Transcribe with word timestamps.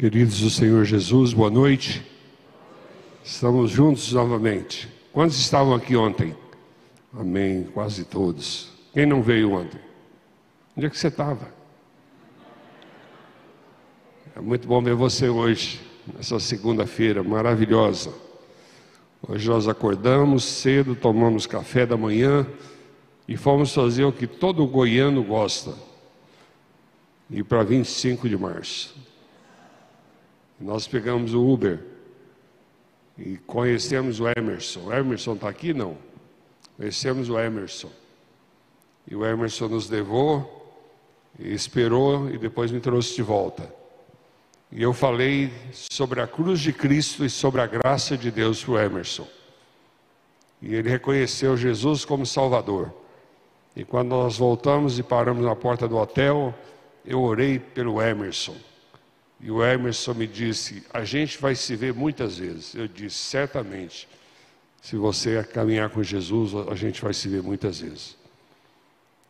Queridos 0.00 0.40
do 0.40 0.48
Senhor 0.48 0.82
Jesus, 0.86 1.34
boa 1.34 1.50
noite. 1.50 2.02
Estamos 3.22 3.70
juntos 3.70 4.10
novamente. 4.14 4.88
Quantos 5.12 5.38
estavam 5.38 5.74
aqui 5.74 5.94
ontem? 5.94 6.34
Amém, 7.12 7.64
quase 7.74 8.06
todos. 8.06 8.70
Quem 8.94 9.04
não 9.04 9.22
veio 9.22 9.52
ontem? 9.52 9.78
Onde 10.74 10.86
é 10.86 10.88
que 10.88 10.96
você 10.96 11.08
estava? 11.08 11.52
É 14.34 14.40
muito 14.40 14.66
bom 14.66 14.82
ver 14.82 14.94
você 14.94 15.28
hoje, 15.28 15.82
nessa 16.16 16.40
segunda-feira 16.40 17.22
maravilhosa. 17.22 18.10
Hoje 19.28 19.50
nós 19.50 19.68
acordamos 19.68 20.44
cedo, 20.44 20.94
tomamos 20.94 21.44
café 21.44 21.84
da 21.84 21.98
manhã 21.98 22.46
e 23.28 23.36
fomos 23.36 23.74
fazer 23.74 24.04
o 24.04 24.12
que 24.12 24.26
todo 24.26 24.66
goiano 24.66 25.22
gosta. 25.22 25.74
Ir 27.30 27.44
para 27.44 27.62
25 27.62 28.30
de 28.30 28.38
março. 28.38 29.09
Nós 30.60 30.86
pegamos 30.86 31.32
o 31.32 31.42
Uber 31.42 31.80
e 33.16 33.38
conhecemos 33.38 34.20
o 34.20 34.24
Emerson. 34.28 34.80
O 34.80 34.92
Emerson 34.92 35.32
está 35.32 35.48
aqui? 35.48 35.72
Não. 35.72 35.96
Conhecemos 36.76 37.30
o 37.30 37.38
Emerson. 37.38 37.90
E 39.08 39.16
o 39.16 39.24
Emerson 39.24 39.68
nos 39.68 39.88
levou, 39.88 40.78
esperou 41.38 42.28
e 42.30 42.36
depois 42.36 42.70
me 42.70 42.78
trouxe 42.78 43.14
de 43.16 43.22
volta. 43.22 43.72
E 44.70 44.82
eu 44.82 44.92
falei 44.92 45.50
sobre 45.72 46.20
a 46.20 46.26
cruz 46.26 46.60
de 46.60 46.72
Cristo 46.72 47.24
e 47.24 47.30
sobre 47.30 47.62
a 47.62 47.66
graça 47.66 48.16
de 48.16 48.30
Deus 48.30 48.62
para 48.62 48.72
o 48.72 48.78
Emerson. 48.78 49.26
E 50.60 50.74
ele 50.74 50.90
reconheceu 50.90 51.56
Jesus 51.56 52.04
como 52.04 52.26
Salvador. 52.26 52.92
E 53.74 53.84
quando 53.84 54.10
nós 54.10 54.36
voltamos 54.36 54.98
e 54.98 55.02
paramos 55.02 55.44
na 55.44 55.56
porta 55.56 55.88
do 55.88 55.96
hotel, 55.96 56.54
eu 57.04 57.20
orei 57.22 57.58
pelo 57.58 58.00
Emerson. 58.00 58.54
E 59.42 59.50
o 59.50 59.64
Emerson 59.64 60.14
me 60.14 60.26
disse: 60.26 60.84
A 60.92 61.04
gente 61.04 61.38
vai 61.38 61.54
se 61.54 61.74
ver 61.74 61.94
muitas 61.94 62.38
vezes. 62.38 62.74
Eu 62.74 62.86
disse: 62.86 63.16
Certamente. 63.16 64.08
Se 64.82 64.96
você 64.96 65.44
caminhar 65.44 65.90
com 65.90 66.02
Jesus, 66.02 66.52
a 66.68 66.74
gente 66.74 67.02
vai 67.02 67.12
se 67.12 67.28
ver 67.28 67.42
muitas 67.42 67.80
vezes. 67.80 68.16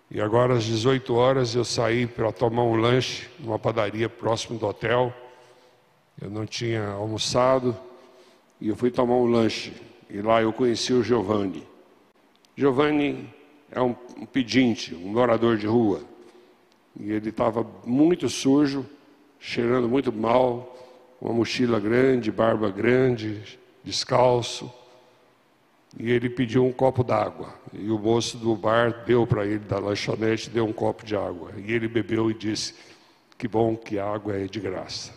E 0.08 0.20
agora, 0.20 0.54
às 0.54 0.64
18 0.64 1.12
horas, 1.14 1.54
eu 1.54 1.64
saí 1.64 2.06
para 2.06 2.32
tomar 2.32 2.62
um 2.62 2.76
lanche 2.76 3.28
numa 3.38 3.58
padaria 3.58 4.08
próximo 4.08 4.58
do 4.58 4.66
hotel. 4.66 5.12
Eu 6.20 6.30
não 6.30 6.46
tinha 6.46 6.88
almoçado 6.88 7.76
e 8.60 8.68
eu 8.68 8.76
fui 8.76 8.90
tomar 8.90 9.14
um 9.14 9.26
lanche. 9.26 9.72
E 10.08 10.20
lá 10.20 10.42
eu 10.42 10.52
conheci 10.52 10.92
o 10.92 11.02
Giovanni. 11.02 11.66
Giovanni 12.56 13.32
é 13.70 13.80
um 13.80 13.94
pedinte, 14.32 14.94
um 14.94 15.08
morador 15.08 15.56
de 15.56 15.66
rua. 15.66 16.02
E 16.98 17.10
ele 17.10 17.30
estava 17.30 17.64
muito 17.84 18.28
sujo, 18.28 18.84
cheirando 19.40 19.88
muito 19.88 20.12
mal, 20.12 20.76
uma 21.20 21.32
mochila 21.32 21.80
grande, 21.80 22.30
barba 22.30 22.70
grande, 22.70 23.58
descalço. 23.82 24.72
E 25.98 26.10
ele 26.10 26.30
pediu 26.30 26.64
um 26.64 26.72
copo 26.72 27.02
d'água. 27.02 27.52
E 27.72 27.90
o 27.90 27.98
moço 27.98 28.36
do 28.36 28.54
bar 28.54 29.04
deu 29.04 29.26
para 29.26 29.44
ele, 29.44 29.58
da 29.58 29.78
lanchonete, 29.78 30.48
deu 30.48 30.64
um 30.64 30.72
copo 30.72 31.04
de 31.04 31.16
água. 31.16 31.52
E 31.56 31.72
ele 31.72 31.88
bebeu 31.88 32.30
e 32.30 32.34
disse: 32.34 32.74
Que 33.36 33.48
bom 33.48 33.76
que 33.76 33.98
a 33.98 34.06
água 34.06 34.36
é 34.36 34.44
de 34.44 34.60
graça. 34.60 35.12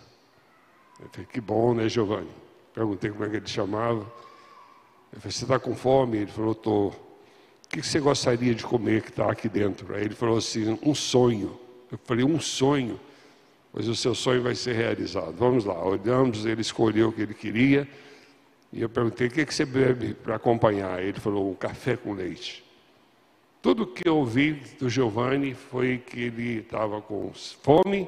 Eu 1.00 1.08
falei: 1.12 1.28
Que 1.32 1.40
bom, 1.40 1.76
né, 1.76 1.88
Giovanni? 1.88 2.32
Perguntei 2.74 3.12
como 3.12 3.24
é 3.26 3.30
que 3.30 3.36
ele 3.36 3.48
chamava. 3.48 4.00
Eu 5.14 5.22
falei: 5.22 5.32
Você 5.32 5.44
está 5.44 5.60
com 5.60 5.76
fome? 5.76 6.18
Ele 6.18 6.32
falou: 6.32 6.54
Estou. 6.54 6.88
O 6.88 7.70
que 7.70 7.84
você 7.84 8.00
gostaria 8.00 8.56
de 8.56 8.64
comer 8.64 9.04
que 9.04 9.10
está 9.10 9.32
aqui 9.32 9.48
dentro? 9.48 9.94
Aí 9.94 10.06
ele 10.06 10.16
falou 10.16 10.38
assim: 10.38 10.80
Um 10.82 10.96
sonho. 10.96 11.60
Eu 11.92 12.00
falei: 12.04 12.26
Um 12.26 12.40
sonho? 12.40 13.00
Pois 13.74 13.88
o 13.88 13.96
seu 13.96 14.14
sonho 14.14 14.44
vai 14.44 14.54
ser 14.54 14.76
realizado. 14.76 15.34
Vamos 15.34 15.66
lá. 15.66 15.84
Olhamos, 15.84 16.46
ele 16.46 16.62
escolheu 16.62 17.10
o 17.10 17.12
que 17.12 17.24
ele 17.24 17.34
queria. 17.34 17.90
E 18.72 18.80
eu 18.80 18.88
perguntei: 18.88 19.28
o 19.28 19.32
que, 19.32 19.44
que 19.44 19.54
você 19.54 19.66
bebe 19.66 20.14
para 20.14 20.36
acompanhar? 20.36 21.02
Ele 21.02 21.20
falou: 21.20 21.50
um 21.50 21.56
café 21.56 21.98
com 21.98 22.14
leite. 22.14 22.64
Tudo 23.64 23.88
que 23.88 24.08
eu 24.08 24.18
ouvi 24.18 24.62
do 24.80 24.88
Giovanni 24.88 25.56
foi 25.56 25.98
que 25.98 26.22
ele 26.22 26.60
estava 26.60 27.02
com 27.02 27.32
fome, 27.34 28.08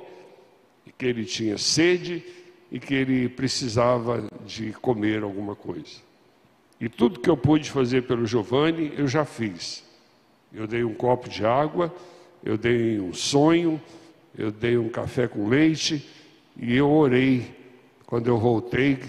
que 1.00 1.06
ele 1.06 1.26
tinha 1.26 1.58
sede 1.58 2.24
e 2.72 2.80
que 2.80 2.94
ele 2.94 3.28
precisava 3.28 4.24
de 4.46 4.72
comer 4.74 5.24
alguma 5.24 5.56
coisa. 5.56 6.04
E 6.80 6.88
tudo 6.88 7.20
que 7.20 7.30
eu 7.30 7.38
pude 7.38 7.72
fazer 7.72 8.04
pelo 8.04 8.26
Giovanni, 8.28 8.94
eu 8.96 9.08
já 9.08 9.26
fiz. 9.26 9.84
Eu 10.54 10.68
dei 10.68 10.84
um 10.84 10.94
copo 10.94 11.28
de 11.28 11.44
água, 11.44 11.92
eu 12.44 12.58
dei 12.58 13.00
um 13.00 13.14
sonho, 13.14 13.82
eu 14.38 14.52
dei 14.52 14.78
um 14.78 14.90
café 14.90 15.28
com 15.28 15.48
leite 15.48 16.08
e 16.58 16.76
eu 16.76 16.90
orei. 16.90 17.56
Quando 18.06 18.28
eu 18.28 18.38
voltei, 18.38 19.00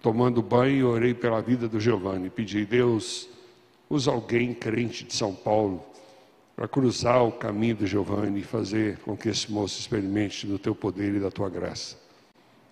tomando 0.00 0.42
banho, 0.42 0.88
orei 0.88 1.14
pela 1.14 1.40
vida 1.40 1.68
do 1.68 1.80
Giovanni. 1.80 2.30
Pedi, 2.30 2.64
Deus, 2.64 3.28
usa 3.90 4.10
alguém 4.10 4.54
crente 4.54 5.04
de 5.04 5.14
São 5.14 5.34
Paulo 5.34 5.84
para 6.54 6.68
cruzar 6.68 7.24
o 7.24 7.32
caminho 7.32 7.76
do 7.76 7.86
Giovanni 7.86 8.40
e 8.40 8.44
fazer 8.44 8.98
com 8.98 9.16
que 9.16 9.28
esse 9.28 9.50
moço 9.50 9.80
experimente 9.80 10.46
do 10.46 10.58
teu 10.58 10.74
poder 10.74 11.14
e 11.14 11.20
da 11.20 11.30
tua 11.30 11.48
graça. 11.48 11.96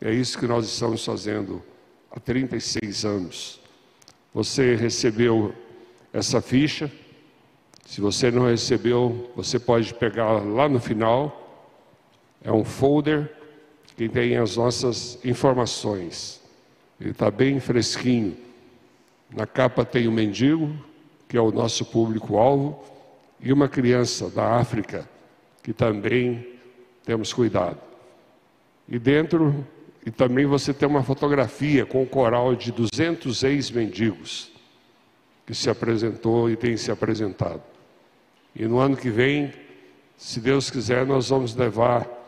É 0.00 0.12
isso 0.12 0.38
que 0.38 0.46
nós 0.46 0.66
estamos 0.66 1.04
fazendo 1.04 1.62
há 2.10 2.20
36 2.20 3.04
anos. 3.04 3.60
Você 4.32 4.76
recebeu 4.76 5.54
essa 6.12 6.40
ficha. 6.40 6.90
Se 7.84 8.00
você 8.00 8.30
não 8.30 8.46
recebeu, 8.46 9.30
você 9.34 9.58
pode 9.58 9.92
pegar 9.94 10.38
lá 10.44 10.68
no 10.68 10.78
final. 10.78 11.39
É 12.42 12.50
um 12.50 12.64
folder 12.64 13.30
que 13.96 14.08
tem 14.08 14.36
as 14.36 14.56
nossas 14.56 15.18
informações. 15.24 16.40
Ele 17.00 17.10
está 17.10 17.30
bem 17.30 17.60
fresquinho. 17.60 18.36
Na 19.30 19.46
capa 19.46 19.84
tem 19.84 20.06
o 20.06 20.10
um 20.10 20.14
mendigo, 20.14 20.74
que 21.28 21.36
é 21.36 21.40
o 21.40 21.50
nosso 21.50 21.84
público-alvo, 21.84 22.82
e 23.40 23.52
uma 23.52 23.68
criança 23.68 24.28
da 24.28 24.56
África, 24.56 25.08
que 25.62 25.72
também 25.72 26.46
temos 27.04 27.32
cuidado. 27.32 27.78
E 28.88 28.98
dentro, 28.98 29.66
e 30.04 30.10
também 30.10 30.46
você 30.46 30.74
tem 30.74 30.88
uma 30.88 31.02
fotografia 31.02 31.86
com 31.86 32.02
um 32.02 32.06
coral 32.06 32.54
de 32.54 32.72
200 32.72 33.42
ex-mendigos, 33.44 34.50
que 35.46 35.54
se 35.54 35.70
apresentou 35.70 36.50
e 36.50 36.56
tem 36.56 36.76
se 36.76 36.90
apresentado. 36.90 37.62
E 38.54 38.66
no 38.66 38.78
ano 38.78 38.96
que 38.96 39.10
vem, 39.10 39.52
se 40.16 40.40
Deus 40.40 40.70
quiser, 40.70 41.06
nós 41.06 41.28
vamos 41.28 41.54
levar 41.54 42.19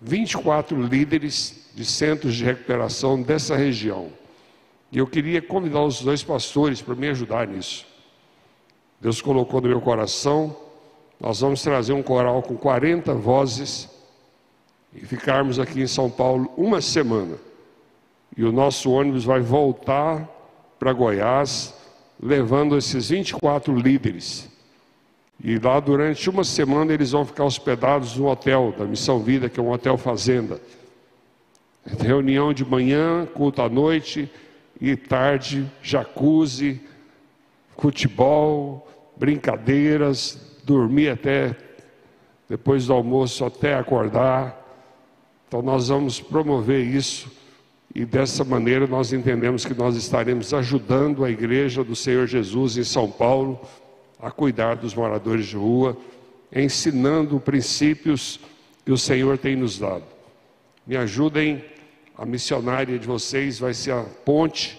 24 0.00 0.80
líderes 0.80 1.70
de 1.74 1.84
centros 1.84 2.34
de 2.34 2.44
recuperação 2.44 3.20
dessa 3.20 3.56
região. 3.56 4.08
E 4.90 4.98
eu 4.98 5.06
queria 5.06 5.40
convidar 5.40 5.82
os 5.82 6.02
dois 6.02 6.22
pastores 6.22 6.82
para 6.82 6.94
me 6.94 7.08
ajudar 7.08 7.46
nisso. 7.46 7.86
Deus 9.00 9.20
colocou 9.22 9.60
no 9.60 9.68
meu 9.68 9.80
coração, 9.80 10.56
nós 11.20 11.40
vamos 11.40 11.62
trazer 11.62 11.92
um 11.92 12.02
coral 12.02 12.42
com 12.42 12.56
40 12.56 13.14
vozes 13.14 13.88
e 14.94 15.06
ficarmos 15.06 15.58
aqui 15.58 15.80
em 15.80 15.86
São 15.86 16.10
Paulo 16.10 16.52
uma 16.56 16.80
semana. 16.80 17.36
E 18.36 18.44
o 18.44 18.52
nosso 18.52 18.90
ônibus 18.90 19.24
vai 19.24 19.40
voltar 19.40 20.28
para 20.78 20.92
Goiás, 20.92 21.74
levando 22.20 22.76
esses 22.76 23.10
24 23.10 23.74
líderes. 23.76 24.49
E 25.42 25.58
lá 25.58 25.80
durante 25.80 26.28
uma 26.28 26.44
semana 26.44 26.92
eles 26.92 27.12
vão 27.12 27.24
ficar 27.24 27.44
hospedados 27.44 28.16
no 28.16 28.26
hotel 28.26 28.74
da 28.76 28.84
Missão 28.84 29.20
Vida, 29.20 29.48
que 29.48 29.58
é 29.58 29.62
um 29.62 29.70
hotel 29.70 29.96
fazenda. 29.96 30.60
Reunião 31.98 32.52
de 32.52 32.64
manhã, 32.64 33.26
culto 33.34 33.62
à 33.62 33.68
noite 33.68 34.30
e 34.78 34.94
tarde, 34.96 35.66
jacuzzi, 35.82 36.80
futebol, 37.78 38.86
brincadeiras, 39.16 40.58
dormir 40.62 41.08
até 41.08 41.56
depois 42.46 42.86
do 42.86 42.92
almoço 42.92 43.44
até 43.44 43.74
acordar. 43.74 44.58
Então 45.48 45.62
nós 45.62 45.88
vamos 45.88 46.20
promover 46.20 46.84
isso 46.84 47.32
e 47.94 48.04
dessa 48.04 48.44
maneira 48.44 48.86
nós 48.86 49.12
entendemos 49.12 49.64
que 49.64 49.74
nós 49.74 49.96
estaremos 49.96 50.52
ajudando 50.52 51.24
a 51.24 51.30
igreja 51.30 51.82
do 51.82 51.96
Senhor 51.96 52.26
Jesus 52.26 52.76
em 52.76 52.84
São 52.84 53.10
Paulo 53.10 53.58
a 54.20 54.30
cuidar 54.30 54.76
dos 54.76 54.94
moradores 54.94 55.46
de 55.46 55.56
rua, 55.56 55.96
ensinando 56.54 57.40
princípios 57.40 58.40
que 58.84 58.92
o 58.92 58.98
Senhor 58.98 59.38
tem 59.38 59.56
nos 59.56 59.78
dado. 59.78 60.04
Me 60.86 60.96
ajudem, 60.96 61.64
a 62.16 62.26
missionária 62.26 62.98
de 62.98 63.06
vocês 63.06 63.58
vai 63.58 63.72
ser 63.72 63.92
a 63.92 64.02
ponte, 64.02 64.78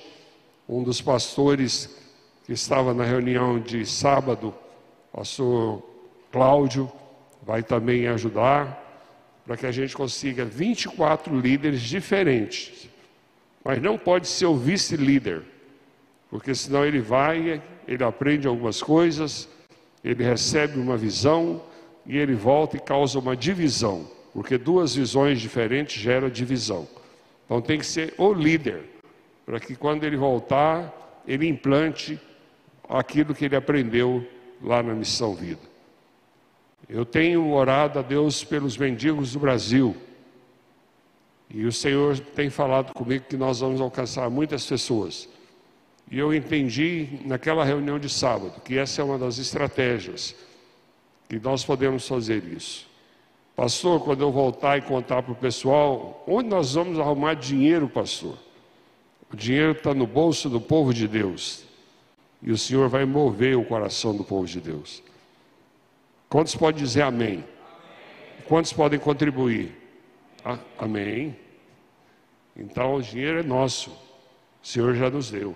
um 0.67 0.83
dos 0.83 1.01
pastores 1.01 1.97
que 2.45 2.53
estava 2.53 2.93
na 2.93 3.03
reunião 3.03 3.59
de 3.59 3.85
sábado, 3.85 4.53
pastor 5.11 5.83
Cláudio, 6.31 6.91
vai 7.41 7.63
também 7.63 8.07
ajudar, 8.07 8.79
para 9.45 9.57
que 9.57 9.65
a 9.65 9.71
gente 9.71 9.95
consiga 9.95 10.45
24 10.45 11.37
líderes 11.37 11.81
diferentes. 11.81 12.87
Mas 13.63 13.81
não 13.81 13.97
pode 13.97 14.27
ser 14.27 14.45
o 14.45 14.55
vice-líder, 14.55 15.43
porque 16.29 16.53
senão 16.55 16.85
ele 16.85 17.01
vai, 17.01 17.61
ele 17.93 18.03
aprende 18.05 18.47
algumas 18.47 18.81
coisas, 18.81 19.49
ele 20.01 20.23
recebe 20.23 20.79
uma 20.79 20.95
visão 20.95 21.61
e 22.05 22.17
ele 22.17 22.33
volta 22.33 22.77
e 22.77 22.79
causa 22.79 23.19
uma 23.19 23.35
divisão. 23.35 24.07
porque 24.33 24.57
duas 24.57 24.95
visões 24.95 25.41
diferentes 25.41 26.01
geram 26.01 26.29
divisão. 26.29 26.87
Então 27.43 27.61
tem 27.61 27.77
que 27.77 27.85
ser 27.85 28.13
o 28.17 28.33
líder, 28.33 28.81
para 29.45 29.59
que 29.59 29.75
quando 29.75 30.05
ele 30.05 30.15
voltar, 30.15 31.21
ele 31.27 31.45
implante 31.45 32.17
aquilo 32.87 33.35
que 33.35 33.43
ele 33.43 33.57
aprendeu 33.57 34.25
lá 34.61 34.81
na 34.81 34.93
Missão 34.93 35.35
Vida. 35.35 35.59
Eu 36.87 37.05
tenho 37.05 37.51
orado 37.51 37.99
a 37.99 38.01
Deus 38.01 38.41
pelos 38.41 38.77
mendigos 38.77 39.33
do 39.33 39.39
Brasil. 39.39 39.97
E 41.49 41.65
o 41.65 41.71
Senhor 41.73 42.17
tem 42.17 42.49
falado 42.49 42.93
comigo 42.93 43.25
que 43.27 43.35
nós 43.35 43.59
vamos 43.59 43.81
alcançar 43.81 44.29
muitas 44.29 44.65
pessoas. 44.65 45.27
E 46.09 46.17
eu 46.17 46.33
entendi 46.33 47.19
naquela 47.25 47.63
reunião 47.63 47.99
de 47.99 48.09
sábado 48.09 48.61
que 48.61 48.77
essa 48.77 49.01
é 49.01 49.05
uma 49.05 49.17
das 49.17 49.37
estratégias 49.37 50.35
que 51.29 51.39
nós 51.39 51.63
podemos 51.63 52.07
fazer 52.07 52.43
isso. 52.43 52.89
Pastor, 53.55 54.03
quando 54.03 54.21
eu 54.21 54.31
voltar 54.31 54.77
e 54.77 54.81
contar 54.81 55.23
para 55.23 55.31
o 55.31 55.35
pessoal, 55.35 56.23
onde 56.27 56.49
nós 56.49 56.73
vamos 56.73 56.99
arrumar 56.99 57.35
dinheiro, 57.35 57.87
pastor? 57.87 58.37
O 59.31 59.35
dinheiro 59.35 59.71
está 59.71 59.93
no 59.93 60.05
bolso 60.05 60.49
do 60.49 60.59
povo 60.59 60.93
de 60.93 61.07
Deus. 61.07 61.63
E 62.41 62.51
o 62.51 62.57
Senhor 62.57 62.89
vai 62.89 63.05
mover 63.05 63.55
o 63.55 63.63
coração 63.63 64.15
do 64.15 64.23
povo 64.23 64.47
de 64.47 64.59
Deus. 64.59 65.03
Quantos 66.27 66.55
podem 66.55 66.83
dizer 66.83 67.03
amém? 67.03 67.43
Quantos 68.47 68.73
podem 68.73 68.99
contribuir? 68.99 69.77
Ah, 70.43 70.57
amém. 70.77 71.35
Então 72.57 72.95
o 72.95 73.01
dinheiro 73.01 73.39
é 73.39 73.43
nosso. 73.43 73.91
O 74.61 74.67
Senhor 74.67 74.95
já 74.95 75.09
nos 75.09 75.29
deu. 75.31 75.55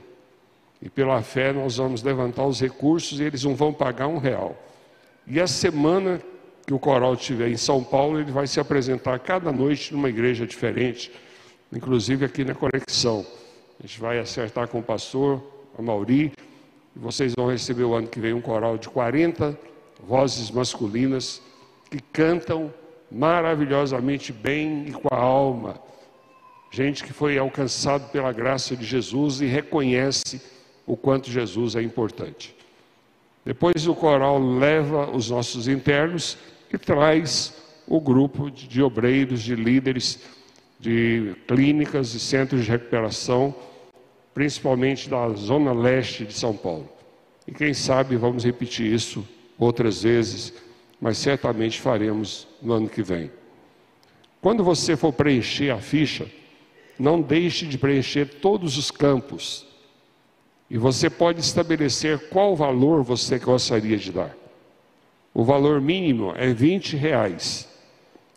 E 0.86 0.90
pela 0.90 1.20
fé 1.24 1.52
nós 1.52 1.78
vamos 1.78 2.04
levantar 2.04 2.46
os 2.46 2.62
recursos 2.62 3.20
e 3.20 3.24
eles 3.24 3.44
não 3.44 3.56
vão 3.56 3.74
pagar 3.74 4.08
um 4.08 4.20
real. 4.20 4.56
E 5.26 5.42
a 5.42 5.48
semana 5.48 6.22
que 6.64 6.76
o 6.76 6.78
coral 6.78 7.16
estiver 7.16 7.50
em 7.50 7.58
São 7.58 7.84
Paulo, 7.84 8.20
ele 8.20 8.32
vai 8.32 8.46
se 8.46 8.60
apresentar 8.60 9.18
cada 9.18 9.52
noite 9.52 9.92
numa 9.92 10.10
igreja 10.10 10.46
diferente, 10.46 11.12
inclusive 11.74 12.24
aqui 12.24 12.46
na 12.46 12.54
Conexão. 12.54 13.26
A 13.80 13.88
gente 13.88 14.00
vai 14.00 14.20
acertar 14.20 14.68
com 14.68 14.78
o 14.78 14.84
pastor, 14.84 15.44
a 15.76 15.82
Mauri, 15.82 16.32
e 16.96 17.00
vocês 17.00 17.34
vão 17.36 17.50
receber 17.50 17.84
o 17.84 17.96
ano 17.96 18.08
que 18.08 18.20
vem 18.20 18.34
um 18.34 18.42
coral 18.42 18.78
de 18.78 18.88
40 18.88 19.58
vozes 20.08 20.52
masculinas 20.52 21.42
que 21.90 22.00
cantam 22.00 22.72
maravilhosamente 23.12 24.32
bem 24.32 24.86
e 24.90 24.92
com 24.92 25.08
a 25.12 25.18
alma. 25.18 25.82
Gente 26.70 27.04
que 27.04 27.12
foi 27.12 27.40
alcançado 27.40 28.12
pela 28.12 28.32
graça 28.32 28.76
de 28.76 28.86
Jesus 28.86 29.42
e 29.42 29.48
reconhece 29.48 30.54
o 30.86 30.96
quanto 30.96 31.30
Jesus 31.30 31.76
é 31.76 31.82
importante. 31.82 32.56
Depois 33.44 33.88
o 33.88 33.94
coral 33.94 34.40
leva 34.40 35.10
os 35.12 35.30
nossos 35.30 35.68
internos 35.68 36.38
e 36.72 36.78
traz 36.78 37.54
o 37.88 38.00
grupo 38.00 38.50
de 38.50 38.82
obreiros, 38.82 39.42
de 39.44 39.56
líderes, 39.56 40.20
de 40.80 41.36
clínicas 41.48 42.14
e 42.14 42.20
centros 42.20 42.66
de 42.66 42.72
recuperação, 42.72 43.54
principalmente 44.34 45.10
da 45.10 45.30
zona 45.30 45.74
leste 45.74 46.26
de 46.26 46.34
São 46.34 46.56
Paulo. 46.56 46.90
E 47.48 47.52
quem 47.52 47.74
sabe 47.74 48.16
vamos 48.16 48.44
repetir 48.44 48.92
isso 48.92 49.26
outras 49.58 50.02
vezes, 50.02 50.54
mas 51.00 51.18
certamente 51.18 51.80
faremos 51.80 52.48
no 52.62 52.74
ano 52.74 52.90
que 52.90 53.04
vem. 53.04 53.32
Quando 54.42 54.64
você 54.64 54.96
for 54.98 55.14
preencher 55.14 55.72
a 55.72 55.78
ficha, 55.78 56.30
não 56.98 57.22
deixe 57.22 57.66
de 57.66 57.78
preencher 57.78 58.26
todos 58.40 58.78
os 58.78 58.90
campos 58.90 59.68
e 60.70 60.78
você 60.78 61.10
pode 61.10 61.40
estabelecer 61.40 62.30
qual 62.30 62.56
valor 62.56 63.04
você 63.04 63.38
gostaria 63.38 63.98
de 63.98 64.12
dar. 64.12 64.36
O 65.34 65.44
valor 65.44 65.80
mínimo 65.80 66.34
é 66.36 66.54
20 66.54 66.96
reais. 66.96 67.70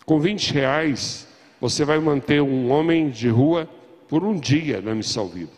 Com 0.05 0.19
20 0.19 0.53
reais, 0.53 1.27
você 1.61 1.85
vai 1.85 1.99
manter 1.99 2.43
um 2.43 2.71
homem 2.71 3.09
de 3.09 3.29
rua 3.29 3.69
por 4.09 4.25
um 4.25 4.39
dia 4.39 4.81
na 4.81 4.95
missão 4.95 5.27
vida. 5.29 5.53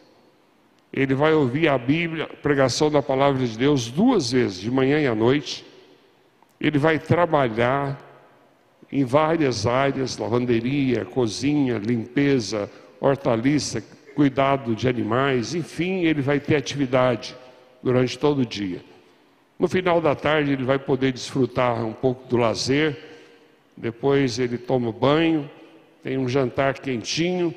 Ele 0.93 1.15
vai 1.15 1.33
ouvir 1.33 1.69
a 1.69 1.79
Bíblia, 1.79 2.25
a 2.25 2.37
pregação 2.37 2.91
da 2.91 3.01
palavra 3.01 3.47
de 3.47 3.57
Deus 3.57 3.91
duas 3.91 4.33
vezes, 4.33 4.59
de 4.59 4.71
manhã 4.71 5.01
e 5.01 5.07
à 5.07 5.15
noite. 5.15 5.65
Ele 6.61 6.79
vai 6.79 6.99
trabalhar 6.99 7.99
em 8.91 9.05
várias 9.05 9.67
áreas, 9.67 10.19
lavanderia, 10.19 11.05
cozinha, 11.05 11.79
limpeza, 11.79 12.69
hortaliça, 13.01 13.83
cuidado 14.15 14.75
de 14.75 14.89
animais, 14.89 15.55
enfim, 15.55 16.05
ele 16.05 16.21
vai 16.21 16.39
ter 16.39 16.57
atividade 16.57 17.37
durante 17.83 18.19
todo 18.19 18.41
o 18.43 18.47
dia. 18.47 18.83
No 19.59 19.69
final 19.69 20.01
da 20.01 20.15
tarde, 20.15 20.53
ele 20.53 20.65
vai 20.65 20.79
poder 20.79 21.13
desfrutar 21.13 21.85
um 21.85 21.93
pouco 21.93 22.27
do 22.29 22.37
lazer, 22.37 22.99
depois 23.77 24.39
ele 24.39 24.59
toma 24.59 24.93
banho, 24.93 25.51
tem 26.03 26.19
um 26.19 26.29
jantar 26.29 26.79
quentinho 26.79 27.55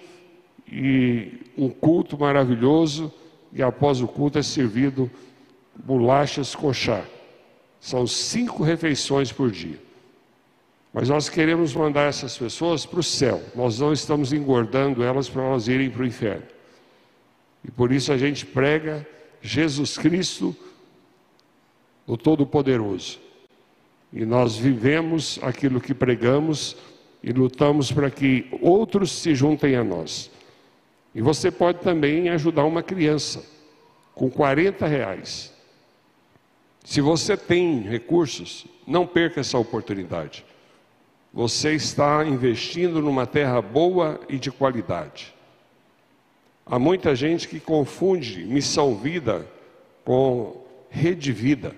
e 0.68 1.42
um 1.58 1.70
culto 1.70 2.18
maravilhoso, 2.18 3.14
e 3.52 3.62
após 3.62 4.02
o 4.02 4.08
culto 4.08 4.40
é 4.40 4.44
servido 4.44 5.10
bolachas 5.76 6.56
com 6.56 6.74
chá. 6.74 7.04
São 7.80 8.08
cinco 8.08 8.64
refeições 8.64 9.32
por 9.32 9.52
dia. 9.52 9.78
Mas 10.94 11.10
nós 11.10 11.28
queremos 11.28 11.74
mandar 11.74 12.08
essas 12.08 12.38
pessoas 12.38 12.86
para 12.86 13.00
o 13.00 13.04
céu. 13.04 13.42
Nós 13.56 13.80
não 13.80 13.92
estamos 13.92 14.32
engordando 14.32 15.04
elas 15.04 15.28
para 15.28 15.42
elas 15.42 15.68
irem 15.68 15.90
para 15.90 16.04
o 16.04 16.06
inferno. 16.06 16.46
E 17.66 17.72
por 17.72 17.92
isso 17.92 18.14
a 18.14 18.18
gente 18.18 18.46
prega 18.46 19.06
Jesus 19.42 19.98
Cristo, 19.98 20.56
o 22.06 22.16
Todo-Poderoso. 22.16 23.20
E 24.12 24.24
nós 24.24 24.56
vivemos 24.56 25.40
aquilo 25.42 25.82
que 25.82 25.96
pregamos 25.96 26.78
e 27.24 27.32
lutamos 27.32 27.92
para 27.92 28.12
que 28.12 28.48
outros 28.62 29.12
se 29.12 29.34
juntem 29.34 29.76
a 29.76 29.84
nós. 29.84 30.30
E 31.16 31.22
você 31.22 31.50
pode 31.50 31.80
também 31.80 32.30
ajudar 32.30 32.66
uma 32.66 32.84
criança 32.84 33.44
com 34.14 34.30
40 34.30 34.86
reais. 34.86 35.52
Se 36.84 37.02
você 37.02 37.36
tem 37.36 37.82
recursos, 37.82 38.68
não 38.86 39.08
perca 39.08 39.40
essa 39.40 39.58
oportunidade. 39.58 40.46
Você 41.34 41.74
está 41.74 42.24
investindo 42.24 43.02
numa 43.02 43.26
terra 43.26 43.60
boa 43.60 44.20
e 44.30 44.38
de 44.38 44.52
qualidade. 44.52 45.34
Há 46.64 46.78
muita 46.78 47.16
gente 47.16 47.48
que 47.48 47.60
confunde 47.60 48.46
missão 48.46 48.96
vida 48.96 49.48
com 50.06 50.64
rede 50.92 51.32
vida, 51.32 51.76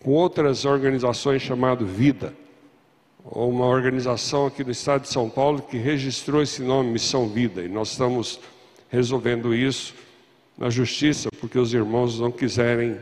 com 0.00 0.12
outras 0.12 0.64
organizações 0.64 1.42
chamadas 1.42 1.88
Vida, 1.88 2.32
ou 3.24 3.50
uma 3.50 3.66
organização 3.66 4.46
aqui 4.46 4.62
no 4.62 4.70
estado 4.70 5.02
de 5.02 5.08
São 5.08 5.28
Paulo 5.28 5.60
que 5.62 5.76
registrou 5.76 6.40
esse 6.40 6.62
nome, 6.62 6.92
Missão 6.92 7.28
Vida, 7.28 7.62
e 7.62 7.68
nós 7.68 7.90
estamos 7.90 8.38
resolvendo 8.88 9.52
isso 9.52 9.92
na 10.56 10.70
justiça, 10.70 11.30
porque 11.40 11.58
os 11.58 11.74
irmãos 11.74 12.20
não 12.20 12.30
quiserem 12.30 12.96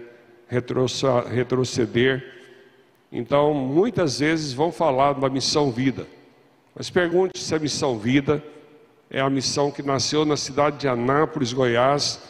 retroceder 0.49 2.39
então, 3.12 3.52
muitas 3.52 4.21
vezes 4.21 4.52
vão 4.52 4.71
falar 4.71 5.14
da 5.14 5.29
missão 5.29 5.71
vida, 5.71 6.07
mas 6.75 6.88
pergunte 6.88 7.38
se 7.40 7.55
a 7.55 7.59
missão 7.59 7.99
vida 7.99 8.43
é 9.11 9.21
a 9.21 9.29
missão 9.29 9.71
que 9.73 9.83
nasceu 9.83 10.25
na 10.25 10.37
cidade 10.37 10.79
de 10.79 10.88
Anápolis, 10.88 11.52
Goiás, 11.52 12.23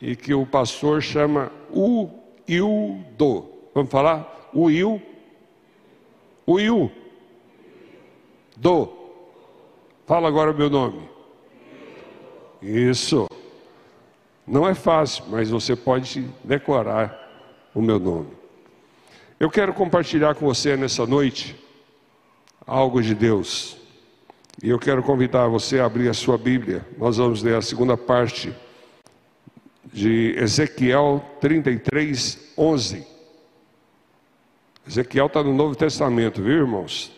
e 0.00 0.14
que 0.14 0.32
o 0.32 0.46
pastor 0.46 1.02
chama 1.02 1.50
Uildo. 1.70 3.48
Vamos 3.74 3.90
falar? 3.90 4.50
Uil. 4.54 5.02
Uil. 6.46 6.92
Do. 8.56 8.92
Fala 10.06 10.28
agora 10.28 10.52
o 10.52 10.56
meu 10.56 10.70
nome. 10.70 11.08
Isso. 12.62 13.26
Não 14.46 14.68
é 14.68 14.74
fácil, 14.74 15.24
mas 15.28 15.50
você 15.50 15.74
pode 15.74 16.28
decorar 16.44 17.68
o 17.74 17.82
meu 17.82 17.98
nome. 17.98 18.43
Eu 19.38 19.50
quero 19.50 19.74
compartilhar 19.74 20.36
com 20.36 20.46
você 20.46 20.76
nessa 20.76 21.04
noite 21.06 21.56
algo 22.64 23.02
de 23.02 23.14
Deus. 23.14 23.76
E 24.62 24.70
eu 24.70 24.78
quero 24.78 25.02
convidar 25.02 25.48
você 25.48 25.80
a 25.80 25.86
abrir 25.86 26.08
a 26.08 26.14
sua 26.14 26.38
Bíblia. 26.38 26.86
Nós 26.96 27.16
vamos 27.16 27.42
ler 27.42 27.56
a 27.56 27.62
segunda 27.62 27.96
parte 27.96 28.54
de 29.92 30.36
Ezequiel 30.38 31.24
33, 31.40 32.52
11. 32.56 33.06
Ezequiel 34.86 35.26
está 35.26 35.42
no 35.42 35.52
Novo 35.52 35.74
Testamento, 35.74 36.40
viu, 36.40 36.58
irmãos? 36.58 37.12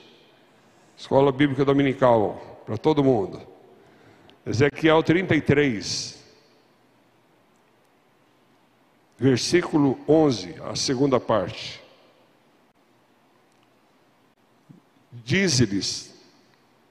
Escola 0.96 1.30
Bíblica 1.30 1.66
Dominical, 1.66 2.62
para 2.64 2.78
todo 2.78 3.04
mundo. 3.04 3.42
Ezequiel 4.46 5.02
33, 5.02 6.24
versículo 9.18 9.98
11, 10.08 10.54
a 10.64 10.74
segunda 10.74 11.20
parte. 11.20 11.85
Dize-lhes: 15.24 16.14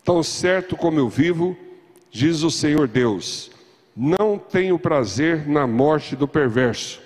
Tão 0.03 0.21
certo 0.23 0.75
como 0.75 0.99
eu 0.99 1.09
vivo, 1.09 1.57
diz 2.11 2.43
o 2.43 2.51
Senhor 2.51 2.87
Deus, 2.87 3.51
não 3.95 4.37
tenho 4.37 4.77
prazer 4.77 5.47
na 5.47 5.65
morte 5.65 6.15
do 6.15 6.27
perverso, 6.27 7.01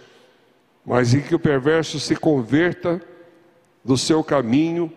mas 0.86 1.14
em 1.14 1.22
que 1.22 1.36
o 1.36 1.40
perverso 1.40 2.00
se 2.00 2.16
converta 2.16 3.02
do 3.84 3.98
seu 3.98 4.24
caminho 4.24 4.92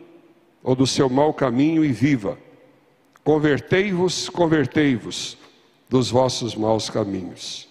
ou 0.62 0.74
do 0.74 0.86
seu 0.86 1.08
mau 1.08 1.32
caminho 1.34 1.84
e 1.84 1.92
viva. 1.92 2.38
Convertei-vos, 3.24 4.28
convertei-vos 4.28 5.38
dos 5.88 6.10
vossos 6.10 6.54
maus 6.56 6.88
caminhos. 6.88 7.68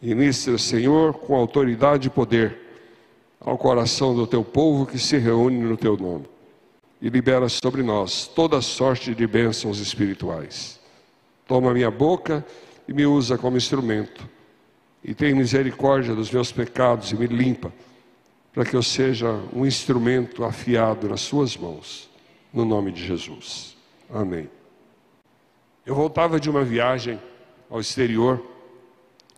Ministra, 0.00 0.56
Senhor, 0.56 1.14
com 1.14 1.34
autoridade 1.34 2.08
e 2.08 2.10
poder, 2.10 2.58
ao 3.40 3.58
coração 3.58 4.14
do 4.14 4.26
teu 4.26 4.44
povo 4.44 4.86
que 4.86 4.98
se 4.98 5.18
reúne 5.18 5.58
no 5.58 5.76
teu 5.76 5.96
nome, 5.96 6.26
e 7.06 7.08
libera 7.08 7.48
sobre 7.48 7.84
nós 7.84 8.26
toda 8.26 8.60
sorte 8.60 9.14
de 9.14 9.28
bênçãos 9.28 9.78
espirituais. 9.78 10.80
Toma 11.46 11.72
minha 11.72 11.88
boca 11.88 12.44
e 12.88 12.92
me 12.92 13.06
usa 13.06 13.38
como 13.38 13.56
instrumento, 13.56 14.28
e 15.04 15.14
tem 15.14 15.32
misericórdia 15.32 16.16
dos 16.16 16.32
meus 16.32 16.50
pecados 16.50 17.12
e 17.12 17.16
me 17.16 17.28
limpa, 17.28 17.72
para 18.52 18.64
que 18.64 18.74
eu 18.74 18.82
seja 18.82 19.40
um 19.52 19.64
instrumento 19.64 20.42
afiado 20.42 21.08
nas 21.08 21.20
suas 21.20 21.56
mãos, 21.56 22.10
no 22.52 22.64
nome 22.64 22.90
de 22.90 23.06
Jesus. 23.06 23.76
Amém. 24.12 24.50
Eu 25.86 25.94
voltava 25.94 26.40
de 26.40 26.50
uma 26.50 26.64
viagem 26.64 27.20
ao 27.70 27.78
exterior, 27.78 28.44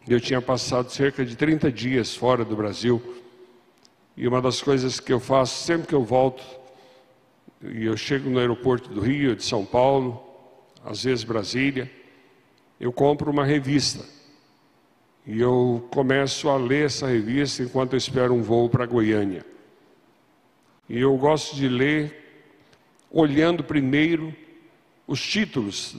eu 0.08 0.18
tinha 0.18 0.40
passado 0.40 0.90
cerca 0.90 1.22
de 1.22 1.36
30 1.36 1.70
dias 1.70 2.16
fora 2.16 2.46
do 2.46 2.56
Brasil, 2.56 3.02
e 4.16 4.26
uma 4.26 4.40
das 4.40 4.62
coisas 4.62 4.98
que 4.98 5.12
eu 5.12 5.20
faço 5.20 5.66
sempre 5.66 5.86
que 5.86 5.94
eu 5.94 6.02
volto, 6.02 6.57
e 7.62 7.84
eu 7.84 7.96
chego 7.96 8.30
no 8.30 8.38
aeroporto 8.38 8.88
do 8.88 9.00
Rio, 9.00 9.34
de 9.34 9.44
São 9.44 9.64
Paulo, 9.64 10.22
às 10.84 11.04
vezes 11.04 11.24
Brasília, 11.24 11.90
eu 12.78 12.92
compro 12.92 13.30
uma 13.30 13.44
revista. 13.44 14.04
E 15.26 15.40
eu 15.40 15.86
começo 15.90 16.48
a 16.48 16.56
ler 16.56 16.86
essa 16.86 17.06
revista 17.06 17.62
enquanto 17.62 17.92
eu 17.92 17.98
espero 17.98 18.32
um 18.32 18.42
voo 18.42 18.68
para 18.68 18.86
Goiânia. 18.86 19.44
E 20.88 20.98
eu 20.98 21.16
gosto 21.16 21.54
de 21.54 21.68
ler 21.68 22.46
olhando 23.10 23.64
primeiro 23.64 24.34
os 25.06 25.20
títulos 25.20 25.96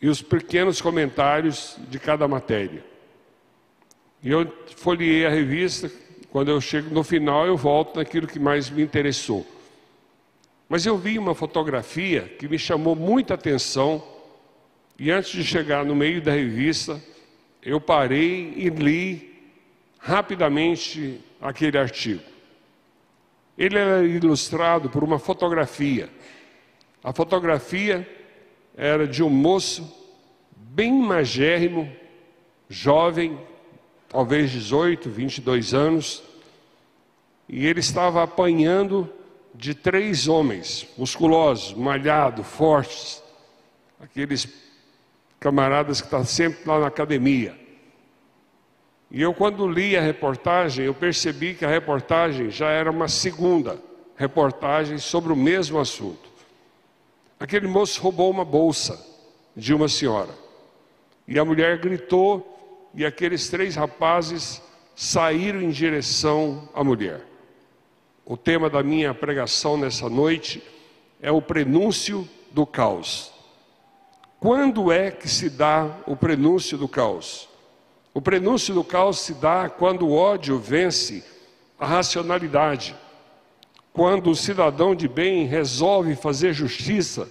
e 0.00 0.08
os 0.08 0.22
pequenos 0.22 0.80
comentários 0.80 1.76
de 1.88 1.98
cada 1.98 2.26
matéria. 2.26 2.84
E 4.22 4.30
eu 4.30 4.50
folhei 4.76 5.26
a 5.26 5.30
revista, 5.30 5.90
quando 6.30 6.50
eu 6.50 6.60
chego 6.60 6.92
no 6.92 7.04
final, 7.04 7.46
eu 7.46 7.56
volto 7.56 7.96
naquilo 7.96 8.26
que 8.26 8.38
mais 8.38 8.70
me 8.70 8.82
interessou. 8.82 9.46
Mas 10.68 10.84
eu 10.84 10.96
vi 10.98 11.18
uma 11.18 11.34
fotografia 11.34 12.22
que 12.38 12.48
me 12.48 12.58
chamou 12.58 12.96
muita 12.96 13.34
atenção, 13.34 14.02
e 14.98 15.10
antes 15.10 15.30
de 15.30 15.44
chegar 15.44 15.84
no 15.84 15.94
meio 15.94 16.20
da 16.20 16.32
revista, 16.32 17.00
eu 17.62 17.80
parei 17.80 18.52
e 18.56 18.68
li 18.68 19.34
rapidamente 19.98 21.20
aquele 21.40 21.78
artigo. 21.78 22.22
Ele 23.56 23.78
era 23.78 24.04
ilustrado 24.04 24.90
por 24.90 25.02
uma 25.04 25.18
fotografia. 25.18 26.10
A 27.02 27.12
fotografia 27.12 28.08
era 28.76 29.06
de 29.06 29.22
um 29.22 29.30
moço 29.30 29.90
bem 30.56 30.92
magérrimo, 30.92 31.90
jovem, 32.68 33.38
talvez 34.08 34.50
18, 34.50 35.08
22 35.08 35.72
anos, 35.72 36.22
e 37.48 37.64
ele 37.66 37.80
estava 37.80 38.22
apanhando 38.22 39.10
de 39.56 39.74
três 39.74 40.28
homens, 40.28 40.86
musculosos, 40.96 41.72
malhados, 41.74 42.46
fortes, 42.46 43.22
aqueles 44.00 44.46
camaradas 45.40 46.00
que 46.00 46.06
estão 46.06 46.24
sempre 46.24 46.68
lá 46.68 46.80
na 46.80 46.86
academia. 46.86 47.58
E 49.10 49.22
eu, 49.22 49.32
quando 49.32 49.68
li 49.68 49.96
a 49.96 50.00
reportagem, 50.00 50.84
eu 50.84 50.94
percebi 50.94 51.54
que 51.54 51.64
a 51.64 51.68
reportagem 51.68 52.50
já 52.50 52.68
era 52.70 52.90
uma 52.90 53.08
segunda 53.08 53.80
reportagem 54.16 54.98
sobre 54.98 55.32
o 55.32 55.36
mesmo 55.36 55.78
assunto. 55.78 56.28
Aquele 57.38 57.66
moço 57.66 58.00
roubou 58.00 58.30
uma 58.30 58.44
bolsa 58.44 58.98
de 59.54 59.72
uma 59.72 59.88
senhora. 59.88 60.34
E 61.28 61.38
a 61.38 61.44
mulher 61.44 61.78
gritou, 61.78 62.90
e 62.94 63.04
aqueles 63.04 63.48
três 63.48 63.76
rapazes 63.76 64.62
saíram 64.94 65.60
em 65.60 65.70
direção 65.70 66.68
à 66.74 66.82
mulher. 66.82 67.20
O 68.26 68.36
tema 68.36 68.68
da 68.68 68.82
minha 68.82 69.14
pregação 69.14 69.78
nessa 69.78 70.10
noite 70.10 70.62
é 71.22 71.32
o 71.32 71.40
prenúncio 71.40 72.28
do 72.50 72.66
caos. 72.66 73.32
Quando 74.38 74.92
é 74.92 75.10
que 75.10 75.28
se 75.28 75.48
dá 75.48 75.96
o 76.06 76.14
prenúncio 76.14 76.76
do 76.76 76.86
caos? 76.86 77.48
O 78.12 78.20
prenúncio 78.20 78.74
do 78.74 78.84
caos 78.84 79.20
se 79.20 79.32
dá 79.32 79.70
quando 79.70 80.06
o 80.06 80.14
ódio 80.14 80.58
vence 80.58 81.24
a 81.78 81.86
racionalidade 81.86 82.94
quando 83.96 84.30
o 84.30 84.36
cidadão 84.36 84.94
de 84.94 85.08
bem 85.08 85.46
resolve 85.46 86.14
fazer 86.14 86.52
justiça 86.52 87.26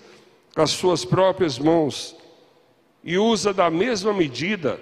com 0.55 0.63
as 0.63 0.71
suas 0.71 1.05
próprias 1.05 1.59
mãos 1.59 2.15
e 3.03 3.19
usa 3.19 3.53
da 3.53 3.69
mesma 3.69 4.11
medida 4.11 4.81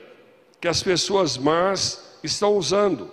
que 0.62 0.68
as 0.70 0.82
pessoas 0.82 1.38
más 1.38 2.18
estão 2.24 2.56
usando. 2.56 3.12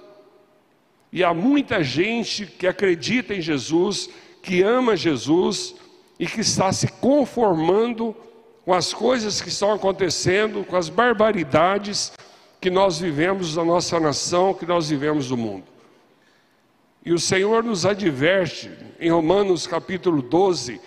E 1.13 1.25
há 1.25 1.35
muita 1.35 1.83
gente 1.83 2.47
que 2.47 2.67
acredita 2.67 3.35
em 3.35 3.41
Jesus, 3.41 4.09
que 4.43 4.63
ama 4.63 4.97
Jesus 4.97 5.75
e 6.19 6.27
que 6.27 6.41
está 6.41 6.73
se 6.73 6.87
conformando 6.87 8.15
com 8.65 8.73
as 8.73 8.93
coisas 8.93 9.41
que 9.41 9.49
estão 9.49 9.73
acontecendo, 9.73 10.65
com 10.65 10.77
as 10.77 10.89
barbaridades 10.89 12.13
que 12.61 12.71
nós 12.71 12.99
vivemos 12.99 13.57
na 13.57 13.65
nossa 13.65 13.99
nação, 13.99 14.55
que 14.55 14.67
nós 14.67 14.91
vivemos 14.91 15.31
no 15.31 15.37
mundo. 15.37 15.65
E 17.05 17.13
o 17.13 17.19
Senhor 17.19 17.65
nos 17.65 17.87
adverte 17.87 18.71
em 19.01 19.11
Romanos 19.11 19.67
capítulo 19.67 20.21
12: 20.21 20.81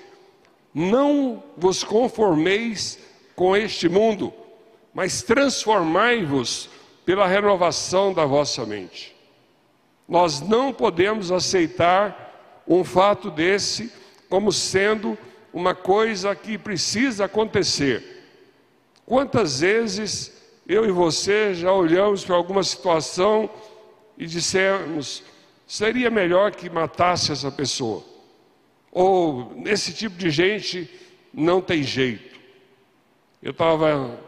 não 0.73 1.43
vos 1.57 1.83
conformeis 1.83 2.99
com 3.35 3.57
este 3.57 3.89
mundo, 3.89 4.33
mas 4.93 5.21
transformai-vos 5.23 6.69
pela 7.05 7.27
renovação 7.27 8.13
da 8.13 8.25
vossa 8.25 8.65
mente. 8.65 9.12
Nós 10.07 10.41
não 10.41 10.73
podemos 10.73 11.31
aceitar 11.31 12.63
um 12.67 12.83
fato 12.83 13.29
desse 13.31 13.91
como 14.29 14.51
sendo 14.51 15.17
uma 15.53 15.75
coisa 15.75 16.35
que 16.35 16.57
precisa 16.57 17.25
acontecer. 17.25 18.23
Quantas 19.05 19.59
vezes 19.59 20.33
eu 20.67 20.85
e 20.85 20.91
você 20.91 21.53
já 21.53 21.71
olhamos 21.71 22.23
para 22.23 22.35
alguma 22.35 22.63
situação 22.63 23.49
e 24.17 24.25
dissemos: 24.25 25.23
seria 25.67 26.09
melhor 26.09 26.51
que 26.51 26.69
matasse 26.69 27.31
essa 27.31 27.51
pessoa. 27.51 28.03
Ou 28.91 29.53
esse 29.65 29.93
tipo 29.93 30.15
de 30.15 30.29
gente 30.29 30.89
não 31.33 31.61
tem 31.61 31.83
jeito. 31.83 32.39
Eu 33.41 33.51
estava 33.51 34.19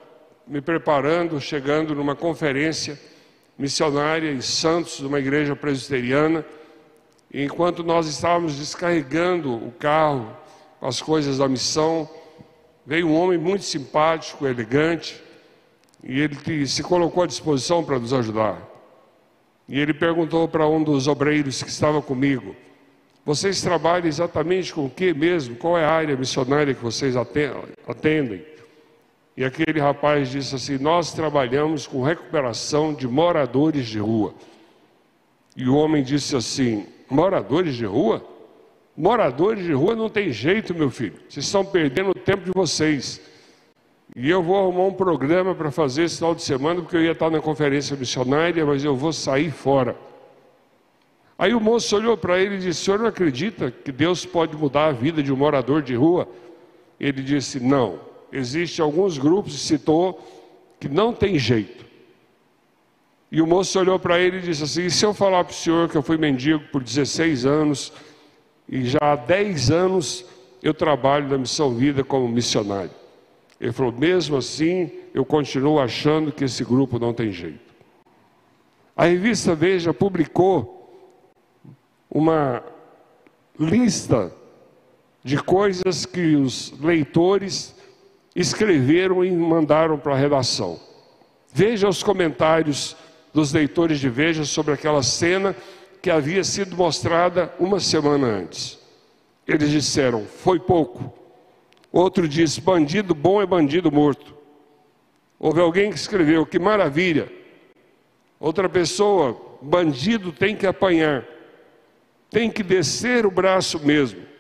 me 0.46 0.62
preparando, 0.62 1.39
chegando 1.39 1.96
numa 1.96 2.15
conferência 2.15 3.00
missionária 3.58 4.32
em 4.32 4.42
Santos, 4.42 5.00
numa 5.00 5.20
igreja 5.20 5.56
presbiteriana, 5.56 6.46
e 7.32 7.44
enquanto 7.44 7.84
nós 7.84 8.08
estávamos 8.08 8.58
descarregando 8.58 9.54
o 9.54 9.72
carro 9.72 10.36
com 10.80 10.88
as 10.88 11.02
coisas 11.02 11.38
da 11.38 11.48
missão, 11.48 12.10
veio 12.86 13.08
um 13.08 13.16
homem 13.16 13.38
muito 13.38 13.64
simpático, 13.64 14.46
elegante, 14.46 15.22
e 16.04 16.20
ele 16.20 16.68
se 16.68 16.84
colocou 16.84 17.24
à 17.24 17.28
disposição 17.28 17.84
para 17.84 17.98
nos 17.98 18.14
ajudar. 18.14 18.62
E 19.68 19.80
ele 19.80 19.94
perguntou 19.94 20.48
para 20.48 20.68
um 20.68 20.84
dos 20.84 21.08
obreiros 21.08 21.64
que 21.64 21.70
estava 21.70 22.02
comigo: 22.02 22.56
Vocês 23.26 23.62
trabalham 23.62 24.08
exatamente 24.08 24.72
com 24.74 24.86
o 24.86 24.90
que 24.90 25.14
mesmo? 25.14 25.56
Qual 25.56 25.78
é 25.78 25.84
a 25.84 25.92
área 25.92 26.16
missionária 26.16 26.74
que 26.76 26.84
vocês 26.84 27.16
atendem? 27.18 28.46
E 29.38 29.44
aquele 29.44 29.80
rapaz 29.80 30.30
disse 30.30 30.56
assim: 30.56 30.77
Nós 30.77 31.13
trabalhamos 31.13 31.86
com 31.86 32.01
recuperação 32.01 32.94
de 32.94 33.08
moradores 33.08 33.86
de 33.88 34.00
rua. 34.00 34.34
E 35.56 35.68
o 35.68 35.75
homem 35.75 36.04
disse 36.04 36.36
assim: 36.36 36.86
Moradores 37.10 37.75
de 37.75 37.86
rua? 37.86 38.24
Moradores 38.96 39.65
de 39.65 39.74
rua 39.74 39.94
não 39.94 40.10
tem 40.10 40.32
jeito, 40.32 40.74
meu 40.74 40.89
filho. 40.89 41.20
Vocês 41.27 41.46
estão 41.46 41.65
perdendo 41.65 42.12
o 42.12 42.13
tempo 42.13 42.46
de 42.46 42.51
vocês. 42.54 43.22
E 44.15 44.30
eu 44.30 44.42
vou 44.42 44.58
arrumar 44.58 44.84
um 44.84 44.94
programa 44.94 45.54
para 45.54 45.70
fazer 45.70 46.04
esse 46.04 46.18
final 46.18 46.34
de 46.34 46.42
semana, 46.42 46.82
porque 46.82 46.96
eu 46.96 47.04
ia 47.04 47.12
estar 47.12 47.30
na 47.30 47.42
conferência 47.42 47.98
missionária, 47.98 48.65
mas 48.65 48.86
eu 48.86 48.96
vou 48.96 49.12
sair 49.12 49.51
fora. 49.51 49.98
Aí 51.38 51.54
o 51.54 51.60
moço 51.60 51.94
olhou 51.98 52.15
para 52.15 52.39
ele 52.39 52.56
e 52.56 52.60
disse: 52.60 52.82
O 52.82 52.84
senhor 52.86 53.00
não 53.00 53.08
acredita 53.08 53.70
que 53.70 53.92
Deus 53.92 54.25
pode 54.25 54.56
mudar 54.56 54.86
a 54.86 54.92
vida 54.94 55.22
de 55.22 55.34
um 55.34 55.36
morador 55.36 55.82
de 55.82 55.94
rua? 55.94 56.25
Ele 56.98 57.22
disse: 57.22 57.60
Não. 57.60 58.00
Existem 58.36 58.84
alguns 58.84 59.18
grupos, 59.18 59.58
citou, 59.62 60.20
que 60.77 60.89
não 60.89 61.13
tem 61.13 61.39
jeito. 61.39 61.86
E 63.32 63.42
o 63.42 63.48
moço 63.48 63.80
olhou 63.80 63.98
para 63.98 64.20
ele 64.20 64.38
e 64.38 64.42
disse 64.42 64.63
assim: 64.63 64.86
e 64.86 64.92
se 64.92 65.06
eu 65.06 65.13
falar 65.13 65.46
para 65.46 65.51
o 65.51 65.56
senhor 65.56 65.89
que 65.89 65.96
eu 65.96 66.01
fui 66.01 66.18
mendigo 66.18 66.63
por 66.72 66.84
16 66.84 67.46
anos 67.46 67.94
e 68.68 68.84
já 68.84 69.00
há 69.01 69.15
10 69.15 69.72
anos 69.72 70.25
eu 70.62 70.74
trabalho 70.74 71.30
na 71.30 71.38
Missão 71.38 71.74
Vida 71.74 72.04
como 72.04 72.27
missionário? 72.27 72.92
Ele 73.60 73.72
falou: 73.72 73.94
mesmo 73.94 74.36
assim, 74.36 74.92
eu 75.13 75.24
continuo 75.24 75.80
achando 75.80 76.32
que 76.32 76.44
esse 76.44 76.63
grupo 76.65 77.00
não 77.00 77.13
tem 77.13 77.32
jeito. 77.32 77.74
A 78.98 79.06
revista 79.06 79.56
Veja 79.56 79.94
publicou 79.94 80.74
uma 82.10 82.62
lista 83.58 84.32
de 85.24 85.38
coisas 85.38 86.06
que 86.06 86.36
os 86.36 86.74
leitores 86.80 87.75
escreveram 88.36 89.24
e 89.24 89.32
mandaram 89.32 89.98
para 89.98 90.13
a 90.13 90.18
redação. 90.18 90.80
Veja 91.54 91.88
os 91.88 92.04
comentários 92.04 92.98
dos 93.34 93.54
leitores 93.54 94.00
de 94.00 94.10
Veja 94.10 94.44
sobre 94.44 94.74
aquela 94.74 95.01
cena 95.01 95.56
que 96.01 96.12
havia 96.12 96.44
sido 96.44 96.75
mostrada 96.75 97.54
uma 97.60 97.80
semana 97.80 98.27
antes. 98.27 98.77
Eles 99.48 99.70
disseram: 99.70 100.25
foi 100.25 100.60
pouco. 100.60 101.13
Outro 101.92 102.27
disse: 102.27 102.60
bandido 102.60 103.15
bom 103.15 103.42
é 103.42 103.46
bandido 103.46 103.92
morto. 103.92 104.36
Houve 105.39 105.62
alguém 105.62 105.89
que 105.89 105.98
escreveu: 105.98 106.46
que 106.46 106.60
maravilha. 106.60 107.32
Outra 108.39 108.68
pessoa: 108.68 109.58
bandido 109.62 110.32
tem 110.32 110.56
que 110.56 110.68
apanhar, 110.68 111.25
tem 112.30 112.50
que 112.50 112.63
descer 112.63 113.25
o 113.25 113.32
braço 113.32 113.80
mesmo. 113.80 114.35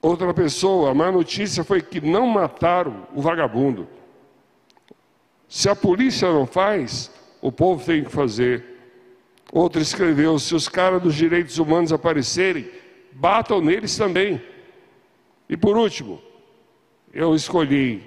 Outra 0.00 0.32
pessoa: 0.32 0.90
a 0.90 0.94
má 0.94 1.10
notícia 1.10 1.64
foi 1.64 1.82
que 1.82 2.00
não 2.00 2.26
mataram 2.26 3.06
o 3.14 3.20
vagabundo. 3.20 3.88
Se 5.48 5.68
a 5.68 5.74
polícia 5.74 6.30
não 6.30 6.46
faz, 6.46 7.10
o 7.40 7.50
povo 7.50 7.84
tem 7.84 8.04
que 8.04 8.10
fazer. 8.10 8.64
Outro 9.52 9.80
escreveu: 9.80 10.38
se 10.38 10.54
os 10.54 10.68
caras 10.68 11.02
dos 11.02 11.14
direitos 11.14 11.58
humanos 11.58 11.92
aparecerem, 11.92 12.70
batam 13.12 13.60
neles 13.60 13.96
também. 13.96 14.40
E 15.48 15.56
por 15.56 15.76
último, 15.76 16.20
eu 17.12 17.34
escolhi 17.34 18.02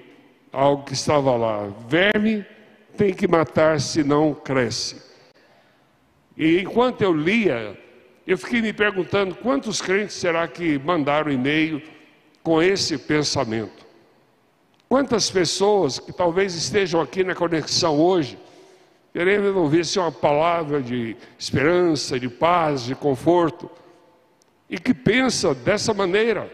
algo 0.52 0.84
que 0.84 0.94
estava 0.94 1.36
lá: 1.36 1.68
verme 1.88 2.46
tem 2.96 3.12
que 3.12 3.26
matar, 3.26 3.80
senão 3.80 4.34
cresce. 4.34 5.02
E 6.36 6.60
enquanto 6.60 7.02
eu 7.02 7.12
lia, 7.12 7.78
eu 8.32 8.38
fiquei 8.38 8.62
me 8.62 8.72
perguntando 8.72 9.34
quantos 9.34 9.80
crentes 9.80 10.16
será 10.16 10.48
que 10.48 10.78
mandaram 10.78 11.30
e-mail 11.30 11.82
com 12.42 12.62
esse 12.62 12.96
pensamento? 12.98 13.86
Quantas 14.88 15.30
pessoas 15.30 15.98
que 15.98 16.12
talvez 16.12 16.54
estejam 16.54 17.00
aqui 17.00 17.24
na 17.24 17.34
conexão 17.34 18.00
hoje, 18.00 18.38
querendo 19.12 19.56
ouvir-se 19.58 19.98
uma 19.98 20.10
palavra 20.10 20.82
de 20.82 21.16
esperança, 21.38 22.18
de 22.18 22.28
paz, 22.28 22.82
de 22.82 22.94
conforto, 22.94 23.70
e 24.68 24.78
que 24.78 24.94
pensa 24.94 25.54
dessa 25.54 25.92
maneira. 25.92 26.50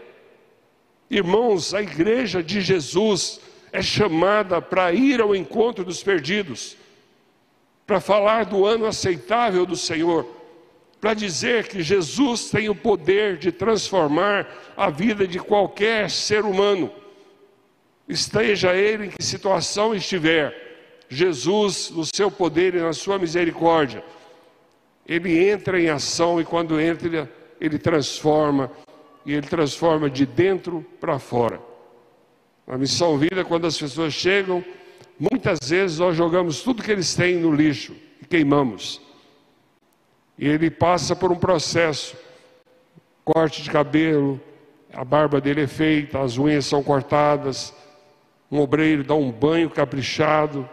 Irmãos, 1.09 1.73
a 1.73 1.81
igreja 1.81 2.43
de 2.43 2.59
Jesus 2.59 3.39
é 3.71 3.81
chamada 3.81 4.61
para 4.61 4.91
ir 4.91 5.21
ao 5.21 5.33
encontro 5.33 5.85
dos 5.85 6.03
perdidos, 6.03 6.75
para 7.87 7.99
falar 8.01 8.45
do 8.45 8.65
ano 8.65 8.85
aceitável 8.85 9.65
do 9.65 9.75
Senhor, 9.75 10.38
para 10.99 11.13
dizer 11.13 11.67
que 11.67 11.81
Jesus 11.81 12.49
tem 12.49 12.69
o 12.69 12.75
poder 12.75 13.37
de 13.37 13.51
transformar 13.51 14.47
a 14.75 14.89
vida 14.89 15.25
de 15.25 15.39
qualquer 15.39 16.09
ser 16.09 16.43
humano, 16.43 16.91
esteja 18.07 18.73
ele 18.73 19.05
em 19.05 19.09
que 19.09 19.23
situação 19.23 19.95
estiver. 19.95 20.67
Jesus, 21.07 21.89
no 21.89 22.03
seu 22.05 22.29
poder 22.29 22.75
e 22.75 22.81
na 22.81 22.93
sua 22.93 23.17
misericórdia, 23.17 24.03
ele 25.07 25.49
entra 25.49 25.79
em 25.81 25.89
ação 25.89 26.39
e 26.39 26.45
quando 26.45 26.79
entra, 26.79 27.31
ele 27.59 27.79
transforma, 27.79 28.71
e 29.25 29.33
ele 29.33 29.47
transforma 29.47 30.09
de 30.09 30.25
dentro 30.25 30.85
para 30.99 31.17
fora. 31.17 31.59
A 32.67 32.77
missão 32.77 33.17
vida, 33.17 33.43
quando 33.43 33.65
as 33.65 33.77
pessoas 33.77 34.13
chegam, 34.13 34.63
muitas 35.19 35.57
vezes 35.67 35.97
nós 35.97 36.15
jogamos 36.15 36.61
tudo 36.61 36.83
que 36.83 36.91
eles 36.91 37.15
têm 37.15 37.37
no 37.37 37.51
lixo 37.51 37.95
e 38.21 38.25
queimamos. 38.25 39.01
E 40.39 40.47
ele 40.47 40.71
passa 40.71 41.13
por 41.13 41.33
um 41.33 41.35
processo: 41.35 42.15
corte 43.25 43.61
de 43.61 43.69
cabelo, 43.69 44.39
a 44.93 45.03
barba 45.03 45.41
dele 45.41 45.63
é 45.63 45.67
feita, 45.67 46.21
as 46.21 46.37
unhas 46.37 46.65
são 46.65 46.81
cortadas, 46.81 47.73
um 48.49 48.59
obreiro 48.59 49.03
dá 49.03 49.13
um 49.13 49.29
banho 49.29 49.69
caprichado, 49.69 50.67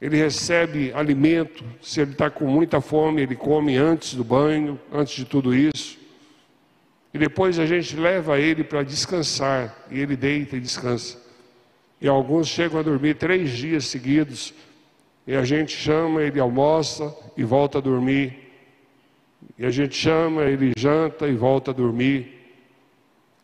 ele 0.00 0.16
recebe 0.16 0.92
alimento, 0.92 1.64
se 1.80 2.00
ele 2.00 2.10
está 2.10 2.28
com 2.28 2.44
muita 2.44 2.80
fome, 2.80 3.22
ele 3.22 3.36
come 3.36 3.76
antes 3.76 4.14
do 4.14 4.24
banho, 4.24 4.78
antes 4.92 5.14
de 5.14 5.24
tudo 5.24 5.54
isso. 5.54 5.96
E 7.14 7.18
depois 7.18 7.60
a 7.60 7.64
gente 7.64 7.96
leva 7.96 8.40
ele 8.40 8.64
para 8.64 8.82
descansar, 8.82 9.86
e 9.92 10.00
ele 10.00 10.16
deita 10.16 10.56
e 10.56 10.60
descansa. 10.60 11.22
E 12.00 12.08
alguns 12.08 12.48
chegam 12.48 12.80
a 12.80 12.82
dormir 12.82 13.14
três 13.14 13.50
dias 13.50 13.86
seguidos, 13.86 14.52
e 15.26 15.34
a 15.34 15.44
gente 15.44 15.74
chama, 15.74 16.22
ele 16.22 16.38
almoça 16.38 17.14
e 17.36 17.42
volta 17.42 17.78
a 17.78 17.80
dormir. 17.80 18.50
E 19.58 19.64
a 19.64 19.70
gente 19.70 19.96
chama, 19.96 20.42
ele 20.42 20.72
janta 20.76 21.26
e 21.26 21.34
volta 21.34 21.70
a 21.70 21.74
dormir. 21.74 22.40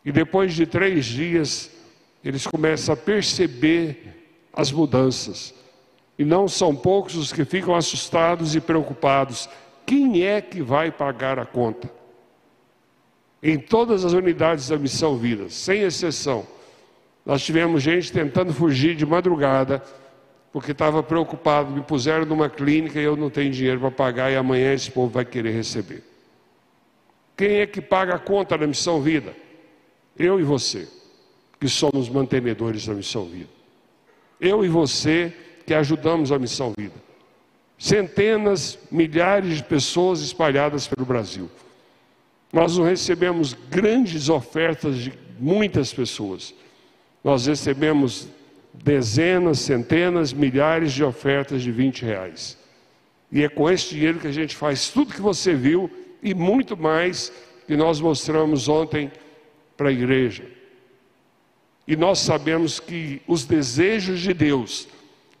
E 0.05 0.11
depois 0.11 0.53
de 0.53 0.65
três 0.65 1.05
dias, 1.05 1.71
eles 2.23 2.45
começam 2.45 2.93
a 2.93 2.97
perceber 2.97 4.29
as 4.53 4.71
mudanças. 4.71 5.53
E 6.17 6.25
não 6.25 6.47
são 6.47 6.75
poucos 6.75 7.15
os 7.15 7.33
que 7.33 7.43
ficam 7.45 7.75
assustados 7.75 8.55
e 8.55 8.61
preocupados. 8.61 9.49
Quem 9.85 10.23
é 10.23 10.39
que 10.39 10.61
vai 10.61 10.91
pagar 10.91 11.39
a 11.39 11.45
conta? 11.45 11.89
Em 13.41 13.57
todas 13.57 14.05
as 14.05 14.13
unidades 14.13 14.67
da 14.67 14.77
Missão 14.77 15.17
Vida, 15.17 15.49
sem 15.49 15.81
exceção, 15.81 16.45
nós 17.25 17.43
tivemos 17.43 17.81
gente 17.81 18.11
tentando 18.11 18.53
fugir 18.53 18.95
de 18.95 19.05
madrugada, 19.05 19.83
porque 20.51 20.73
estava 20.73 21.01
preocupado, 21.01 21.71
me 21.71 21.81
puseram 21.81 22.25
numa 22.25 22.49
clínica 22.49 22.99
e 22.99 23.03
eu 23.03 23.15
não 23.15 23.29
tenho 23.29 23.51
dinheiro 23.51 23.79
para 23.79 23.91
pagar 23.91 24.31
e 24.31 24.35
amanhã 24.35 24.73
esse 24.73 24.91
povo 24.91 25.09
vai 25.09 25.23
querer 25.23 25.51
receber. 25.51 26.03
Quem 27.37 27.59
é 27.59 27.67
que 27.67 27.81
paga 27.81 28.15
a 28.15 28.19
conta 28.19 28.57
da 28.57 28.67
Missão 28.67 29.01
Vida? 29.01 29.33
Eu 30.17 30.39
e 30.39 30.43
você, 30.43 30.87
que 31.59 31.69
somos 31.69 32.09
mantenedores 32.09 32.85
da 32.85 32.93
Missão 32.93 33.25
Vida. 33.25 33.49
Eu 34.39 34.65
e 34.65 34.67
você 34.67 35.33
que 35.65 35.73
ajudamos 35.73 36.31
a 36.31 36.37
Missão 36.37 36.73
Vida. 36.77 36.95
Centenas, 37.77 38.77
milhares 38.91 39.57
de 39.57 39.63
pessoas 39.63 40.19
espalhadas 40.21 40.87
pelo 40.87 41.05
Brasil. 41.05 41.49
Nós 42.51 42.77
não 42.77 42.83
recebemos 42.83 43.53
grandes 43.53 44.27
ofertas 44.27 44.97
de 44.97 45.13
muitas 45.39 45.93
pessoas. 45.93 46.53
Nós 47.23 47.45
recebemos 47.45 48.27
dezenas, 48.73 49.59
centenas, 49.59 50.33
milhares 50.33 50.93
de 50.93 51.03
ofertas 51.03 51.61
de 51.61 51.71
20 51.71 52.03
reais. 52.03 52.57
E 53.31 53.43
é 53.43 53.49
com 53.49 53.69
esse 53.69 53.89
dinheiro 53.89 54.19
que 54.19 54.27
a 54.27 54.31
gente 54.31 54.55
faz 54.55 54.89
tudo 54.89 55.13
que 55.13 55.21
você 55.21 55.53
viu 55.53 55.89
e 56.21 56.33
muito 56.33 56.75
mais 56.75 57.31
que 57.65 57.75
nós 57.75 57.99
mostramos 57.99 58.67
ontem 58.67 59.11
para 59.77 59.89
a 59.89 59.91
igreja. 59.91 60.43
E 61.87 61.95
nós 61.95 62.19
sabemos 62.19 62.79
que 62.79 63.21
os 63.27 63.45
desejos 63.45 64.19
de 64.19 64.33
Deus, 64.33 64.87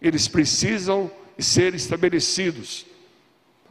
eles 0.01 0.27
precisam 0.27 1.11
ser 1.37 1.75
estabelecidos. 1.75 2.85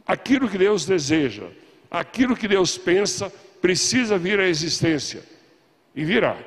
Aquilo 0.05 0.49
que 0.49 0.57
Deus 0.57 0.85
deseja, 0.85 1.47
aquilo 1.89 2.35
que 2.35 2.47
Deus 2.47 2.77
pensa 2.77 3.31
precisa 3.61 4.17
vir 4.17 4.39
à 4.39 4.47
existência. 4.47 5.23
E 5.95 6.03
virá. 6.03 6.37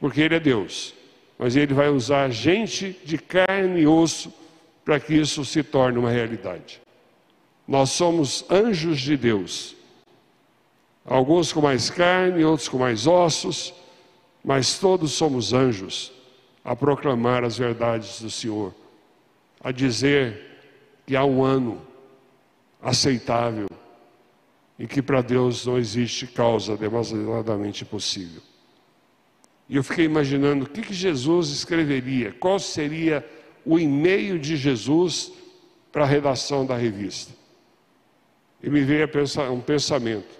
Porque 0.00 0.20
Ele 0.20 0.36
é 0.36 0.40
Deus. 0.40 0.94
Mas 1.38 1.54
Ele 1.54 1.72
vai 1.72 1.88
usar 1.88 2.30
gente 2.30 2.98
de 3.04 3.16
carne 3.16 3.82
e 3.82 3.86
osso 3.86 4.32
para 4.84 4.98
que 4.98 5.14
isso 5.14 5.44
se 5.44 5.62
torne 5.62 5.98
uma 5.98 6.10
realidade. 6.10 6.80
Nós 7.66 7.90
somos 7.90 8.44
anjos 8.50 9.00
de 9.00 9.16
Deus. 9.16 9.76
Alguns 11.04 11.52
com 11.52 11.60
mais 11.60 11.88
carne, 11.90 12.44
outros 12.44 12.68
com 12.68 12.78
mais 12.78 13.06
ossos, 13.06 13.72
mas 14.42 14.78
todos 14.78 15.12
somos 15.12 15.52
anjos 15.52 16.12
a 16.64 16.74
proclamar 16.74 17.44
as 17.44 17.56
verdades 17.56 18.20
do 18.20 18.30
Senhor, 18.30 18.74
a 19.60 19.70
dizer 19.70 20.58
que 21.06 21.16
há 21.16 21.24
um 21.24 21.42
ano 21.44 21.80
aceitável 22.82 23.68
e 24.78 24.86
que 24.86 25.02
para 25.02 25.20
Deus 25.20 25.66
não 25.66 25.78
existe 25.78 26.26
causa 26.26 26.76
demasiadamente 26.76 27.84
possível. 27.84 28.42
E 29.68 29.76
eu 29.76 29.84
fiquei 29.84 30.04
imaginando 30.04 30.64
o 30.64 30.68
que, 30.68 30.80
que 30.80 30.94
Jesus 30.94 31.50
escreveria, 31.50 32.32
qual 32.32 32.58
seria 32.58 33.28
o 33.64 33.78
e-mail 33.78 34.38
de 34.38 34.56
Jesus 34.56 35.32
para 35.92 36.04
a 36.04 36.06
redação 36.06 36.64
da 36.64 36.76
revista. 36.76 37.32
E 38.62 38.70
me 38.70 38.82
veio 38.82 39.08
um 39.52 39.60
pensamento. 39.60 40.38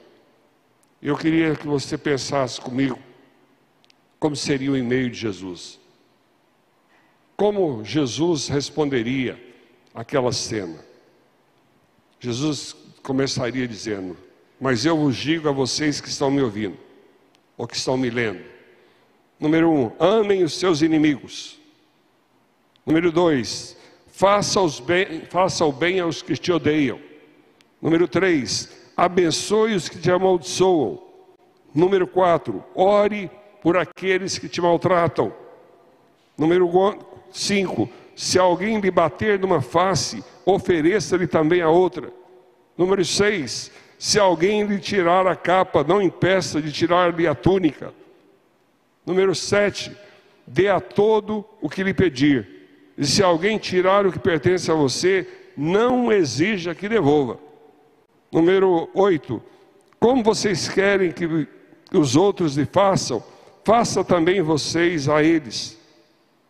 Eu 1.01 1.17
queria 1.17 1.55
que 1.55 1.67
você 1.67 1.97
pensasse 1.97 2.61
comigo 2.61 2.99
como 4.19 4.35
seria 4.35 4.73
o 4.73 4.77
e-mail 4.77 5.11
de 5.11 5.19
Jesus. 5.19 5.79
Como 7.37 7.85
Jesus 7.85 8.49
responderia 8.49 9.41
aquela 9.95 10.33
cena? 10.33 10.85
Jesus 12.19 12.75
começaria 13.03 13.69
dizendo: 13.69 14.17
mas 14.61 14.85
eu 14.85 14.97
vos 14.97 15.17
digo 15.17 15.49
a 15.49 15.53
vocês 15.53 16.01
que 16.01 16.09
estão 16.09 16.31
me 16.31 16.43
ouvindo, 16.43 16.77
ou 17.57 17.67
que 17.67 17.77
estão 17.77 17.97
me 17.97 18.11
lendo. 18.11 18.43
Número 19.39 19.71
um, 19.71 19.93
amem 19.99 20.43
os 20.43 20.59
seus 20.59 20.83
inimigos. 20.83 21.59
Número 22.85 23.13
dois, 23.13 23.77
faça, 24.07 24.61
bem, 24.85 25.23
faça 25.31 25.65
o 25.65 25.73
bem 25.73 26.01
aos 26.01 26.23
que 26.23 26.37
te 26.37 26.51
odeiam. 26.51 26.99
Número 27.81 28.09
três, 28.09 28.91
abençoe 28.97 29.75
os 29.75 29.89
que 29.89 29.99
te 29.99 30.11
amaldiçoam. 30.11 31.09
Número 31.75 32.07
4, 32.07 32.65
ore 32.75 33.31
por 33.63 33.77
aqueles 33.77 34.39
que 34.39 34.49
te 34.49 34.61
maltratam. 34.61 35.33
Número 36.37 36.69
5, 37.31 37.89
se 38.17 38.39
alguém 38.39 38.81
lhe 38.81 38.91
bater 38.91 39.39
numa 39.39 39.61
face, 39.61 40.25
ofereça-lhe 40.45 41.27
também 41.27 41.61
a 41.61 41.69
outra. 41.69 42.11
Número 42.77 43.05
6, 43.05 43.71
se 43.99 44.19
alguém 44.19 44.65
lhe 44.65 44.79
tirar 44.79 45.27
a 45.27 45.37
capa, 45.37 45.85
não 45.85 46.01
impeça 46.01 46.63
de 46.63 46.73
tirar-lhe 46.73 47.27
a 47.27 47.35
túnica. 47.35 47.93
Número 49.09 49.35
7, 49.35 49.91
dê 50.47 50.69
a 50.69 50.81
todo 50.81 51.43
o 51.63 51.69
que 51.71 51.83
lhe 51.83 51.95
pedir. 51.95 52.47
E 52.99 53.07
se 53.07 53.23
alguém 53.23 53.57
tirar 53.57 54.07
o 54.07 54.13
que 54.13 54.19
pertence 54.19 54.71
a 54.71 54.75
você, 54.75 55.27
não 55.57 56.13
exija 56.13 56.75
que 56.75 56.91
devolva. 56.91 57.39
Número 58.31 58.91
8, 58.93 59.43
como 59.99 60.23
vocês 60.23 60.69
querem 60.69 61.11
que 61.11 61.27
os 61.91 62.17
outros 62.17 62.55
lhe 62.55 62.67
façam, 62.67 63.25
faça 63.65 64.05
também 64.05 64.43
vocês 64.43 65.09
a 65.09 65.23
eles. 65.23 65.81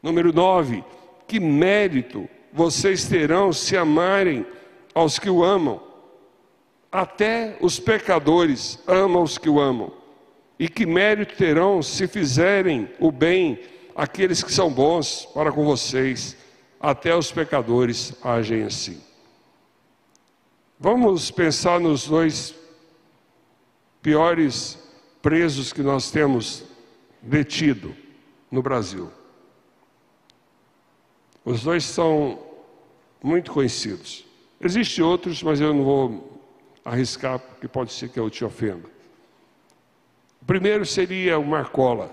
Número 0.03 0.33
9, 0.33 0.83
que 1.29 1.39
mérito 1.39 2.29
vocês 2.53 3.05
terão 3.07 3.53
se 3.53 3.77
amarem 3.77 4.45
aos 4.93 5.17
que 5.17 5.31
o 5.31 5.45
amam. 5.45 5.81
Até 6.91 7.57
os 7.61 7.79
pecadores 7.79 8.83
amam 8.85 9.23
os 9.23 9.39
que 9.39 9.49
o 9.49 9.61
amam. 9.61 9.98
E 10.59 10.69
que 10.69 10.85
mérito 10.85 11.37
terão 11.37 11.83
se 11.83 12.09
fizerem 12.09 12.91
o 12.99 13.13
bem 13.13 13.61
àqueles 13.95 14.43
que 14.43 14.53
são 14.53 14.71
bons 14.71 15.27
para 15.27 15.53
com 15.53 15.65
vocês? 15.65 16.37
Até 16.81 17.15
os 17.15 17.31
pecadores 17.31 18.13
agem 18.23 18.65
assim. 18.65 19.01
Vamos 20.79 21.31
pensar 21.31 21.79
nos 21.79 22.07
dois 22.07 22.55
piores 24.03 24.79
presos 25.21 25.73
que 25.73 25.83
nós 25.83 26.11
temos 26.11 26.65
detido 27.21 27.95
no 28.51 28.63
Brasil. 28.63 29.11
Os 31.45 31.63
dois 31.63 31.85
são 31.85 32.39
muito 33.23 33.53
conhecidos. 33.53 34.25
Existem 34.61 35.05
outros, 35.05 35.43
mas 35.43 35.61
eu 35.61 35.73
não 35.73 35.85
vou 35.85 36.43
arriscar, 36.85 37.39
porque 37.39 37.69
pode 37.69 37.93
ser 37.93 38.09
que 38.09 38.19
eu 38.19 38.29
te 38.31 38.45
ofenda. 38.45 38.98
Primeiro 40.49 40.87
seria 40.87 41.39
o 41.39 41.45
Marcola. 41.45 42.11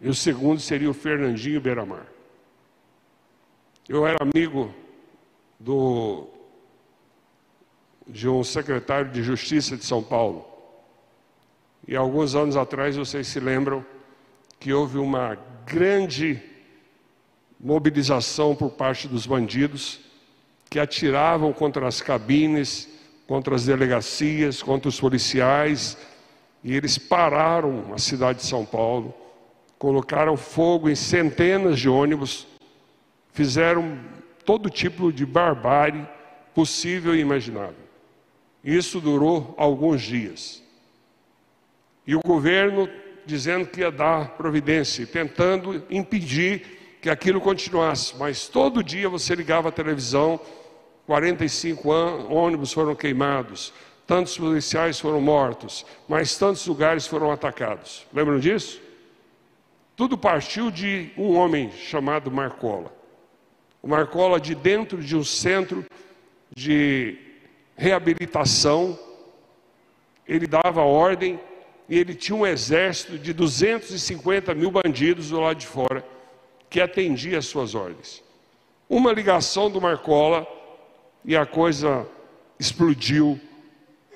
E 0.00 0.08
o 0.08 0.14
segundo 0.14 0.60
seria 0.60 0.88
o 0.88 0.94
Fernandinho 0.94 1.60
Beiramar. 1.60 2.06
Eu 3.88 4.06
era 4.06 4.18
amigo 4.20 4.72
do, 5.58 6.28
de 8.06 8.28
um 8.28 8.44
secretário 8.44 9.10
de 9.10 9.24
Justiça 9.24 9.76
de 9.76 9.84
São 9.84 10.04
Paulo. 10.04 10.46
E 11.86 11.96
alguns 11.96 12.36
anos 12.36 12.56
atrás, 12.56 12.94
vocês 12.94 13.26
se 13.26 13.40
lembram 13.40 13.84
que 14.60 14.72
houve 14.72 14.98
uma 14.98 15.36
grande 15.66 16.40
mobilização 17.58 18.54
por 18.54 18.70
parte 18.70 19.08
dos 19.08 19.26
bandidos 19.26 19.98
que 20.70 20.78
atiravam 20.78 21.52
contra 21.52 21.88
as 21.88 22.00
cabines, 22.00 22.88
contra 23.26 23.56
as 23.56 23.64
delegacias, 23.64 24.62
contra 24.62 24.88
os 24.88 25.00
policiais, 25.00 25.98
e 26.62 26.74
eles 26.74 26.96
pararam 26.98 27.92
a 27.92 27.98
cidade 27.98 28.40
de 28.40 28.46
São 28.46 28.64
Paulo, 28.64 29.14
colocaram 29.78 30.36
fogo 30.36 30.88
em 30.88 30.94
centenas 30.94 31.78
de 31.78 31.88
ônibus, 31.88 32.46
fizeram 33.32 33.98
todo 34.44 34.70
tipo 34.70 35.12
de 35.12 35.26
barbárie 35.26 36.06
possível 36.54 37.14
e 37.14 37.20
imaginável. 37.20 37.74
Isso 38.62 39.00
durou 39.00 39.54
alguns 39.58 40.02
dias. 40.02 40.62
E 42.06 42.14
o 42.14 42.20
governo 42.20 42.88
dizendo 43.24 43.66
que 43.66 43.80
ia 43.80 43.90
dar 43.90 44.30
providência, 44.36 45.06
tentando 45.06 45.84
impedir 45.90 46.98
que 47.00 47.10
aquilo 47.10 47.40
continuasse, 47.40 48.16
mas 48.16 48.48
todo 48.48 48.82
dia 48.82 49.08
você 49.08 49.34
ligava 49.34 49.68
a 49.68 49.72
televisão, 49.72 50.40
45 51.06 51.88
ônibus 52.28 52.72
foram 52.72 52.94
queimados, 52.94 53.72
tantos 54.06 54.36
policiais 54.36 54.98
foram 54.98 55.20
mortos, 55.20 55.86
mas 56.08 56.36
tantos 56.36 56.66
lugares 56.66 57.06
foram 57.06 57.30
atacados. 57.30 58.06
Lembram 58.12 58.38
disso? 58.38 58.80
Tudo 59.96 60.18
partiu 60.18 60.70
de 60.70 61.10
um 61.16 61.36
homem 61.36 61.70
chamado 61.70 62.30
Marcola. 62.30 62.92
O 63.82 63.88
Marcola, 63.88 64.40
de 64.40 64.54
dentro 64.54 65.02
de 65.02 65.16
um 65.16 65.24
centro 65.24 65.84
de 66.54 67.18
reabilitação, 67.76 68.98
ele 70.26 70.46
dava 70.46 70.82
ordem 70.82 71.40
e 71.88 71.98
ele 71.98 72.14
tinha 72.14 72.36
um 72.36 72.46
exército 72.46 73.18
de 73.18 73.32
250 73.32 74.54
mil 74.54 74.70
bandidos 74.70 75.30
do 75.30 75.40
lado 75.40 75.58
de 75.58 75.66
fora 75.66 76.04
que 76.70 76.80
atendia 76.80 77.38
às 77.38 77.46
suas 77.46 77.74
ordens. 77.74 78.22
Uma 78.88 79.12
ligação 79.12 79.70
do 79.70 79.80
Marcola 79.80 80.46
e 81.24 81.36
a 81.36 81.44
coisa 81.44 82.06
explodiu 82.58 83.40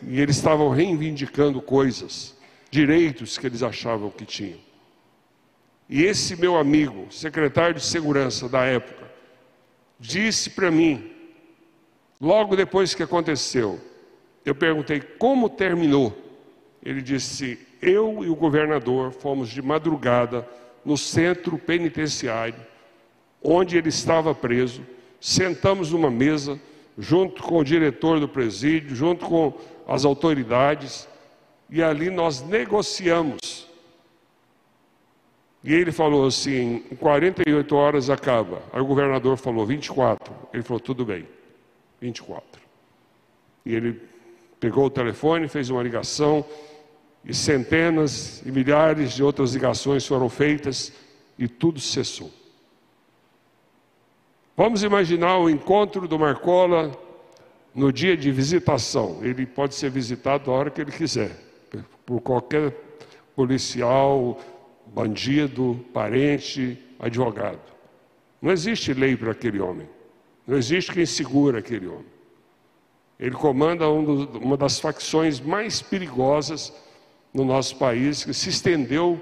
e 0.02 0.20
eles 0.20 0.36
estavam 0.36 0.70
reivindicando 0.70 1.60
coisas, 1.60 2.36
direitos 2.70 3.38
que 3.38 3.46
eles 3.46 3.62
achavam 3.62 4.10
que 4.10 4.24
tinham. 4.24 4.58
E 5.88 6.02
esse 6.02 6.36
meu 6.36 6.56
amigo, 6.56 7.06
secretário 7.10 7.76
de 7.76 7.84
segurança 7.84 8.48
da 8.48 8.64
época, 8.64 9.10
disse 9.98 10.50
para 10.50 10.70
mim, 10.70 11.10
logo 12.20 12.56
depois 12.56 12.94
que 12.94 13.02
aconteceu, 13.02 13.80
eu 14.44 14.54
perguntei 14.54 15.00
como 15.00 15.48
terminou. 15.48 16.16
Ele 16.82 17.02
disse: 17.02 17.58
Eu 17.80 18.24
e 18.24 18.28
o 18.28 18.36
governador 18.36 19.12
fomos 19.12 19.48
de 19.48 19.60
madrugada 19.60 20.48
no 20.84 20.96
centro 20.96 21.58
penitenciário, 21.58 22.60
onde 23.42 23.76
ele 23.76 23.88
estava 23.88 24.34
preso. 24.34 24.82
Sentamos 25.20 25.90
numa 25.90 26.10
mesa, 26.10 26.60
junto 26.96 27.42
com 27.42 27.58
o 27.58 27.64
diretor 27.64 28.20
do 28.20 28.28
presídio, 28.28 28.94
junto 28.94 29.26
com 29.26 29.52
as 29.86 30.04
autoridades, 30.04 31.08
e 31.70 31.82
ali 31.82 32.10
nós 32.10 32.42
negociamos. 32.42 33.66
E 35.62 35.72
ele 35.72 35.92
falou 35.92 36.26
assim: 36.26 36.84
em 36.90 36.96
48 36.96 37.74
horas 37.74 38.10
acaba. 38.10 38.62
Aí 38.72 38.80
o 38.80 38.86
governador 38.86 39.36
falou: 39.36 39.66
24. 39.66 40.34
Ele 40.52 40.62
falou: 40.62 40.80
tudo 40.80 41.04
bem, 41.04 41.26
24. 42.00 42.60
E 43.64 43.74
ele 43.74 44.00
pegou 44.60 44.86
o 44.86 44.90
telefone, 44.90 45.48
fez 45.48 45.70
uma 45.70 45.82
ligação 45.82 46.44
e 47.24 47.34
centenas 47.34 48.40
e 48.46 48.52
milhares 48.52 49.12
de 49.12 49.22
outras 49.22 49.52
ligações 49.52 50.06
foram 50.06 50.28
feitas 50.28 50.92
e 51.36 51.48
tudo 51.48 51.80
cessou. 51.80 52.30
Vamos 54.56 54.84
imaginar 54.84 55.36
o 55.38 55.50
encontro 55.50 56.06
do 56.06 56.18
Marcola 56.18 56.92
no 57.76 57.92
dia 57.92 58.16
de 58.16 58.32
visitação. 58.32 59.18
Ele 59.22 59.44
pode 59.44 59.74
ser 59.74 59.90
visitado 59.90 60.50
a 60.50 60.54
hora 60.54 60.70
que 60.70 60.80
ele 60.80 60.90
quiser, 60.90 61.30
por 62.06 62.20
qualquer 62.22 62.72
policial, 63.36 64.40
bandido, 64.86 65.84
parente, 65.92 66.78
advogado. 66.98 67.60
Não 68.40 68.50
existe 68.50 68.94
lei 68.94 69.14
para 69.14 69.32
aquele 69.32 69.60
homem. 69.60 69.86
Não 70.46 70.56
existe 70.56 70.90
quem 70.90 71.04
segura 71.04 71.58
aquele 71.58 71.86
homem. 71.86 72.06
Ele 73.20 73.34
comanda 73.34 73.88
um 73.90 74.04
do, 74.04 74.38
uma 74.38 74.56
das 74.56 74.78
facções 74.78 75.38
mais 75.38 75.82
perigosas 75.82 76.72
no 77.32 77.44
nosso 77.44 77.76
país, 77.76 78.24
que 78.24 78.32
se 78.32 78.48
estendeu 78.48 79.20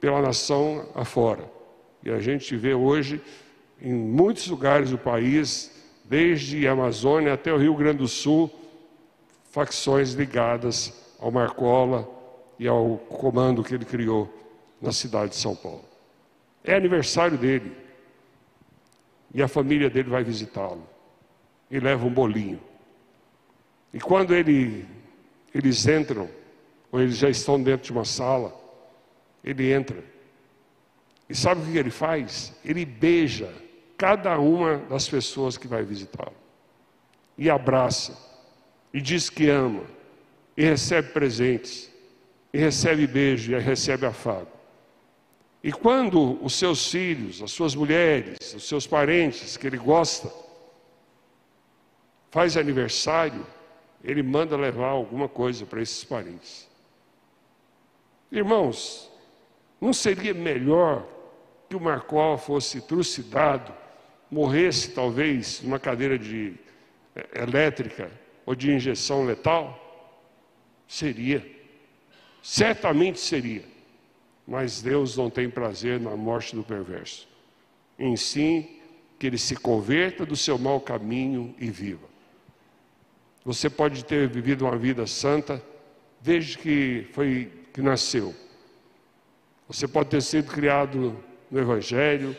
pela 0.00 0.20
nação 0.20 0.88
afora. 0.94 1.44
E 2.02 2.10
a 2.10 2.18
gente 2.18 2.56
vê 2.56 2.74
hoje, 2.74 3.20
em 3.80 3.92
muitos 3.92 4.48
lugares 4.48 4.90
do 4.90 4.98
país, 4.98 5.73
desde 6.04 6.68
a 6.68 6.72
Amazônia 6.72 7.32
até 7.32 7.52
o 7.52 7.56
Rio 7.56 7.74
Grande 7.74 7.98
do 7.98 8.08
Sul, 8.08 8.52
facções 9.50 10.12
ligadas 10.12 11.14
ao 11.18 11.30
Marcola 11.30 12.08
e 12.58 12.68
ao 12.68 12.98
comando 13.08 13.64
que 13.64 13.74
ele 13.74 13.84
criou 13.84 14.32
na 14.80 14.92
cidade 14.92 15.30
de 15.30 15.36
São 15.36 15.56
Paulo. 15.56 15.84
É 16.62 16.74
aniversário 16.74 17.38
dele. 17.38 17.72
E 19.32 19.42
a 19.42 19.48
família 19.48 19.88
dele 19.88 20.10
vai 20.10 20.22
visitá-lo. 20.22 20.86
E 21.70 21.80
leva 21.80 22.06
um 22.06 22.10
bolinho. 22.10 22.60
E 23.92 23.98
quando 23.98 24.34
ele, 24.34 24.86
eles 25.54 25.86
entram 25.86 26.28
ou 26.92 27.00
eles 27.00 27.16
já 27.16 27.28
estão 27.28 27.60
dentro 27.60 27.86
de 27.86 27.92
uma 27.92 28.04
sala, 28.04 28.54
ele 29.42 29.72
entra. 29.72 30.04
E 31.28 31.34
sabe 31.34 31.62
o 31.62 31.72
que 31.72 31.78
ele 31.78 31.90
faz? 31.90 32.52
Ele 32.64 32.84
beija 32.84 33.52
cada 34.04 34.38
uma 34.38 34.76
das 34.76 35.08
pessoas 35.08 35.56
que 35.56 35.66
vai 35.66 35.82
visitá-lo. 35.82 36.36
E 37.38 37.48
abraça. 37.48 38.14
E 38.92 39.00
diz 39.00 39.30
que 39.30 39.48
ama. 39.48 39.84
E 40.54 40.62
recebe 40.62 41.08
presentes. 41.08 41.90
E 42.52 42.58
recebe 42.58 43.06
beijo. 43.06 43.52
E 43.52 43.58
recebe 43.58 44.04
afago. 44.04 44.50
E 45.62 45.72
quando 45.72 46.38
os 46.44 46.52
seus 46.52 46.90
filhos, 46.90 47.40
as 47.40 47.50
suas 47.50 47.74
mulheres, 47.74 48.36
os 48.54 48.68
seus 48.68 48.86
parentes 48.86 49.56
que 49.56 49.66
ele 49.66 49.78
gosta, 49.78 50.30
faz 52.30 52.58
aniversário, 52.58 53.46
ele 54.02 54.22
manda 54.22 54.54
levar 54.54 54.88
alguma 54.88 55.30
coisa 55.30 55.64
para 55.64 55.80
esses 55.80 56.04
parentes. 56.04 56.68
Irmãos, 58.30 59.10
não 59.80 59.94
seria 59.94 60.34
melhor 60.34 61.06
que 61.70 61.74
o 61.74 61.80
Marcoal 61.80 62.36
fosse 62.36 62.82
trucidado, 62.82 63.83
morresse 64.34 64.90
talvez 64.90 65.62
numa 65.62 65.78
cadeira 65.78 66.18
de 66.18 66.54
é, 67.14 67.42
elétrica 67.42 68.10
ou 68.44 68.52
de 68.52 68.72
injeção 68.72 69.24
letal? 69.24 69.80
Seria. 70.88 71.46
Certamente 72.42 73.20
seria. 73.20 73.62
Mas 74.46 74.82
Deus 74.82 75.16
não 75.16 75.30
tem 75.30 75.48
prazer 75.48 76.00
na 76.00 76.16
morte 76.16 76.54
do 76.56 76.64
perverso. 76.64 77.28
Em 77.96 78.16
sim, 78.16 78.68
que 79.20 79.28
ele 79.28 79.38
se 79.38 79.54
converta 79.54 80.26
do 80.26 80.34
seu 80.34 80.58
mau 80.58 80.80
caminho 80.80 81.54
e 81.58 81.70
viva. 81.70 82.06
Você 83.44 83.70
pode 83.70 84.04
ter 84.04 84.28
vivido 84.28 84.64
uma 84.64 84.76
vida 84.76 85.06
santa 85.06 85.62
desde 86.20 86.58
que 86.58 87.06
foi 87.12 87.52
que 87.72 87.80
nasceu. 87.80 88.34
Você 89.68 89.86
pode 89.86 90.10
ter 90.10 90.22
sido 90.22 90.50
criado 90.50 91.16
no 91.50 91.60
evangelho, 91.60 92.36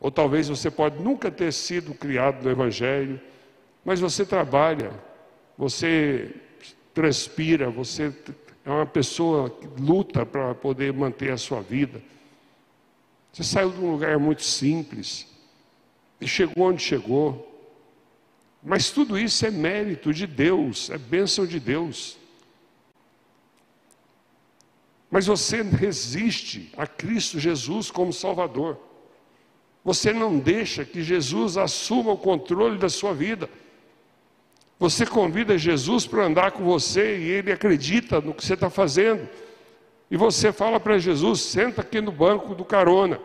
ou 0.00 0.10
talvez 0.10 0.48
você 0.48 0.70
pode 0.70 1.02
nunca 1.02 1.30
ter 1.30 1.52
sido 1.52 1.94
criado 1.94 2.42
no 2.42 2.50
evangelho, 2.50 3.20
mas 3.84 4.00
você 4.00 4.24
trabalha, 4.24 4.92
você 5.56 6.34
transpira, 6.92 7.70
você 7.70 8.12
é 8.64 8.70
uma 8.70 8.86
pessoa 8.86 9.50
que 9.50 9.66
luta 9.80 10.24
para 10.24 10.54
poder 10.54 10.92
manter 10.92 11.30
a 11.32 11.36
sua 11.36 11.60
vida. 11.60 12.02
Você 13.32 13.44
saiu 13.44 13.70
de 13.70 13.78
um 13.78 13.90
lugar 13.90 14.18
muito 14.18 14.42
simples 14.42 15.26
e 16.20 16.26
chegou 16.26 16.68
onde 16.68 16.82
chegou. 16.82 17.50
Mas 18.62 18.90
tudo 18.90 19.18
isso 19.18 19.44
é 19.44 19.50
mérito 19.50 20.12
de 20.12 20.26
Deus, 20.26 20.88
é 20.88 20.96
bênção 20.96 21.46
de 21.46 21.60
Deus. 21.60 22.16
Mas 25.10 25.26
você 25.26 25.62
resiste 25.62 26.72
a 26.76 26.86
Cristo 26.86 27.38
Jesus 27.38 27.90
como 27.90 28.12
Salvador. 28.12 28.78
Você 29.84 30.14
não 30.14 30.38
deixa 30.38 30.84
que 30.84 31.02
Jesus 31.02 31.58
assuma 31.58 32.12
o 32.12 32.16
controle 32.16 32.78
da 32.78 32.88
sua 32.88 33.12
vida. 33.12 33.50
Você 34.78 35.04
convida 35.04 35.58
Jesus 35.58 36.06
para 36.06 36.24
andar 36.24 36.52
com 36.52 36.64
você 36.64 37.18
e 37.18 37.30
ele 37.30 37.52
acredita 37.52 38.20
no 38.20 38.32
que 38.32 38.44
você 38.44 38.54
está 38.54 38.70
fazendo. 38.70 39.28
E 40.10 40.16
você 40.16 40.52
fala 40.52 40.80
para 40.80 40.98
Jesus: 40.98 41.42
senta 41.42 41.82
aqui 41.82 42.00
no 42.00 42.10
banco 42.10 42.54
do 42.54 42.64
carona. 42.64 43.20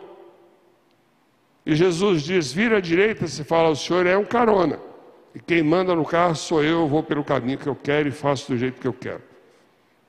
E 1.64 1.74
Jesus 1.74 2.22
diz: 2.22 2.52
vira 2.52 2.76
à 2.76 2.80
direita. 2.80 3.26
Você 3.26 3.42
fala: 3.42 3.70
o 3.70 3.76
senhor 3.76 4.06
é 4.06 4.16
um 4.16 4.24
carona. 4.24 4.78
E 5.34 5.40
quem 5.40 5.62
manda 5.62 5.94
no 5.94 6.04
carro 6.04 6.34
sou 6.34 6.62
eu, 6.62 6.80
eu 6.80 6.88
vou 6.88 7.02
pelo 7.02 7.24
caminho 7.24 7.56
que 7.56 7.68
eu 7.68 7.76
quero 7.76 8.08
e 8.08 8.12
faço 8.12 8.52
do 8.52 8.58
jeito 8.58 8.80
que 8.80 8.88
eu 8.88 8.92
quero. 8.92 9.22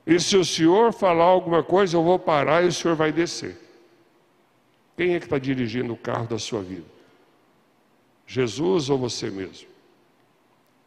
E 0.06 0.18
se 0.18 0.36
o 0.36 0.44
senhor 0.44 0.92
falar 0.92 1.24
alguma 1.24 1.62
coisa, 1.62 1.96
eu 1.96 2.02
vou 2.02 2.18
parar 2.18 2.64
e 2.64 2.66
o 2.66 2.72
senhor 2.72 2.96
vai 2.96 3.12
descer. 3.12 3.61
Quem 4.96 5.14
é 5.14 5.18
que 5.18 5.26
está 5.26 5.38
dirigindo 5.38 5.92
o 5.92 5.96
carro 5.96 6.26
da 6.26 6.38
sua 6.38 6.62
vida? 6.62 6.86
Jesus 8.26 8.90
ou 8.90 8.98
você 8.98 9.30
mesmo? 9.30 9.68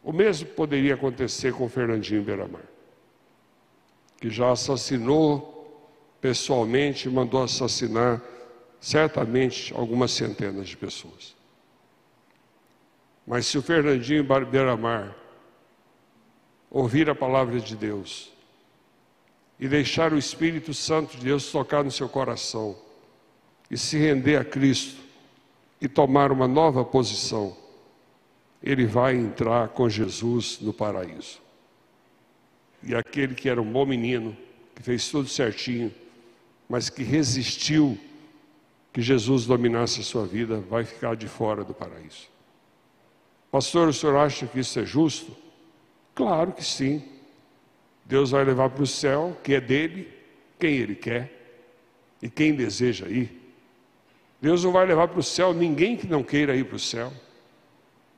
O 0.04 0.14
mesmo 0.14 0.48
poderia 0.50 0.94
acontecer 0.94 1.54
com 1.54 1.68
Fernandinho 1.68 2.22
Beiramar, 2.22 2.64
que 4.20 4.30
já 4.30 4.52
assassinou 4.52 5.52
pessoalmente, 6.22 7.10
mandou 7.10 7.44
assassinar 7.44 8.22
certamente 8.80 9.74
algumas 9.74 10.12
centenas 10.12 10.70
de 10.70 10.78
pessoas. 10.78 11.36
Mas 13.26 13.48
se 13.48 13.58
o 13.58 13.62
Fernandinho 13.62 14.24
Beiramar 14.24 15.16
ouvir 16.70 17.10
a 17.10 17.16
palavra 17.16 17.60
de 17.60 17.76
Deus 17.76 18.32
e 19.60 19.68
deixar 19.68 20.14
o 20.14 20.18
Espírito 20.18 20.74
Santo 20.74 21.18
de 21.18 21.24
Deus 21.24 21.52
tocar 21.52 21.84
no 21.84 21.92
seu 21.92 22.08
coração 22.08 22.85
e 23.70 23.78
se 23.78 23.98
render 23.98 24.38
a 24.38 24.46
Cristo 24.46 25.02
e 25.82 25.88
tomar 25.88 26.32
uma 26.32 26.48
nova 26.48 26.84
posição, 26.84 27.56
ele 28.62 28.86
vai 28.86 29.16
entrar 29.16 29.70
com 29.70 29.90
Jesus 29.90 30.60
no 30.62 30.74
paraíso. 30.74 31.40
E 32.82 32.96
aquele 32.96 33.36
que 33.36 33.50
era 33.50 33.62
um 33.62 33.72
bom 33.72 33.86
menino, 33.86 34.36
que 34.76 34.82
fez 34.82 35.10
tudo 35.10 35.28
certinho, 35.28 35.94
mas 36.68 36.90
que 36.90 37.04
resistiu 37.04 37.98
que 38.92 39.02
Jesus 39.02 39.46
dominasse 39.46 40.00
a 40.00 40.04
sua 40.04 40.26
vida, 40.26 40.60
vai 40.60 40.84
ficar 40.84 41.16
de 41.16 41.28
fora 41.28 41.64
do 41.64 41.74
paraíso. 41.74 42.30
Pastor, 43.52 43.90
o 43.90 43.94
senhor 43.94 44.16
acha 44.18 44.48
que 44.48 44.60
isso 44.60 44.80
é 44.80 44.86
justo? 44.86 45.36
Claro 46.14 46.54
que 46.54 46.64
sim. 46.64 47.04
Deus 48.06 48.32
vai 48.32 48.44
levar 48.44 48.70
para 48.70 48.84
o 48.84 48.88
céu, 48.88 49.38
que 49.44 49.54
é 49.54 49.62
dele, 49.62 50.12
quem 50.60 50.76
ele 50.76 50.96
quer 50.96 51.32
e 52.22 52.30
quem 52.30 52.56
deseja 52.56 53.08
ir. 53.08 53.45
Deus 54.46 54.64
não 54.64 54.72
vai 54.72 54.86
levar 54.86 55.08
para 55.08 55.20
o 55.20 55.24
céu 55.24 55.56
ninguém 55.56 55.98
que 55.98 56.06
não 56.06 56.22
queira 56.22 56.56
ir 56.56 56.66
para 56.66 56.76
o 56.76 56.80
céu. 56.80 57.12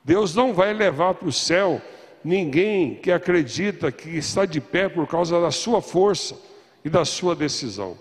Deus 0.04 0.34
não 0.34 0.52
vai 0.52 0.74
levar 0.74 1.14
para 1.14 1.26
o 1.26 1.32
céu 1.32 1.80
ninguém 2.22 2.96
que 2.96 3.10
acredita 3.10 3.90
que 3.90 4.10
está 4.10 4.44
de 4.44 4.60
pé 4.60 4.90
por 4.90 5.06
causa 5.06 5.40
da 5.40 5.50
sua 5.50 5.80
força 5.80 6.38
e 6.84 6.90
da 6.90 7.02
sua 7.06 7.34
decisão. 7.34 7.98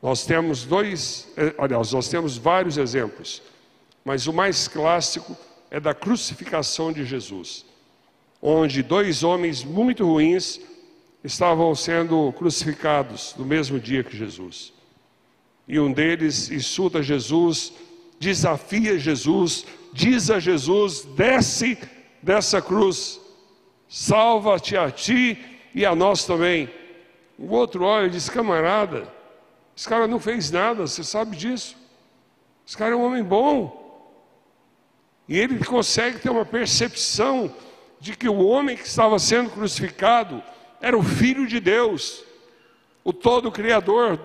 Nós 0.00 0.24
temos 0.24 0.62
dois, 0.62 1.26
eh, 1.36 1.52
aliás, 1.58 1.90
nós 1.90 2.08
temos 2.08 2.38
vários 2.38 2.78
exemplos, 2.78 3.42
mas 4.04 4.28
o 4.28 4.32
mais 4.32 4.68
clássico 4.68 5.36
é 5.68 5.80
da 5.80 5.94
crucificação 5.94 6.92
de 6.92 7.04
Jesus, 7.04 7.66
onde 8.40 8.84
dois 8.84 9.24
homens 9.24 9.64
muito 9.64 10.06
ruins 10.06 10.60
estavam 11.24 11.74
sendo 11.74 12.32
crucificados 12.34 13.34
no 13.36 13.44
mesmo 13.44 13.80
dia 13.80 14.04
que 14.04 14.16
Jesus. 14.16 14.75
E 15.66 15.80
um 15.80 15.92
deles 15.92 16.50
insulta 16.50 17.02
Jesus, 17.02 17.72
desafia 18.18 18.98
Jesus, 18.98 19.66
diz 19.92 20.30
a 20.30 20.38
Jesus: 20.38 21.04
desce 21.16 21.78
dessa 22.22 22.62
cruz, 22.62 23.20
salva-te 23.88 24.76
a 24.76 24.90
ti 24.90 25.38
e 25.74 25.84
a 25.84 25.94
nós 25.94 26.24
também. 26.24 26.70
O 27.38 27.52
outro 27.54 27.84
olha 27.84 28.06
e 28.06 28.10
diz: 28.10 28.28
camarada, 28.28 29.12
esse 29.76 29.88
cara 29.88 30.06
não 30.06 30.20
fez 30.20 30.50
nada, 30.50 30.86
você 30.86 31.02
sabe 31.02 31.36
disso. 31.36 31.76
Esse 32.66 32.76
cara 32.76 32.92
é 32.92 32.96
um 32.96 33.04
homem 33.04 33.22
bom. 33.22 33.84
E 35.28 35.38
ele 35.38 35.64
consegue 35.64 36.20
ter 36.20 36.30
uma 36.30 36.44
percepção 36.44 37.52
de 37.98 38.16
que 38.16 38.28
o 38.28 38.46
homem 38.46 38.76
que 38.76 38.86
estava 38.86 39.18
sendo 39.18 39.50
crucificado 39.50 40.42
era 40.80 40.96
o 40.96 41.02
Filho 41.02 41.46
de 41.46 41.58
Deus, 41.58 42.24
o 43.02 43.12
todo 43.12 43.50
Criador, 43.50 44.20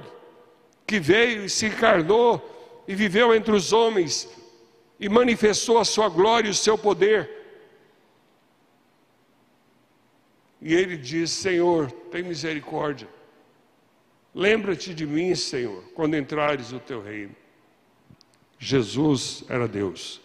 que 0.91 0.99
veio 0.99 1.45
e 1.45 1.49
se 1.49 1.67
encarnou 1.67 2.83
e 2.85 2.93
viveu 2.93 3.33
entre 3.33 3.53
os 3.53 3.71
homens 3.71 4.27
e 4.99 5.07
manifestou 5.07 5.77
a 5.79 5.85
sua 5.85 6.09
glória 6.09 6.49
e 6.49 6.51
o 6.51 6.53
seu 6.53 6.77
poder. 6.77 7.29
E 10.61 10.73
ele 10.73 10.97
diz: 10.97 11.31
Senhor, 11.31 11.89
tem 12.11 12.23
misericórdia. 12.23 13.07
Lembra-te 14.35 14.93
de 14.93 15.05
mim, 15.05 15.33
Senhor, 15.33 15.81
quando 15.95 16.17
entrares 16.17 16.73
no 16.73 16.79
teu 16.81 17.01
reino. 17.01 17.33
Jesus 18.59 19.45
era 19.47 19.69
Deus. 19.69 20.19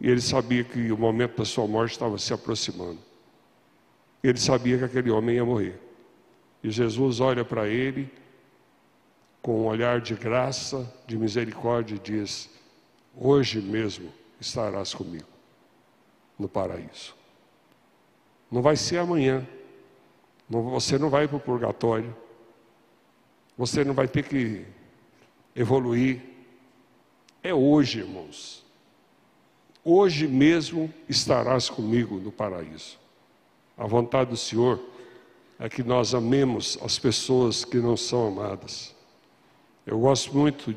E 0.00 0.08
ele 0.08 0.22
sabia 0.22 0.64
que 0.64 0.90
o 0.90 0.96
momento 0.96 1.36
da 1.36 1.44
sua 1.44 1.66
morte 1.66 1.92
estava 1.92 2.16
se 2.16 2.32
aproximando. 2.32 3.00
Ele 4.24 4.38
sabia 4.38 4.78
que 4.78 4.84
aquele 4.84 5.10
homem 5.10 5.36
ia 5.36 5.44
morrer. 5.44 5.78
E 6.64 6.70
Jesus 6.70 7.20
olha 7.20 7.44
para 7.44 7.68
ele 7.68 8.10
com 9.42 9.60
um 9.60 9.66
olhar 9.66 10.00
de 10.00 10.14
graça, 10.14 10.92
de 11.06 11.16
misericórdia 11.16 11.94
e 11.94 11.98
diz: 11.98 12.50
Hoje 13.16 13.60
mesmo 13.60 14.12
estarás 14.40 14.94
comigo 14.94 15.28
no 16.38 16.48
paraíso. 16.48 17.14
Não 18.50 18.62
vai 18.62 18.76
ser 18.76 18.98
amanhã. 18.98 19.46
você 20.48 20.98
não 20.98 21.08
vai 21.08 21.28
para 21.28 21.36
o 21.36 21.40
purgatório. 21.40 22.14
Você 23.56 23.84
não 23.84 23.94
vai 23.94 24.08
ter 24.08 24.24
que 24.24 24.64
evoluir. 25.54 26.20
É 27.42 27.54
hoje, 27.54 28.00
irmãos. 28.00 28.64
Hoje 29.84 30.26
mesmo 30.26 30.92
estarás 31.08 31.70
comigo 31.70 32.16
no 32.16 32.32
paraíso. 32.32 32.98
A 33.76 33.86
vontade 33.86 34.30
do 34.30 34.36
Senhor 34.36 34.80
é 35.58 35.68
que 35.68 35.82
nós 35.82 36.14
amemos 36.14 36.78
as 36.82 36.98
pessoas 36.98 37.64
que 37.64 37.78
não 37.78 37.96
são 37.96 38.28
amadas. 38.28 38.94
Eu 39.90 39.98
gosto 39.98 40.32
muito 40.38 40.72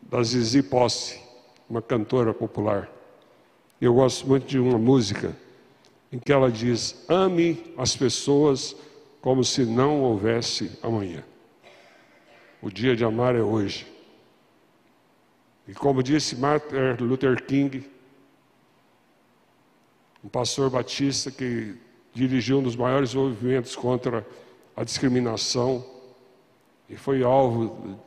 da 0.00 0.22
Zizi 0.22 0.62
Posse, 0.62 1.20
uma 1.68 1.82
cantora 1.82 2.32
popular. 2.32 2.90
Eu 3.78 3.92
gosto 3.92 4.26
muito 4.26 4.46
de 4.46 4.58
uma 4.58 4.78
música 4.78 5.36
em 6.10 6.18
que 6.18 6.32
ela 6.32 6.50
diz: 6.50 7.04
ame 7.06 7.62
as 7.76 7.94
pessoas 7.94 8.74
como 9.20 9.44
se 9.44 9.66
não 9.66 10.00
houvesse 10.00 10.72
amanhã. 10.82 11.22
O 12.62 12.70
dia 12.70 12.96
de 12.96 13.04
amar 13.04 13.36
é 13.36 13.42
hoje. 13.42 13.86
E 15.66 15.74
como 15.74 16.02
disse 16.02 16.34
Martin 16.34 17.04
Luther 17.04 17.44
King, 17.44 17.86
um 20.24 20.30
pastor 20.30 20.70
batista 20.70 21.30
que 21.30 21.74
dirigiu 22.14 22.60
um 22.60 22.62
dos 22.62 22.74
maiores 22.74 23.12
movimentos 23.12 23.76
contra 23.76 24.26
à 24.74 24.82
discriminação 24.82 25.97
e 26.88 26.96
foi 26.96 27.22
alvo 27.22 27.98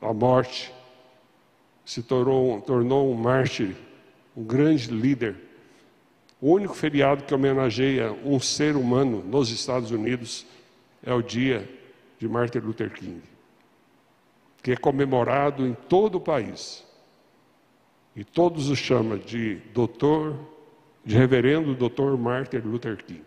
da 0.00 0.12
morte, 0.12 0.72
se 1.84 2.02
tornou, 2.02 2.60
tornou 2.60 3.10
um 3.10 3.14
mártir, 3.14 3.74
um 4.36 4.44
grande 4.44 4.90
líder. 4.90 5.36
O 6.40 6.52
único 6.52 6.74
feriado 6.74 7.24
que 7.24 7.34
homenageia 7.34 8.12
um 8.24 8.38
ser 8.38 8.76
humano 8.76 9.22
nos 9.22 9.50
Estados 9.50 9.90
Unidos 9.90 10.46
é 11.02 11.12
o 11.12 11.22
dia 11.22 11.68
de 12.18 12.28
Martin 12.28 12.58
Luther 12.58 12.92
King, 12.92 13.22
que 14.62 14.72
é 14.72 14.76
comemorado 14.76 15.66
em 15.66 15.74
todo 15.74 16.16
o 16.16 16.20
país. 16.20 16.84
E 18.14 18.24
todos 18.24 18.68
o 18.68 18.76
chamam 18.76 19.16
de 19.16 19.56
doutor, 19.72 20.36
de 21.04 21.16
reverendo 21.16 21.74
doutor 21.74 22.18
Martin 22.18 22.58
Luther 22.58 23.02
King. 23.02 23.24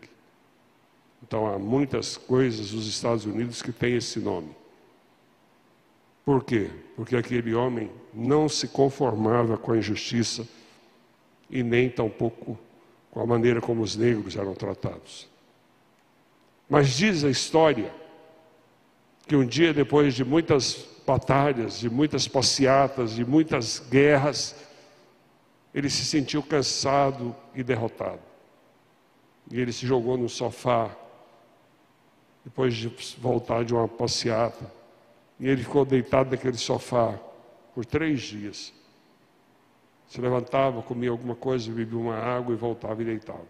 Então 1.25 1.47
há 1.47 1.57
muitas 1.57 2.17
coisas 2.17 2.73
nos 2.73 2.87
Estados 2.87 3.25
Unidos 3.25 3.61
que 3.61 3.71
têm 3.71 3.95
esse 3.95 4.19
nome. 4.19 4.49
Por 6.25 6.43
quê? 6.43 6.69
Porque 6.95 7.15
aquele 7.15 7.53
homem 7.53 7.91
não 8.13 8.47
se 8.47 8.67
conformava 8.67 9.57
com 9.57 9.73
a 9.73 9.77
injustiça 9.77 10.47
e 11.49 11.61
nem 11.61 11.89
tampouco 11.89 12.57
com 13.11 13.19
a 13.19 13.25
maneira 13.25 13.61
como 13.61 13.81
os 13.81 13.95
negros 13.95 14.35
eram 14.35 14.53
tratados. 14.53 15.27
Mas 16.69 16.89
diz 16.89 17.23
a 17.23 17.29
história 17.29 17.93
que 19.27 19.35
um 19.35 19.45
dia 19.45 19.73
depois 19.73 20.15
de 20.15 20.23
muitas 20.23 20.87
batalhas, 21.05 21.79
de 21.79 21.89
muitas 21.89 22.27
passeatas, 22.27 23.11
de 23.11 23.25
muitas 23.25 23.79
guerras, 23.79 24.55
ele 25.73 25.89
se 25.89 26.05
sentiu 26.05 26.41
cansado 26.41 27.35
e 27.53 27.63
derrotado. 27.63 28.21
E 29.51 29.59
ele 29.59 29.73
se 29.73 29.85
jogou 29.85 30.17
no 30.17 30.29
sofá, 30.29 30.95
depois 32.43 32.75
de 32.75 32.91
voltar 33.19 33.63
de 33.63 33.73
uma 33.73 33.87
passeata. 33.87 34.65
E 35.39 35.47
ele 35.47 35.63
ficou 35.63 35.83
deitado 35.83 36.31
naquele 36.31 36.57
sofá 36.57 37.19
por 37.73 37.85
três 37.85 38.21
dias. 38.21 38.73
Se 40.07 40.21
levantava, 40.21 40.81
comia 40.81 41.09
alguma 41.09 41.35
coisa, 41.35 41.71
bebia 41.71 41.97
uma 41.97 42.15
água 42.15 42.53
e 42.53 42.57
voltava 42.57 43.01
e 43.01 43.05
deitava. 43.05 43.47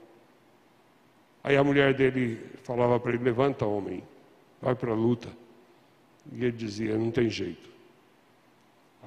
Aí 1.44 1.58
a 1.58 1.64
mulher 1.64 1.94
dele 1.94 2.40
falava 2.64 3.00
para 3.00 3.14
ele: 3.14 3.24
Levanta, 3.24 3.66
homem, 3.66 4.04
vai 4.62 4.74
para 4.74 4.92
a 4.92 4.96
luta. 4.96 5.28
E 6.32 6.46
ele 6.46 6.54
dizia: 6.54 6.98
Não 6.98 7.12
tem 7.12 7.30
jeito. 7.30 7.70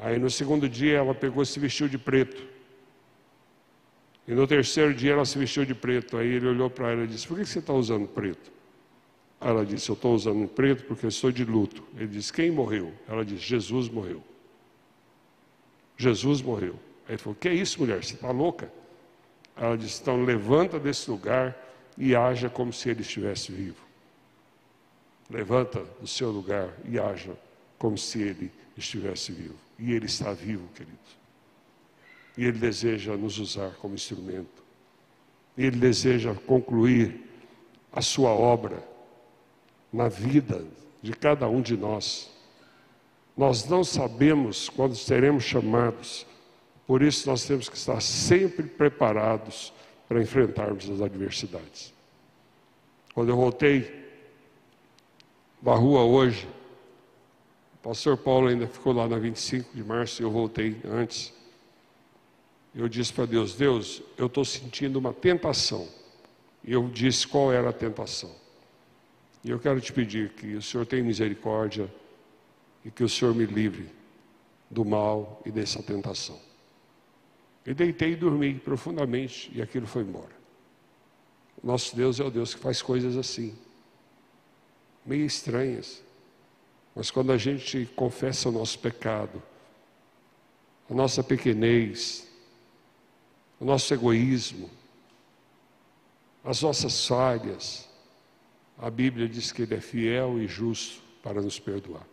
Aí 0.00 0.18
no 0.18 0.28
segundo 0.28 0.68
dia 0.68 0.98
ela 0.98 1.14
pegou 1.14 1.42
e 1.42 1.46
se 1.46 1.58
vestiu 1.58 1.88
de 1.88 1.96
preto. 1.96 2.46
E 4.28 4.34
no 4.34 4.46
terceiro 4.46 4.92
dia 4.92 5.12
ela 5.12 5.24
se 5.24 5.38
vestiu 5.38 5.64
de 5.64 5.74
preto. 5.74 6.18
Aí 6.18 6.28
ele 6.28 6.48
olhou 6.48 6.68
para 6.68 6.92
ela 6.92 7.04
e 7.04 7.06
disse: 7.06 7.26
Por 7.26 7.38
que 7.38 7.46
você 7.46 7.60
está 7.60 7.72
usando 7.72 8.06
preto? 8.06 8.52
Ela 9.40 9.64
disse: 9.64 9.88
Eu 9.88 9.94
estou 9.94 10.14
usando 10.14 10.46
preto 10.48 10.84
porque 10.84 11.06
estou 11.06 11.30
de 11.30 11.44
luto. 11.44 11.82
Ele 11.96 12.08
disse: 12.08 12.32
Quem 12.32 12.50
morreu? 12.50 12.92
Ela 13.08 13.24
disse: 13.24 13.42
Jesus 13.42 13.88
morreu. 13.88 14.22
Jesus 15.96 16.42
morreu. 16.42 16.74
Aí 17.06 17.12
ele 17.14 17.18
falou: 17.18 17.36
Que 17.38 17.48
é 17.48 17.54
isso, 17.54 17.80
mulher? 17.80 18.02
Você 18.04 18.14
está 18.14 18.30
louca? 18.30 18.72
Ela 19.56 19.76
disse: 19.76 20.00
Então 20.00 20.22
levanta 20.22 20.78
desse 20.78 21.10
lugar 21.10 21.56
e 21.96 22.14
haja 22.14 22.48
como 22.48 22.72
se 22.72 22.88
ele 22.88 23.02
estivesse 23.02 23.52
vivo. 23.52 23.84
Levanta 25.28 25.84
do 26.00 26.06
seu 26.06 26.30
lugar 26.30 26.72
e 26.84 26.98
haja 26.98 27.36
como 27.78 27.98
se 27.98 28.20
ele 28.22 28.50
estivesse 28.76 29.32
vivo. 29.32 29.56
E 29.78 29.92
ele 29.92 30.06
está 30.06 30.32
vivo, 30.32 30.68
queridos. 30.74 31.16
E 32.36 32.44
Ele 32.44 32.58
deseja 32.58 33.16
nos 33.16 33.38
usar 33.38 33.74
como 33.76 33.94
instrumento. 33.94 34.62
E 35.56 35.64
Ele 35.64 35.78
deseja 35.78 36.34
concluir 36.34 37.24
a 37.90 38.02
sua 38.02 38.30
obra 38.30 38.82
na 39.96 40.08
vida 40.08 40.64
de 41.02 41.12
cada 41.12 41.48
um 41.48 41.62
de 41.62 41.76
nós. 41.76 42.30
Nós 43.36 43.66
não 43.68 43.82
sabemos 43.82 44.68
quando 44.68 44.94
seremos 44.94 45.44
chamados, 45.44 46.26
por 46.86 47.02
isso 47.02 47.28
nós 47.28 47.44
temos 47.44 47.68
que 47.68 47.76
estar 47.76 48.00
sempre 48.00 48.64
preparados 48.64 49.72
para 50.08 50.20
enfrentarmos 50.22 50.88
as 50.88 51.00
adversidades. 51.00 51.92
Quando 53.14 53.30
eu 53.30 53.36
voltei 53.36 54.06
da 55.60 55.74
rua 55.74 56.02
hoje, 56.02 56.46
o 57.74 57.88
pastor 57.88 58.16
Paulo 58.16 58.48
ainda 58.48 58.66
ficou 58.66 58.92
lá 58.92 59.08
na 59.08 59.18
25 59.18 59.74
de 59.74 59.82
março 59.82 60.20
e 60.20 60.24
eu 60.24 60.30
voltei 60.30 60.76
antes. 60.84 61.32
Eu 62.74 62.88
disse 62.88 63.12
para 63.12 63.26
Deus: 63.26 63.54
Deus, 63.54 64.02
eu 64.18 64.26
estou 64.26 64.44
sentindo 64.44 64.98
uma 64.98 65.12
tentação. 65.12 65.88
E 66.62 66.72
eu 66.72 66.88
disse 66.88 67.26
qual 67.26 67.52
era 67.52 67.70
a 67.70 67.72
tentação. 67.72 68.30
E 69.46 69.50
eu 69.50 69.60
quero 69.60 69.80
te 69.80 69.92
pedir 69.92 70.30
que 70.30 70.56
o 70.56 70.60
Senhor 70.60 70.84
tenha 70.84 71.04
misericórdia 71.04 71.88
e 72.84 72.90
que 72.90 73.04
o 73.04 73.08
Senhor 73.08 73.32
me 73.32 73.46
livre 73.46 73.88
do 74.68 74.84
mal 74.84 75.40
e 75.46 75.52
dessa 75.52 75.80
tentação. 75.80 76.36
E 77.64 77.72
deitei 77.72 78.14
e 78.14 78.16
dormi 78.16 78.58
profundamente 78.58 79.48
e 79.54 79.62
aquilo 79.62 79.86
foi 79.86 80.02
embora. 80.02 80.34
O 81.62 81.66
nosso 81.68 81.94
Deus 81.94 82.18
é 82.18 82.24
o 82.24 82.30
Deus 82.30 82.54
que 82.54 82.60
faz 82.60 82.82
coisas 82.82 83.16
assim, 83.16 83.56
meio 85.04 85.24
estranhas. 85.24 86.02
Mas 86.92 87.12
quando 87.12 87.30
a 87.30 87.38
gente 87.38 87.88
confessa 87.94 88.48
o 88.48 88.52
nosso 88.52 88.80
pecado, 88.80 89.40
a 90.90 90.94
nossa 90.94 91.22
pequenez, 91.22 92.26
o 93.60 93.64
nosso 93.64 93.94
egoísmo, 93.94 94.68
as 96.42 96.62
nossas 96.62 97.06
falhas. 97.06 97.85
A 98.78 98.90
Bíblia 98.90 99.28
diz 99.28 99.52
que 99.52 99.62
Ele 99.62 99.74
é 99.74 99.80
fiel 99.80 100.40
e 100.40 100.46
justo 100.46 101.00
para 101.22 101.40
nos 101.40 101.58
perdoar 101.58 102.06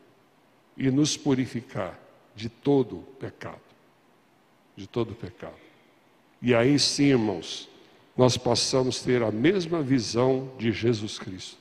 e 0.77 0.89
nos 0.89 1.15
purificar 1.15 1.99
de 2.35 2.49
todo 2.49 2.97
pecado. 3.19 3.61
De 4.75 4.87
todo 4.87 5.13
pecado. 5.13 5.55
E 6.41 6.53
aí 6.53 6.79
sim, 6.79 7.05
irmãos, 7.05 7.69
nós 8.17 8.37
passamos 8.37 9.01
a 9.01 9.05
ter 9.05 9.23
a 9.23 9.31
mesma 9.31 9.81
visão 9.81 10.51
de 10.57 10.71
Jesus 10.71 11.19
Cristo. 11.19 11.57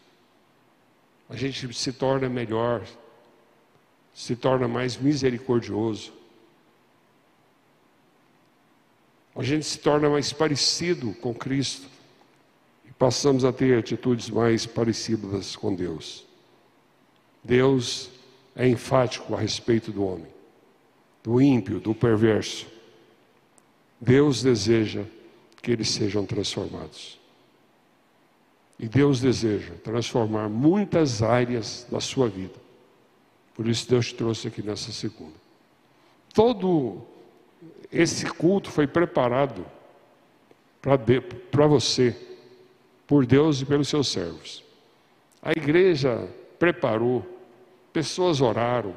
A 1.29 1.37
gente 1.37 1.73
se 1.75 1.93
torna 1.93 2.29
melhor, 2.29 2.85
se 4.15 4.37
torna 4.37 4.69
mais 4.69 4.97
misericordioso, 4.97 6.13
a 9.35 9.43
gente 9.43 9.65
se 9.65 9.79
torna 9.79 10.11
mais 10.11 10.33
parecido 10.33 11.15
com 11.15 11.35
Cristo 11.35 11.89
passamos 13.03 13.45
a 13.45 13.53
ter 13.53 13.77
atitudes 13.77 14.31
mais 14.31 14.65
parecidas 14.65 15.57
com 15.57 15.75
Deus. 15.75 16.25
Deus 17.43 18.09
é 18.55 18.69
enfático 18.69 19.35
a 19.35 19.41
respeito 19.41 19.91
do 19.91 20.05
homem, 20.05 20.29
do 21.21 21.43
ímpio, 21.43 21.81
do 21.81 21.97
perverso. 21.97 22.65
Deus 24.01 24.41
deseja 24.41 25.03
que 25.61 25.73
eles 25.73 25.91
sejam 25.91 26.25
transformados. 26.25 27.19
E 28.79 28.87
Deus 28.87 29.21
deseja 29.21 29.75
transformar 29.83 30.49
muitas 30.49 31.25
áreas 31.25 31.85
da 31.91 31.99
sua 31.99 32.29
vida. 32.29 32.55
Por 33.53 33.67
isso 33.67 33.91
Deus 33.91 34.11
te 34.11 34.15
trouxe 34.15 34.47
aqui 34.47 34.63
nessa 34.63 34.93
segunda. 34.93 35.35
Todo 36.33 37.03
esse 37.91 38.27
culto 38.27 38.71
foi 38.71 38.87
preparado 38.87 39.67
para 41.51 41.67
você, 41.67 42.17
por 43.13 43.27
Deus 43.27 43.61
e 43.61 43.67
pelos 43.67 43.89
seus 43.89 44.09
servos. 44.09 44.65
A 45.43 45.51
igreja 45.51 46.27
preparou, 46.59 47.23
pessoas 47.93 48.41
oraram. 48.41 48.97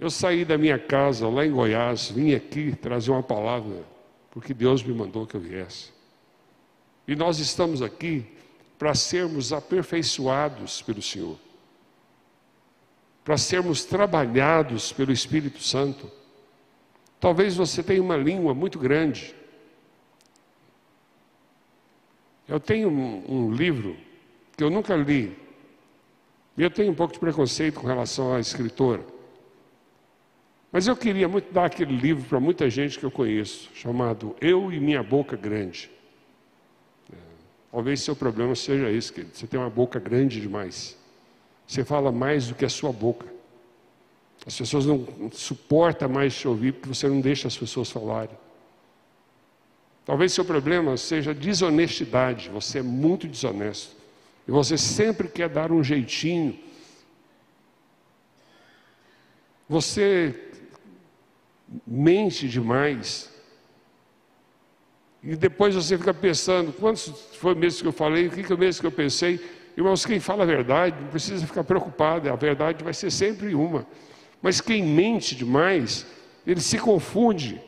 Eu 0.00 0.08
saí 0.08 0.46
da 0.46 0.56
minha 0.56 0.78
casa 0.78 1.28
lá 1.28 1.44
em 1.44 1.52
Goiás, 1.52 2.10
vim 2.10 2.34
aqui 2.34 2.74
trazer 2.74 3.10
uma 3.10 3.22
palavra, 3.22 3.84
porque 4.30 4.54
Deus 4.54 4.82
me 4.82 4.94
mandou 4.94 5.26
que 5.26 5.34
eu 5.34 5.42
viesse. 5.42 5.90
E 7.06 7.14
nós 7.14 7.38
estamos 7.38 7.82
aqui 7.82 8.24
para 8.78 8.94
sermos 8.94 9.52
aperfeiçoados 9.52 10.80
pelo 10.80 11.02
Senhor, 11.02 11.36
para 13.22 13.36
sermos 13.36 13.84
trabalhados 13.84 14.90
pelo 14.90 15.12
Espírito 15.12 15.62
Santo 15.62 16.10
Talvez 17.22 17.54
você 17.54 17.84
tenha 17.84 18.02
uma 18.02 18.16
língua 18.16 18.52
muito 18.52 18.80
grande. 18.80 19.32
Eu 22.48 22.58
tenho 22.60 22.88
um, 22.88 23.24
um 23.28 23.52
livro 23.52 23.96
que 24.56 24.62
eu 24.62 24.70
nunca 24.70 24.94
li. 24.94 25.36
E 26.56 26.62
eu 26.62 26.70
tenho 26.70 26.92
um 26.92 26.94
pouco 26.94 27.14
de 27.14 27.20
preconceito 27.20 27.80
com 27.80 27.86
relação 27.86 28.34
à 28.34 28.40
escritora. 28.40 29.04
Mas 30.70 30.86
eu 30.86 30.96
queria 30.96 31.28
muito 31.28 31.52
dar 31.52 31.66
aquele 31.66 31.94
livro 31.94 32.24
para 32.24 32.40
muita 32.40 32.68
gente 32.70 32.98
que 32.98 33.04
eu 33.04 33.10
conheço, 33.10 33.70
chamado 33.74 34.34
Eu 34.40 34.72
e 34.72 34.80
Minha 34.80 35.02
Boca 35.02 35.36
Grande. 35.36 35.90
É, 37.12 37.16
talvez 37.70 38.00
seu 38.00 38.16
problema 38.16 38.54
seja 38.54 38.90
esse, 38.90 39.12
querido. 39.12 39.36
Você 39.36 39.46
tem 39.46 39.60
uma 39.60 39.68
boca 39.68 40.00
grande 40.00 40.40
demais. 40.40 40.96
Você 41.66 41.84
fala 41.84 42.10
mais 42.10 42.48
do 42.48 42.54
que 42.54 42.64
a 42.64 42.70
sua 42.70 42.92
boca. 42.92 43.26
As 44.46 44.56
pessoas 44.56 44.86
não 44.86 45.30
suportam 45.30 46.08
mais 46.08 46.34
te 46.34 46.48
ouvir 46.48 46.72
porque 46.72 46.88
você 46.88 47.06
não 47.06 47.20
deixa 47.20 47.48
as 47.48 47.56
pessoas 47.56 47.90
falarem. 47.90 48.36
Talvez 50.04 50.32
seu 50.32 50.44
problema 50.44 50.96
seja 50.96 51.32
desonestidade, 51.32 52.48
você 52.48 52.80
é 52.80 52.82
muito 52.82 53.28
desonesto. 53.28 53.96
e 54.46 54.50
você 54.50 54.76
sempre 54.76 55.28
quer 55.28 55.48
dar 55.48 55.70
um 55.70 55.84
jeitinho, 55.84 56.58
você 59.68 60.34
mente 61.86 62.48
demais. 62.48 63.30
E 65.22 65.36
depois 65.36 65.74
você 65.74 65.96
fica 65.96 66.12
pensando, 66.12 66.72
quantos 66.72 67.08
foi 67.36 67.54
mesmo 67.54 67.82
que 67.82 67.88
eu 67.88 67.92
falei, 67.92 68.26
o 68.26 68.30
que 68.30 68.42
foi 68.42 68.56
mesmo 68.56 68.80
que 68.80 68.86
eu 68.86 68.92
pensei? 68.92 69.40
Irmãos, 69.76 70.04
quem 70.04 70.18
fala 70.18 70.42
a 70.42 70.46
verdade 70.46 71.00
não 71.00 71.08
precisa 71.08 71.46
ficar 71.46 71.64
preocupado, 71.64 72.28
a 72.28 72.36
verdade 72.36 72.82
vai 72.82 72.92
ser 72.92 73.10
sempre 73.10 73.54
uma. 73.54 73.86
Mas 74.42 74.60
quem 74.60 74.82
mente 74.82 75.36
demais, 75.36 76.04
ele 76.44 76.60
se 76.60 76.76
confunde. 76.78 77.62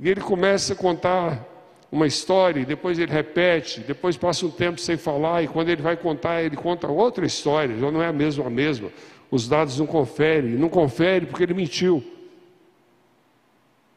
E 0.00 0.08
ele 0.08 0.22
começa 0.22 0.72
a 0.72 0.76
contar 0.76 1.46
uma 1.92 2.06
história, 2.06 2.64
depois 2.64 2.98
ele 2.98 3.12
repete, 3.12 3.80
depois 3.80 4.16
passa 4.16 4.46
um 4.46 4.50
tempo 4.50 4.80
sem 4.80 4.96
falar, 4.96 5.42
e 5.42 5.48
quando 5.48 5.68
ele 5.68 5.82
vai 5.82 5.94
contar, 5.94 6.42
ele 6.42 6.56
conta 6.56 6.86
outra 6.88 7.26
história, 7.26 7.76
já 7.76 7.90
não 7.90 8.02
é 8.02 8.06
a 8.06 8.12
mesma 8.12 8.46
a 8.46 8.50
mesma. 8.50 8.90
Os 9.30 9.46
dados 9.46 9.78
não 9.78 9.86
conferem, 9.86 10.52
não 10.52 10.70
confere 10.70 11.26
porque 11.26 11.42
ele 11.42 11.52
mentiu. 11.52 12.02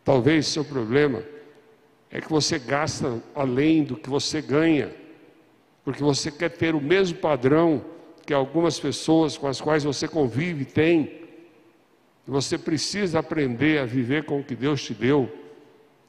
Talvez 0.03 0.47
seu 0.47 0.65
problema 0.65 1.23
é 2.11 2.19
que 2.19 2.29
você 2.29 2.59
gasta 2.59 3.21
além 3.33 3.83
do 3.83 3.95
que 3.95 4.09
você 4.09 4.41
ganha, 4.41 4.93
porque 5.85 6.03
você 6.03 6.29
quer 6.29 6.49
ter 6.49 6.75
o 6.75 6.81
mesmo 6.81 7.17
padrão 7.19 7.81
que 8.25 8.33
algumas 8.33 8.77
pessoas 8.77 9.37
com 9.37 9.47
as 9.47 9.61
quais 9.61 9.85
você 9.85 10.05
convive 10.05 10.65
têm. 10.65 11.21
Você 12.27 12.57
precisa 12.57 13.19
aprender 13.19 13.79
a 13.79 13.85
viver 13.85 14.25
com 14.25 14.41
o 14.41 14.43
que 14.43 14.55
Deus 14.55 14.83
te 14.83 14.93
deu 14.93 15.42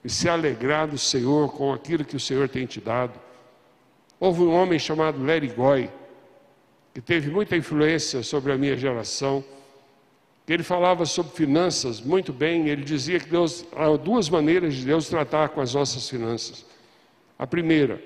e 0.04 0.10
se 0.10 0.28
alegrar 0.28 0.86
do 0.86 0.98
Senhor 0.98 1.50
com 1.52 1.72
aquilo 1.72 2.04
que 2.04 2.14
o 2.14 2.20
Senhor 2.20 2.48
tem 2.48 2.66
te 2.66 2.80
dado. 2.80 3.18
Houve 4.20 4.42
um 4.42 4.52
homem 4.54 4.78
chamado 4.78 5.18
Goy, 5.56 5.90
que 6.92 7.00
teve 7.00 7.30
muita 7.30 7.56
influência 7.56 8.22
sobre 8.22 8.52
a 8.52 8.56
minha 8.56 8.76
geração, 8.76 9.42
ele 10.46 10.62
falava 10.62 11.06
sobre 11.06 11.32
finanças 11.32 12.02
muito 12.02 12.32
bem, 12.32 12.68
ele 12.68 12.84
dizia 12.84 13.18
que 13.18 13.30
Deus, 13.30 13.64
há 13.74 13.96
duas 13.96 14.28
maneiras 14.28 14.74
de 14.74 14.84
Deus 14.84 15.08
tratar 15.08 15.48
com 15.48 15.60
as 15.60 15.72
nossas 15.72 16.08
finanças. 16.08 16.66
A 17.38 17.46
primeira, 17.46 18.02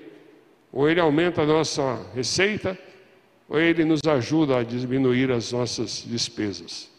ou 0.71 0.89
ele 0.89 1.01
aumenta 1.01 1.41
a 1.41 1.45
nossa 1.45 2.01
receita, 2.15 2.79
ou 3.49 3.59
ele 3.59 3.83
nos 3.83 4.01
ajuda 4.07 4.59
a 4.59 4.63
diminuir 4.63 5.31
as 5.31 5.51
nossas 5.51 6.03
despesas. 6.07 6.89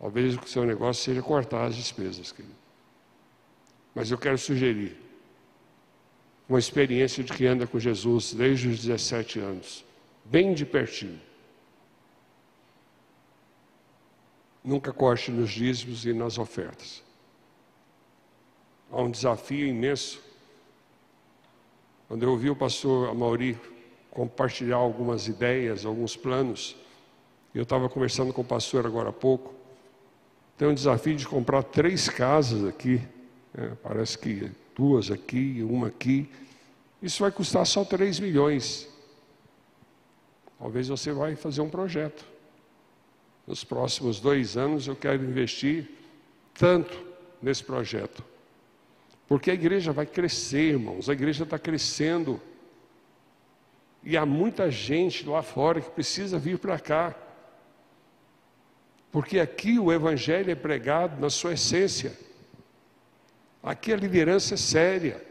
Talvez 0.00 0.34
o 0.36 0.48
seu 0.48 0.64
negócio 0.64 1.04
seja 1.04 1.22
cortar 1.22 1.66
as 1.66 1.76
despesas, 1.76 2.32
querido. 2.32 2.61
Mas 3.94 4.10
eu 4.10 4.18
quero 4.18 4.38
sugerir 4.38 4.96
uma 6.48 6.58
experiência 6.58 7.22
de 7.22 7.32
que 7.32 7.46
anda 7.46 7.66
com 7.66 7.78
Jesus 7.78 8.34
desde 8.34 8.68
os 8.68 8.80
17 8.80 9.38
anos, 9.38 9.84
bem 10.24 10.54
de 10.54 10.66
pertinho. 10.66 11.20
Nunca 14.62 14.92
corte 14.92 15.30
nos 15.30 15.50
dízimos 15.50 16.04
e 16.04 16.12
nas 16.12 16.38
ofertas. 16.38 17.02
Há 18.90 19.00
um 19.00 19.10
desafio 19.10 19.66
imenso. 19.66 20.22
Quando 22.06 22.22
eu 22.22 22.30
ouvi 22.30 22.50
o 22.50 22.56
pastor 22.56 23.08
Amauri 23.08 23.58
compartilhar 24.10 24.76
algumas 24.76 25.26
ideias, 25.26 25.86
alguns 25.86 26.14
planos, 26.14 26.76
eu 27.54 27.62
estava 27.62 27.88
conversando 27.88 28.32
com 28.32 28.42
o 28.42 28.44
pastor 28.44 28.86
agora 28.86 29.08
há 29.08 29.12
pouco, 29.12 29.54
tem 30.56 30.68
um 30.68 30.74
desafio 30.74 31.16
de 31.16 31.26
comprar 31.26 31.62
três 31.62 32.08
casas 32.08 32.64
aqui, 32.66 33.00
né? 33.54 33.76
parece 33.82 34.18
que 34.18 34.50
duas 34.74 35.10
aqui, 35.10 35.62
uma 35.62 35.88
aqui. 35.88 36.28
Isso 37.02 37.22
vai 37.22 37.32
custar 37.32 37.66
só 37.66 37.84
3 37.84 38.20
milhões. 38.20 38.88
Talvez 40.58 40.88
você 40.88 41.12
vai 41.12 41.34
fazer 41.34 41.60
um 41.60 41.68
projeto. 41.68 42.24
Nos 43.46 43.64
próximos 43.64 44.20
dois 44.20 44.56
anos 44.56 44.86
eu 44.86 44.94
quero 44.94 45.24
investir 45.24 45.90
tanto 46.54 46.96
nesse 47.42 47.64
projeto. 47.64 48.24
Porque 49.26 49.50
a 49.50 49.54
igreja 49.54 49.92
vai 49.92 50.06
crescer, 50.06 50.72
irmãos. 50.72 51.08
A 51.08 51.12
igreja 51.12 51.44
está 51.44 51.58
crescendo. 51.58 52.40
E 54.04 54.16
há 54.16 54.24
muita 54.24 54.70
gente 54.70 55.26
lá 55.26 55.42
fora 55.42 55.80
que 55.80 55.90
precisa 55.90 56.38
vir 56.38 56.58
para 56.58 56.78
cá. 56.78 57.14
Porque 59.10 59.40
aqui 59.40 59.78
o 59.78 59.92
Evangelho 59.92 60.50
é 60.50 60.54
pregado 60.54 61.20
na 61.20 61.28
sua 61.28 61.54
essência. 61.54 62.16
Aqui 63.62 63.92
a 63.92 63.96
liderança 63.96 64.54
é 64.54 64.56
séria. 64.56 65.24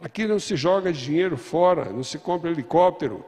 Aqui 0.00 0.26
não 0.26 0.40
se 0.40 0.56
joga 0.56 0.92
dinheiro 0.92 1.36
fora, 1.36 1.86
não 1.90 2.02
se 2.02 2.18
compra 2.18 2.50
helicóptero, 2.50 3.24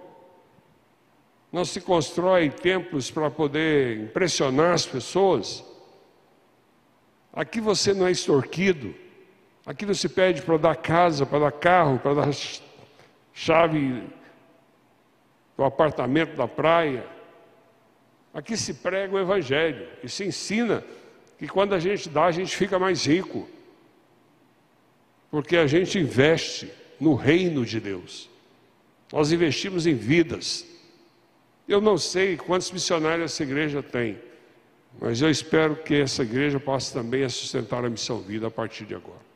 não 1.50 1.64
se 1.64 1.80
constrói 1.80 2.50
templos 2.50 3.10
para 3.10 3.30
poder 3.30 4.00
impressionar 4.00 4.74
as 4.74 4.84
pessoas. 4.84 5.64
Aqui 7.32 7.60
você 7.60 7.94
não 7.94 8.06
é 8.06 8.10
extorquido. 8.10 8.94
Aqui 9.64 9.86
não 9.86 9.94
se 9.94 10.08
pede 10.08 10.42
para 10.42 10.56
dar 10.56 10.76
casa, 10.76 11.24
para 11.24 11.38
dar 11.38 11.52
carro, 11.52 11.98
para 11.98 12.14
dar 12.14 12.28
chave 13.32 14.02
do 15.56 15.64
apartamento 15.64 16.36
da 16.36 16.48
praia. 16.48 17.06
Aqui 18.34 18.56
se 18.56 18.74
prega 18.74 19.14
o 19.14 19.18
Evangelho 19.18 19.88
e 20.02 20.08
se 20.08 20.24
ensina 20.24 20.84
que 21.38 21.46
quando 21.46 21.74
a 21.74 21.78
gente 21.78 22.08
dá, 22.08 22.24
a 22.24 22.32
gente 22.32 22.54
fica 22.54 22.78
mais 22.78 23.06
rico 23.06 23.48
porque 25.30 25.56
a 25.56 25.66
gente 25.66 25.98
investe 25.98 26.70
no 26.98 27.14
reino 27.14 27.64
de 27.64 27.80
Deus. 27.80 28.28
Nós 29.12 29.32
investimos 29.32 29.86
em 29.86 29.94
vidas. 29.94 30.66
Eu 31.66 31.80
não 31.80 31.98
sei 31.98 32.36
quantos 32.36 32.70
missionários 32.70 33.32
essa 33.32 33.42
igreja 33.42 33.82
tem, 33.82 34.18
mas 35.00 35.20
eu 35.20 35.30
espero 35.30 35.76
que 35.76 35.94
essa 35.94 36.22
igreja 36.22 36.58
possa 36.58 37.00
também 37.00 37.24
a 37.24 37.28
sustentar 37.28 37.84
a 37.84 37.90
missão 37.90 38.20
vida 38.20 38.46
a 38.46 38.50
partir 38.50 38.84
de 38.84 38.94
agora. 38.94 39.28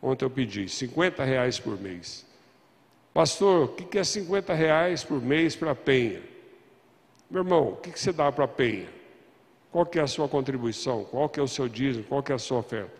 Ontem 0.00 0.24
eu 0.24 0.30
pedi 0.30 0.68
50 0.68 1.24
reais 1.24 1.58
por 1.58 1.78
mês. 1.78 2.24
Pastor, 3.12 3.64
o 3.64 3.68
que 3.68 3.98
é 3.98 4.04
50 4.04 4.54
reais 4.54 5.02
por 5.02 5.20
mês 5.20 5.56
para 5.56 5.72
a 5.72 5.74
Penha? 5.74 6.22
Meu 7.28 7.42
irmão, 7.42 7.70
o 7.70 7.76
que 7.76 7.98
você 7.98 8.12
dá 8.12 8.30
para 8.30 8.44
a 8.44 8.48
Penha? 8.48 8.88
Qual 9.70 9.84
que 9.84 9.98
é 9.98 10.02
a 10.02 10.06
sua 10.06 10.28
contribuição? 10.28 11.04
Qual 11.04 11.28
que 11.28 11.38
é 11.38 11.42
o 11.42 11.48
seu 11.48 11.68
dízimo? 11.68 12.04
Qual 12.04 12.22
que 12.22 12.32
é 12.32 12.34
a 12.34 12.38
sua 12.38 12.58
oferta? 12.58 12.92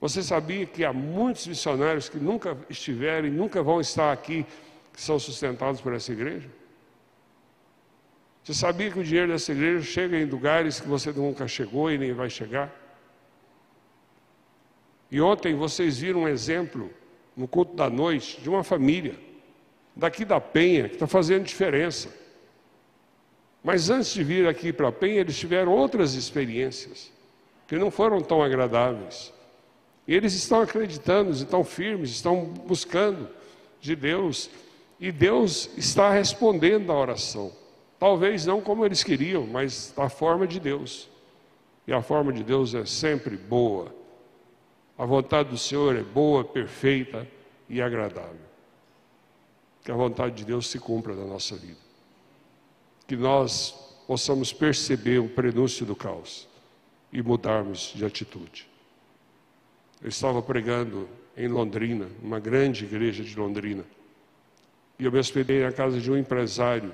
Você 0.00 0.22
sabia 0.22 0.64
que 0.64 0.84
há 0.84 0.92
muitos 0.92 1.46
missionários 1.46 2.08
que 2.08 2.18
nunca 2.18 2.56
estiveram 2.70 3.26
e 3.26 3.30
nunca 3.30 3.62
vão 3.62 3.80
estar 3.80 4.12
aqui, 4.12 4.46
que 4.92 5.00
são 5.00 5.18
sustentados 5.18 5.80
por 5.80 5.92
essa 5.92 6.12
igreja? 6.12 6.48
Você 8.44 8.54
sabia 8.54 8.90
que 8.90 8.98
o 8.98 9.04
dinheiro 9.04 9.32
dessa 9.32 9.52
igreja 9.52 9.84
chega 9.84 10.16
em 10.16 10.24
lugares 10.24 10.80
que 10.80 10.88
você 10.88 11.12
nunca 11.12 11.46
chegou 11.48 11.90
e 11.90 11.98
nem 11.98 12.12
vai 12.12 12.30
chegar? 12.30 12.74
E 15.10 15.20
ontem 15.20 15.54
vocês 15.54 15.98
viram 15.98 16.20
um 16.20 16.28
exemplo 16.28 16.90
no 17.36 17.48
culto 17.48 17.74
da 17.74 17.90
noite 17.90 18.40
de 18.40 18.48
uma 18.48 18.62
família 18.62 19.18
daqui 19.94 20.24
da 20.24 20.40
Penha 20.40 20.88
que 20.88 20.94
está 20.94 21.06
fazendo 21.06 21.44
diferença. 21.44 22.08
Mas 23.64 23.90
antes 23.90 24.14
de 24.14 24.22
vir 24.22 24.46
aqui 24.46 24.72
para 24.72 24.88
a 24.88 24.92
Penha, 24.92 25.20
eles 25.20 25.36
tiveram 25.36 25.72
outras 25.72 26.14
experiências 26.14 27.12
que 27.66 27.76
não 27.76 27.90
foram 27.90 28.20
tão 28.20 28.42
agradáveis. 28.42 29.32
Eles 30.08 30.32
estão 30.32 30.62
acreditando, 30.62 31.30
estão 31.32 31.62
firmes, 31.62 32.08
estão 32.08 32.46
buscando 32.46 33.28
de 33.78 33.94
Deus. 33.94 34.48
E 34.98 35.12
Deus 35.12 35.68
está 35.76 36.10
respondendo 36.10 36.90
à 36.90 36.98
oração. 36.98 37.52
Talvez 37.98 38.46
não 38.46 38.62
como 38.62 38.86
eles 38.86 39.04
queriam, 39.04 39.46
mas 39.46 39.92
da 39.94 40.08
forma 40.08 40.46
de 40.46 40.58
Deus. 40.58 41.10
E 41.86 41.92
a 41.92 42.00
forma 42.00 42.32
de 42.32 42.42
Deus 42.42 42.74
é 42.74 42.86
sempre 42.86 43.36
boa. 43.36 43.94
A 44.96 45.04
vontade 45.04 45.50
do 45.50 45.58
Senhor 45.58 45.94
é 45.94 46.02
boa, 46.02 46.42
perfeita 46.42 47.28
e 47.68 47.82
agradável. 47.82 48.48
Que 49.84 49.90
a 49.90 49.94
vontade 49.94 50.36
de 50.36 50.44
Deus 50.44 50.68
se 50.68 50.78
cumpra 50.78 51.14
na 51.14 51.24
nossa 51.24 51.54
vida. 51.54 51.78
Que 53.06 53.16
nós 53.16 53.72
possamos 54.06 54.52
perceber 54.52 55.18
o 55.18 55.28
prenúncio 55.28 55.84
do 55.84 55.94
caos 55.94 56.48
e 57.12 57.22
mudarmos 57.22 57.92
de 57.94 58.04
atitude. 58.04 58.67
Eu 60.00 60.08
estava 60.08 60.40
pregando 60.40 61.08
em 61.36 61.48
Londrina, 61.48 62.06
uma 62.22 62.38
grande 62.38 62.84
igreja 62.84 63.24
de 63.24 63.36
Londrina. 63.36 63.84
E 64.96 65.04
eu 65.04 65.10
me 65.10 65.18
hospedei 65.18 65.62
na 65.62 65.72
casa 65.72 66.00
de 66.00 66.10
um 66.10 66.16
empresário, 66.16 66.92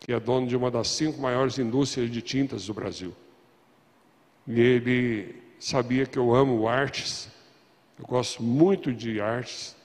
que 0.00 0.12
é 0.12 0.18
dono 0.18 0.46
de 0.46 0.56
uma 0.56 0.70
das 0.70 0.88
cinco 0.88 1.20
maiores 1.20 1.58
indústrias 1.58 2.10
de 2.10 2.20
tintas 2.20 2.66
do 2.66 2.74
Brasil. 2.74 3.14
E 4.48 4.60
ele 4.60 5.42
sabia 5.60 6.06
que 6.06 6.18
eu 6.18 6.34
amo 6.34 6.66
artes, 6.66 7.28
eu 7.98 8.04
gosto 8.04 8.42
muito 8.42 8.92
de 8.92 9.20
artes, 9.20 9.76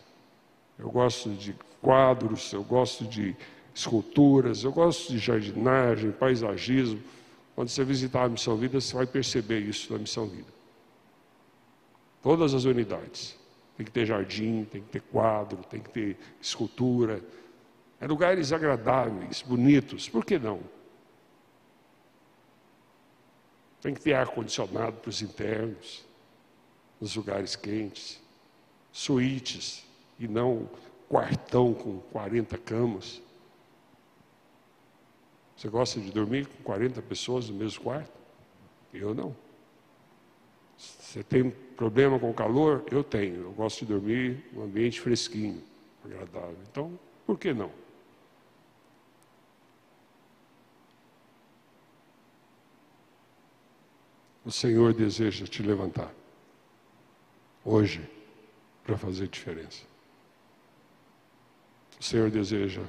eu 0.77 0.89
gosto 0.89 1.29
de 1.29 1.55
quadros, 1.81 2.51
eu 2.51 2.63
gosto 2.63 3.05
de 3.05 3.35
esculturas, 3.75 4.63
eu 4.63 4.71
gosto 4.71 5.13
de 5.13 5.19
jardinagem, 5.19 6.11
paisagismo. 6.11 6.99
Quando 7.55 7.69
você 7.69 7.83
visitar 7.83 8.23
a 8.23 8.29
Missão 8.29 8.57
Vida, 8.57 8.81
você 8.81 8.95
vai 8.95 9.05
perceber 9.05 9.59
isso 9.59 9.93
na 9.93 9.99
Missão 9.99 10.25
Vida 10.25 10.59
todas 12.22 12.53
as 12.53 12.65
unidades. 12.65 13.38
Tem 13.78 13.86
que 13.86 13.91
ter 13.91 14.05
jardim, 14.05 14.65
tem 14.65 14.82
que 14.82 14.89
ter 14.89 15.01
quadro, 15.01 15.57
tem 15.70 15.80
que 15.80 15.89
ter 15.89 16.17
escultura. 16.41 17.22
É 17.99 18.07
lugares 18.07 18.51
agradáveis, 18.51 19.41
bonitos. 19.41 20.09
Por 20.09 20.26
que 20.26 20.38
não? 20.38 20.59
Tem 23.82 23.93
que 23.93 24.01
ter 24.01 24.13
ar-condicionado 24.13 24.97
para 24.97 25.09
os 25.09 25.22
internos, 25.22 26.05
nos 26.99 27.15
lugares 27.15 27.55
quentes, 27.55 28.20
suítes 28.91 29.86
e 30.20 30.28
não 30.28 30.70
quartão 31.07 31.74
com 31.74 31.99
40 32.11 32.57
camas. 32.57 33.22
Você 35.55 35.70
gosta 35.70 35.99
de 35.99 36.11
dormir 36.11 36.47
com 36.47 36.63
40 36.63 37.01
pessoas 37.01 37.49
no 37.49 37.55
mesmo 37.55 37.84
quarto? 37.84 38.11
Eu 38.93 39.13
não. 39.13 39.36
Você 40.80 41.23
tem 41.23 41.49
problema 41.75 42.17
com 42.17 42.34
calor? 42.34 42.86
Eu 42.89 43.03
tenho. 43.03 43.41
Eu 43.43 43.51
gosto 43.51 43.80
de 43.80 43.91
dormir 43.91 44.45
num 44.53 44.63
ambiente 44.63 45.01
fresquinho, 45.01 45.61
agradável. 46.05 46.57
Então, 46.71 46.97
por 47.25 47.38
que 47.38 47.53
não? 47.53 47.71
O 54.45 54.51
Senhor 54.51 54.93
deseja 54.93 55.45
te 55.45 55.61
levantar 55.61 56.13
hoje 57.63 58.09
para 58.84 58.97
fazer 58.97 59.27
diferença. 59.27 59.84
O 61.99 62.03
Senhor 62.03 62.32
deseja 62.32 62.82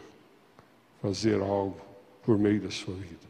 fazer 1.02 1.40
algo 1.40 1.80
por 2.22 2.38
meio 2.38 2.60
da 2.60 2.70
sua 2.70 2.94
vida. 2.94 3.29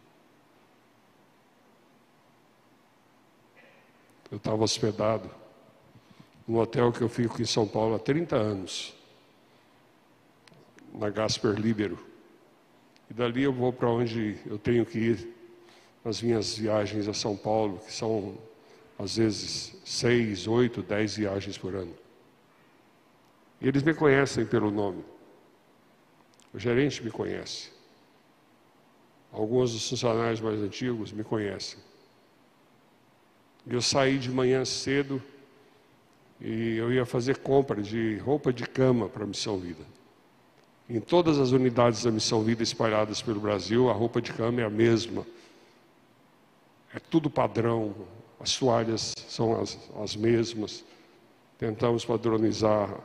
Eu 4.31 4.37
estava 4.37 4.63
hospedado 4.63 5.29
no 6.47 6.61
hotel 6.61 6.93
que 6.93 7.01
eu 7.01 7.09
fico 7.09 7.43
em 7.43 7.45
São 7.45 7.67
Paulo 7.67 7.97
há 7.97 7.99
30 7.99 8.37
anos, 8.37 8.95
na 10.95 11.11
Gasper 11.11 11.55
Libero. 11.55 11.99
E 13.11 13.15
dali 13.15 13.43
eu 13.43 13.53
vou 13.53 13.73
para 13.73 13.89
onde 13.89 14.39
eu 14.47 14.59
tenho 14.59 14.87
que 14.87 14.99
ir 14.99 15.29
nas 16.05 16.23
minhas 16.23 16.57
viagens 16.57 17.09
a 17.09 17.15
São 17.15 17.37
Paulo, 17.37 17.79
que 17.79 17.93
são 17.93 18.39
às 18.99 19.17
vezes 19.17 19.77
seis, 19.85 20.47
oito, 20.47 20.83
dez 20.83 21.17
viagens 21.17 21.59
por 21.59 21.75
ano. 21.75 21.95
E 23.61 23.67
eles 23.67 23.83
me 23.83 23.95
conhecem 23.95 24.47
pelo 24.47 24.71
nome. 24.71 25.05
O 26.55 26.59
gerente 26.59 27.03
me 27.03 27.11
conhece. 27.11 27.71
Alguns 29.33 29.73
dos 29.73 29.89
funcionários 29.89 30.41
mais 30.41 30.61
antigos 30.61 31.13
me 31.13 31.23
conhecem. 31.23 31.79
Eu 33.67 33.83
saí 33.83 34.19
de 34.19 34.31
manhã 34.31 34.65
cedo 34.65 35.23
e 36.41 36.77
eu 36.77 36.93
ia 36.93 37.05
fazer 37.05 37.39
compra 37.39 37.83
de 37.83 38.17
roupa 38.19 38.53
de 38.53 38.65
cama 38.65 39.09
para 39.09 39.25
a 39.25 39.27
Missão 39.27 39.59
Vida. 39.59 39.85
Em 40.89 41.01
todas 41.01 41.39
as 41.39 41.53
unidades 41.53 42.03
da 42.03 42.11
Missão 42.11 42.43
Vida 42.43 42.63
espalhadas 42.63 43.23
pelo 43.23 43.41
Brasil, 43.41 43.91
a 43.91 43.93
roupa 43.93 44.21
de 44.21 44.33
cama 44.33 44.61
é 44.61 44.65
a 44.65 44.71
mesma. 44.71 45.27
É 46.95 46.99
tudo 46.99 47.31
padrão, 47.31 47.95
as 48.41 48.57
toalhas 48.57 49.15
são 49.29 49.61
as, 49.61 49.79
as 50.03 50.17
mesmas. 50.17 50.85
Tentamos 51.59 52.05
padronizar 52.05 52.99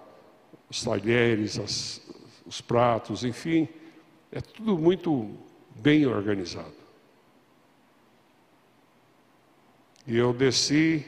os 0.70 0.84
talheres, 0.84 1.60
as, 1.60 2.01
os 2.45 2.62
pratos, 2.62 3.24
enfim, 3.24 3.68
é 4.32 4.41
tudo 4.41 4.78
muito 4.78 5.30
bem 5.76 6.06
organizado. 6.06 6.85
E 10.08 10.18
eu 10.18 10.34
desci 10.34 11.06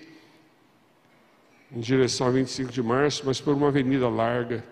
em 1.71 1.79
direção 1.79 2.27
a 2.27 2.31
25 2.31 2.71
de 2.71 2.81
março, 2.81 3.23
mas 3.25 3.39
por 3.39 3.53
uma 3.53 3.67
avenida 3.67 4.09
larga. 4.09 4.63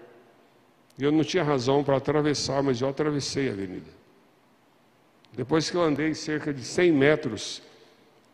E 0.98 1.04
eu 1.04 1.12
não 1.12 1.24
tinha 1.24 1.44
razão 1.44 1.84
para 1.84 1.98
atravessar, 1.98 2.64
mas 2.64 2.82
eu 2.82 2.90
atravessei 2.90 3.50
a 3.50 3.52
avenida. 3.52 3.92
Depois 5.34 5.70
que 5.70 5.76
eu 5.76 5.82
andei 5.82 6.14
cerca 6.14 6.54
de 6.54 6.64
100 6.64 6.92
metros, 6.94 7.62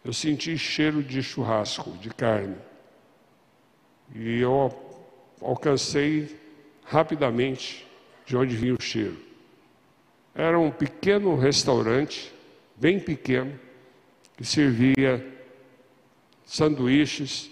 eu 0.05 0.13
senti 0.13 0.57
cheiro 0.57 1.01
de 1.01 1.21
churrasco, 1.23 1.91
de 1.97 2.09
carne. 2.11 2.55
E 4.13 4.39
eu 4.39 4.71
alcancei 5.41 6.39
rapidamente 6.85 7.87
de 8.25 8.37
onde 8.37 8.55
vinha 8.55 8.75
o 8.75 8.81
cheiro. 8.81 9.17
Era 10.35 10.59
um 10.59 10.69
pequeno 10.69 11.35
restaurante, 11.35 12.31
bem 12.75 12.99
pequeno, 12.99 13.59
que 14.37 14.45
servia 14.45 15.25
sanduíches 16.51 17.49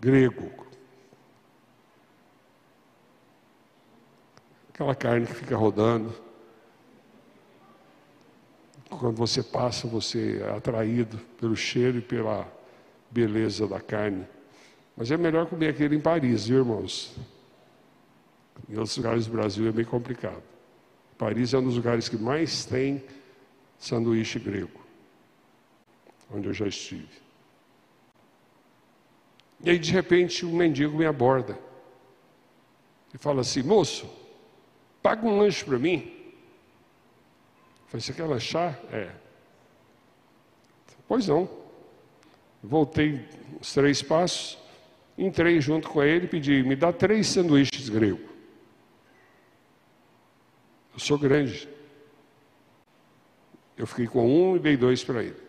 grego. 0.00 0.52
Aquela 4.68 4.94
carne 4.94 5.26
que 5.26 5.34
fica 5.34 5.56
rodando. 5.56 6.14
Quando 8.88 9.16
você 9.16 9.42
passa, 9.42 9.88
você 9.88 10.40
é 10.40 10.56
atraído 10.56 11.18
pelo 11.40 11.56
cheiro 11.56 11.98
e 11.98 12.00
pela 12.00 12.46
beleza 13.10 13.66
da 13.66 13.80
carne. 13.80 14.24
Mas 14.96 15.10
é 15.10 15.16
melhor 15.16 15.46
comer 15.46 15.70
aquele 15.70 15.96
em 15.96 16.00
Paris, 16.00 16.46
viu, 16.46 16.58
irmãos? 16.58 17.16
Em 18.68 18.76
outros 18.76 18.96
lugares 18.96 19.26
do 19.26 19.32
Brasil 19.32 19.66
é 19.66 19.72
bem 19.72 19.84
complicado. 19.84 20.42
Paris 21.18 21.52
é 21.52 21.58
um 21.58 21.64
dos 21.64 21.74
lugares 21.74 22.08
que 22.08 22.16
mais 22.16 22.64
tem 22.64 23.04
sanduíche 23.76 24.38
grego, 24.38 24.80
onde 26.30 26.46
eu 26.46 26.54
já 26.54 26.68
estive. 26.68 27.27
E 29.62 29.70
aí, 29.70 29.78
de 29.78 29.92
repente, 29.92 30.46
um 30.46 30.54
mendigo 30.54 30.96
me 30.96 31.06
aborda 31.06 31.58
e 33.12 33.18
fala 33.18 33.40
assim: 33.40 33.62
moço, 33.62 34.08
paga 35.02 35.26
um 35.26 35.38
lanche 35.38 35.64
para 35.64 35.78
mim. 35.78 36.12
Eu 37.82 37.88
falei: 37.88 38.00
você 38.00 38.12
quer 38.12 38.24
lanchar? 38.24 38.78
É. 38.92 39.10
Pois 41.06 41.26
não. 41.26 41.48
Voltei 42.62 43.24
os 43.60 43.72
três 43.72 44.02
passos, 44.02 44.58
entrei 45.16 45.60
junto 45.60 45.88
com 45.88 46.02
ele 46.02 46.26
e 46.26 46.28
pedi: 46.28 46.62
me 46.62 46.76
dá 46.76 46.92
três 46.92 47.26
sanduíches 47.26 47.88
grego. 47.88 48.28
Eu 50.92 50.98
sou 50.98 51.18
grande. 51.18 51.68
Eu 53.76 53.86
fiquei 53.86 54.06
com 54.06 54.26
um 54.26 54.56
e 54.56 54.58
dei 54.58 54.76
dois 54.76 55.04
para 55.04 55.22
ele. 55.22 55.47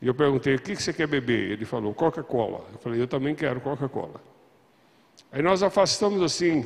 E 0.00 0.06
eu 0.06 0.14
perguntei, 0.14 0.54
o 0.54 0.60
que 0.60 0.76
você 0.76 0.92
quer 0.92 1.08
beber? 1.08 1.50
Ele 1.50 1.64
falou, 1.64 1.92
Coca-Cola. 1.92 2.64
Eu 2.72 2.78
falei, 2.78 3.00
eu 3.00 3.08
também 3.08 3.34
quero 3.34 3.60
Coca-Cola. 3.60 4.20
Aí 5.32 5.42
nós 5.42 5.62
afastamos 5.62 6.22
assim, 6.22 6.64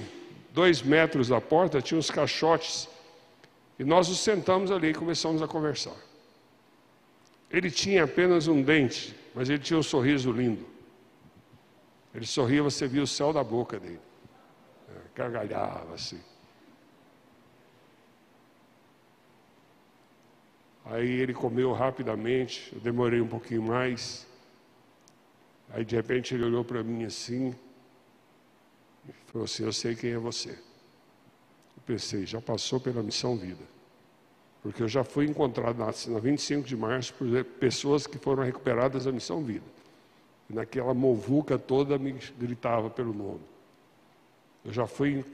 dois 0.53 0.83
metros 0.83 1.29
da 1.29 1.41
porta, 1.41 1.81
tinha 1.81 1.99
uns 1.99 2.11
caixotes. 2.11 2.89
E 3.79 3.85
nós 3.85 4.09
nos 4.09 4.21
sentamos 4.21 4.71
ali 4.71 4.89
e 4.89 4.95
começamos 4.95 5.41
a 5.41 5.49
conversar. 5.49 5.97
Ele 7.51 7.71
tinha 7.71 8.05
apenas 8.05 8.49
um 8.49 8.63
dente, 8.63 9.15
mas 9.35 9.49
ele 9.49 9.59
tinha 9.59 9.79
um 9.79 9.83
sorriso 9.83 10.31
lindo. 10.31 10.67
Ele 12.15 12.27
sorria, 12.27 12.63
você 12.63 12.87
via 12.87 13.03
o 13.03 13.07
céu 13.07 13.33
da 13.33 13.43
boca 13.43 13.81
dele. 13.81 14.01
É, 14.91 15.01
gargalhava 15.15 15.95
assim. 15.95 16.21
Aí 20.85 21.09
ele 21.09 21.33
comeu 21.33 21.73
rapidamente, 21.73 22.71
eu 22.73 22.81
demorei 22.81 23.21
um 23.21 23.29
pouquinho 23.29 23.63
mais. 23.63 24.27
Aí 25.71 25.85
de 25.85 25.95
repente 25.95 26.35
ele 26.35 26.45
olhou 26.45 26.65
para 26.65 26.83
mim 26.83 27.05
assim 27.05 27.55
e 29.09 29.13
falou 29.27 29.45
assim: 29.45 29.65
Eu 29.65 29.73
sei 29.73 29.95
quem 29.95 30.11
é 30.11 30.19
você. 30.19 30.51
Eu 30.51 31.83
pensei, 31.87 32.27
já 32.27 32.41
passou 32.41 32.81
pela 32.81 33.03
missão 33.03 33.37
vida. 33.37 33.65
Porque 34.63 34.83
eu 34.83 34.89
já 34.89 35.03
fui 35.03 35.27
encontrado 35.27 35.79
na, 35.79 35.87
na 35.87 36.21
25 36.21 36.67
de 36.67 36.77
março 36.77 37.15
por 37.15 37.27
pessoas 37.59 38.07
que 38.07 38.19
foram 38.19 38.45
recuperadas 38.45 39.05
da 39.05 39.13
missão 39.13 39.43
vida. 39.43 39.65
E 40.49 40.53
naquela 40.53 40.95
movuca 40.95 41.59
toda 41.59 41.99
me 41.99 42.13
gritava 42.39 42.89
pelo 42.91 43.13
nome. 43.13 43.41
Eu 44.65 44.73
já 44.73 44.87
fui 44.87 45.25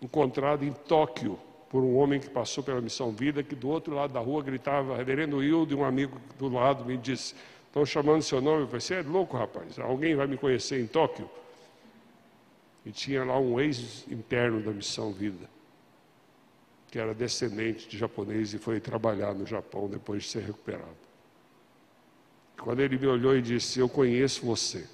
encontrado 0.00 0.64
em 0.64 0.72
Tóquio 0.72 1.38
por 1.70 1.82
um 1.82 1.96
homem 1.96 2.18
que 2.18 2.30
passou 2.30 2.64
pela 2.64 2.80
missão 2.80 3.12
vida, 3.12 3.42
que 3.42 3.54
do 3.54 3.68
outro 3.68 3.94
lado 3.94 4.12
da 4.12 4.20
rua 4.20 4.42
gritava, 4.42 4.96
reverendo 4.96 5.42
Hildo, 5.42 5.74
e 5.74 5.76
um 5.76 5.84
amigo 5.84 6.18
do 6.38 6.48
lado 6.48 6.84
me 6.84 6.96
disse, 6.96 7.34
estão 7.66 7.84
chamando 7.84 8.22
seu 8.22 8.40
nome, 8.40 8.62
eu 8.62 8.66
falei, 8.66 8.80
você 8.80 8.94
é 8.94 9.02
louco 9.02 9.36
rapaz, 9.36 9.78
alguém 9.78 10.14
vai 10.14 10.26
me 10.26 10.36
conhecer 10.36 10.80
em 10.80 10.86
Tóquio? 10.86 11.28
E 12.86 12.90
tinha 12.90 13.22
lá 13.22 13.38
um 13.38 13.60
ex-interno 13.60 14.62
da 14.62 14.70
missão 14.70 15.12
vida, 15.12 15.48
que 16.90 16.98
era 16.98 17.14
descendente 17.14 17.86
de 17.86 17.98
japonês 17.98 18.54
e 18.54 18.58
foi 18.58 18.80
trabalhar 18.80 19.34
no 19.34 19.44
Japão 19.44 19.88
depois 19.88 20.22
de 20.22 20.30
ser 20.30 20.44
recuperado. 20.44 20.96
Quando 22.56 22.80
ele 22.80 22.98
me 22.98 23.06
olhou 23.06 23.36
e 23.36 23.42
disse, 23.42 23.78
eu 23.78 23.88
conheço 23.88 24.44
você. 24.44 24.86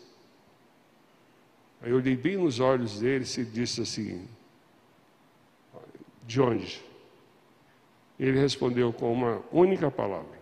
Aí 1.80 1.90
eu 1.90 1.96
olhei 1.96 2.16
bem 2.16 2.36
nos 2.36 2.58
olhos 2.58 2.98
dele 2.98 3.24
e 3.24 3.44
disse 3.44 3.80
assim, 3.80 4.26
de 6.26 6.40
onde? 6.40 6.82
Ele 8.18 8.40
respondeu 8.40 8.92
com 8.92 9.12
uma 9.12 9.42
única 9.52 9.90
palavra. 9.90 10.38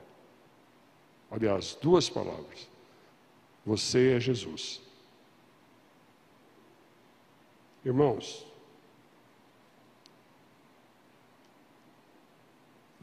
Aliás, 1.31 1.77
duas 1.81 2.09
palavras. 2.09 2.69
Você 3.65 4.13
é 4.17 4.21
Jesus. 4.21 4.83
Irmãos, 7.85 8.47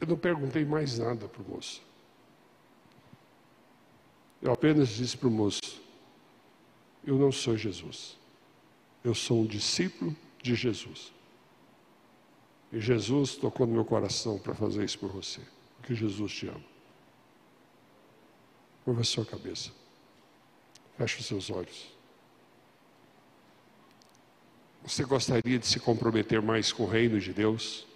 eu 0.00 0.06
não 0.06 0.16
perguntei 0.16 0.64
mais 0.64 0.98
nada 0.98 1.28
para 1.28 1.42
o 1.42 1.48
moço. 1.48 1.82
Eu 4.40 4.52
apenas 4.52 4.88
disse 4.88 5.16
para 5.16 5.28
o 5.28 5.30
moço: 5.30 5.82
Eu 7.04 7.16
não 7.16 7.30
sou 7.30 7.56
Jesus. 7.56 8.16
Eu 9.04 9.14
sou 9.14 9.42
um 9.42 9.46
discípulo 9.46 10.14
de 10.42 10.54
Jesus. 10.54 11.12
E 12.72 12.78
Jesus 12.78 13.34
tocou 13.34 13.66
no 13.66 13.72
meu 13.72 13.84
coração 13.84 14.38
para 14.38 14.54
fazer 14.54 14.84
isso 14.84 14.98
por 14.98 15.10
você. 15.10 15.40
Porque 15.78 15.94
Jesus 15.94 16.32
te 16.32 16.46
ama. 16.46 16.64
Curva 18.84 19.00
a 19.00 19.04
sua 19.04 19.24
cabeça. 19.24 19.70
Feche 20.96 21.20
os 21.20 21.26
seus 21.26 21.50
olhos. 21.50 21.90
Você 24.84 25.04
gostaria 25.04 25.58
de 25.58 25.66
se 25.66 25.78
comprometer 25.78 26.40
mais 26.40 26.72
com 26.72 26.84
o 26.84 26.88
reino 26.88 27.20
de 27.20 27.32
Deus? 27.32 27.86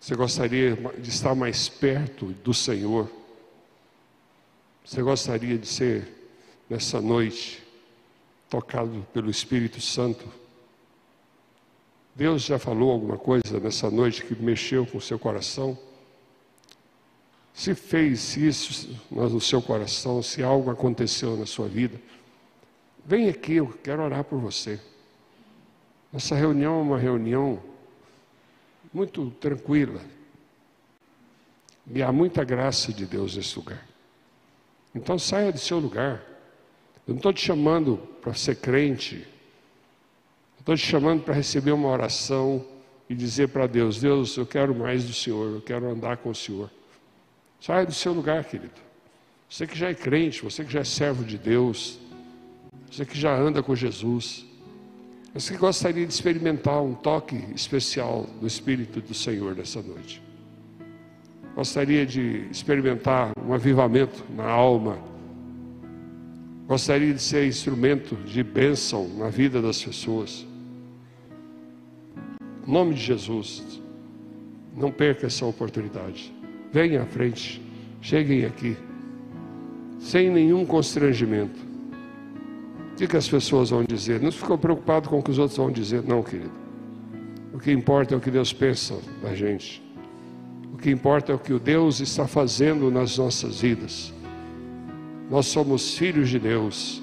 Você 0.00 0.16
gostaria 0.16 0.74
de 0.98 1.08
estar 1.08 1.34
mais 1.34 1.68
perto 1.68 2.26
do 2.26 2.52
Senhor? 2.52 3.08
Você 4.84 5.00
gostaria 5.00 5.56
de 5.56 5.66
ser, 5.66 6.30
nessa 6.68 7.00
noite, 7.00 7.62
tocado 8.50 9.06
pelo 9.12 9.30
Espírito 9.30 9.80
Santo? 9.80 10.41
Deus 12.14 12.42
já 12.42 12.58
falou 12.58 12.90
alguma 12.90 13.16
coisa 13.16 13.58
nessa 13.58 13.90
noite 13.90 14.24
que 14.24 14.34
mexeu 14.34 14.86
com 14.86 14.98
o 14.98 15.00
seu 15.00 15.18
coração? 15.18 15.78
Se 17.54 17.74
fez 17.74 18.36
isso 18.36 18.98
no 19.10 19.40
seu 19.40 19.62
coração, 19.62 20.22
se 20.22 20.42
algo 20.42 20.70
aconteceu 20.70 21.36
na 21.36 21.46
sua 21.46 21.68
vida, 21.68 22.00
vem 23.04 23.28
aqui, 23.28 23.54
eu 23.54 23.68
quero 23.82 24.02
orar 24.02 24.24
por 24.24 24.38
você. 24.38 24.80
Essa 26.12 26.34
reunião 26.34 26.78
é 26.78 26.82
uma 26.82 26.98
reunião 26.98 27.62
muito 28.92 29.30
tranquila. 29.32 30.00
E 31.92 32.02
há 32.02 32.12
muita 32.12 32.44
graça 32.44 32.92
de 32.92 33.06
Deus 33.06 33.36
nesse 33.36 33.56
lugar. 33.58 33.86
Então 34.94 35.18
saia 35.18 35.50
do 35.50 35.58
seu 35.58 35.78
lugar. 35.78 36.22
Eu 37.06 37.14
não 37.14 37.16
estou 37.16 37.32
te 37.32 37.40
chamando 37.40 37.96
para 38.20 38.34
ser 38.34 38.56
crente. 38.56 39.26
Estou 40.62 40.76
te 40.76 40.86
chamando 40.86 41.24
para 41.24 41.34
receber 41.34 41.72
uma 41.72 41.88
oração 41.88 42.64
e 43.10 43.16
dizer 43.16 43.48
para 43.48 43.66
Deus: 43.66 44.00
Deus, 44.00 44.36
eu 44.36 44.46
quero 44.46 44.72
mais 44.72 45.02
do 45.02 45.12
Senhor, 45.12 45.56
eu 45.56 45.60
quero 45.60 45.90
andar 45.90 46.18
com 46.18 46.30
o 46.30 46.34
Senhor. 46.36 46.70
Saia 47.60 47.84
do 47.84 47.92
seu 47.92 48.12
lugar, 48.12 48.44
querido. 48.44 48.80
Você 49.50 49.66
que 49.66 49.76
já 49.76 49.88
é 49.88 49.94
crente, 49.94 50.40
você 50.40 50.64
que 50.64 50.72
já 50.72 50.78
é 50.78 50.84
servo 50.84 51.24
de 51.24 51.36
Deus, 51.36 51.98
você 52.88 53.04
que 53.04 53.18
já 53.18 53.36
anda 53.36 53.60
com 53.60 53.74
Jesus, 53.74 54.46
você 55.34 55.52
que 55.52 55.58
gostaria 55.58 56.06
de 56.06 56.12
experimentar 56.12 56.80
um 56.80 56.94
toque 56.94 57.44
especial 57.56 58.28
do 58.40 58.46
Espírito 58.46 59.00
do 59.00 59.14
Senhor 59.14 59.56
nessa 59.56 59.82
noite. 59.82 60.22
Gostaria 61.56 62.06
de 62.06 62.46
experimentar 62.52 63.32
um 63.44 63.52
avivamento 63.52 64.24
na 64.30 64.48
alma. 64.48 64.96
Gostaria 66.68 67.12
de 67.12 67.20
ser 67.20 67.48
instrumento 67.48 68.14
de 68.14 68.44
bênção 68.44 69.08
na 69.18 69.28
vida 69.28 69.60
das 69.60 69.82
pessoas. 69.82 70.51
Em 72.66 72.70
nome 72.70 72.94
de 72.94 73.00
Jesus, 73.00 73.80
não 74.76 74.90
perca 74.90 75.26
essa 75.26 75.44
oportunidade. 75.44 76.32
Venha 76.72 77.02
à 77.02 77.06
frente, 77.06 77.60
cheguem 78.00 78.44
aqui, 78.44 78.76
sem 79.98 80.30
nenhum 80.30 80.64
constrangimento. 80.64 81.58
O 82.92 82.96
que, 82.96 83.06
que 83.06 83.16
as 83.16 83.28
pessoas 83.28 83.70
vão 83.70 83.84
dizer? 83.84 84.20
Não 84.20 84.30
ficou 84.30 84.56
preocupado 84.56 85.08
com 85.08 85.18
o 85.18 85.22
que 85.22 85.30
os 85.30 85.38
outros 85.38 85.56
vão 85.56 85.70
dizer, 85.70 86.02
não, 86.02 86.22
querido. 86.22 86.52
O 87.52 87.58
que 87.58 87.70
importa 87.72 88.14
é 88.14 88.16
o 88.16 88.20
que 88.20 88.30
Deus 88.30 88.52
pensa 88.52 88.98
da 89.22 89.34
gente. 89.34 89.82
O 90.72 90.76
que 90.76 90.90
importa 90.90 91.32
é 91.32 91.34
o 91.34 91.38
que 91.38 91.52
o 91.52 91.58
Deus 91.58 92.00
está 92.00 92.26
fazendo 92.26 92.90
nas 92.90 93.18
nossas 93.18 93.60
vidas. 93.60 94.12
Nós 95.30 95.46
somos 95.46 95.96
filhos 95.96 96.28
de 96.28 96.38
Deus. 96.38 97.02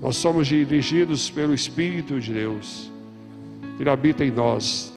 Nós 0.00 0.16
somos 0.16 0.46
dirigidos 0.46 1.30
pelo 1.30 1.54
Espírito 1.54 2.20
de 2.20 2.32
Deus. 2.32 2.90
Ele 3.80 3.88
habita 3.88 4.22
em 4.22 4.30
nós. 4.30 4.92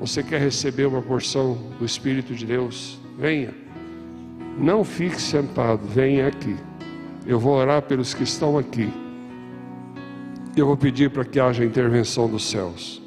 Você 0.00 0.22
quer 0.22 0.40
receber 0.40 0.86
uma 0.86 1.02
porção 1.02 1.58
do 1.78 1.84
Espírito 1.84 2.34
de 2.34 2.46
Deus? 2.46 2.98
Venha. 3.18 3.52
Não 4.58 4.82
fique 4.82 5.20
sentado, 5.20 5.86
venha 5.86 6.28
aqui. 6.28 6.56
Eu 7.26 7.38
vou 7.38 7.54
orar 7.54 7.82
pelos 7.82 8.14
que 8.14 8.22
estão 8.22 8.56
aqui. 8.56 8.90
Eu 10.56 10.64
vou 10.64 10.78
pedir 10.78 11.10
para 11.10 11.26
que 11.26 11.38
haja 11.38 11.62
intervenção 11.62 12.26
dos 12.26 12.48
céus. 12.48 13.02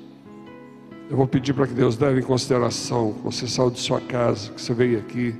Eu 1.10 1.18
vou 1.18 1.26
pedir 1.26 1.54
para 1.54 1.66
que 1.66 1.74
Deus 1.74 1.98
leve 1.98 2.20
em 2.20 2.24
consideração 2.24 3.14
que 3.14 3.24
você 3.24 3.48
saiu 3.48 3.72
de 3.72 3.80
sua 3.80 4.00
casa, 4.00 4.52
que 4.52 4.62
você 4.62 4.76
veio 4.76 5.00
aqui, 5.00 5.34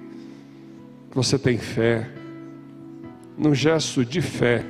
que 1.12 1.16
você 1.16 1.38
tem 1.38 1.60
fé. 1.60 2.10
Num 3.38 3.54
gesto 3.54 4.04
de 4.04 4.20
fé, 4.20 4.66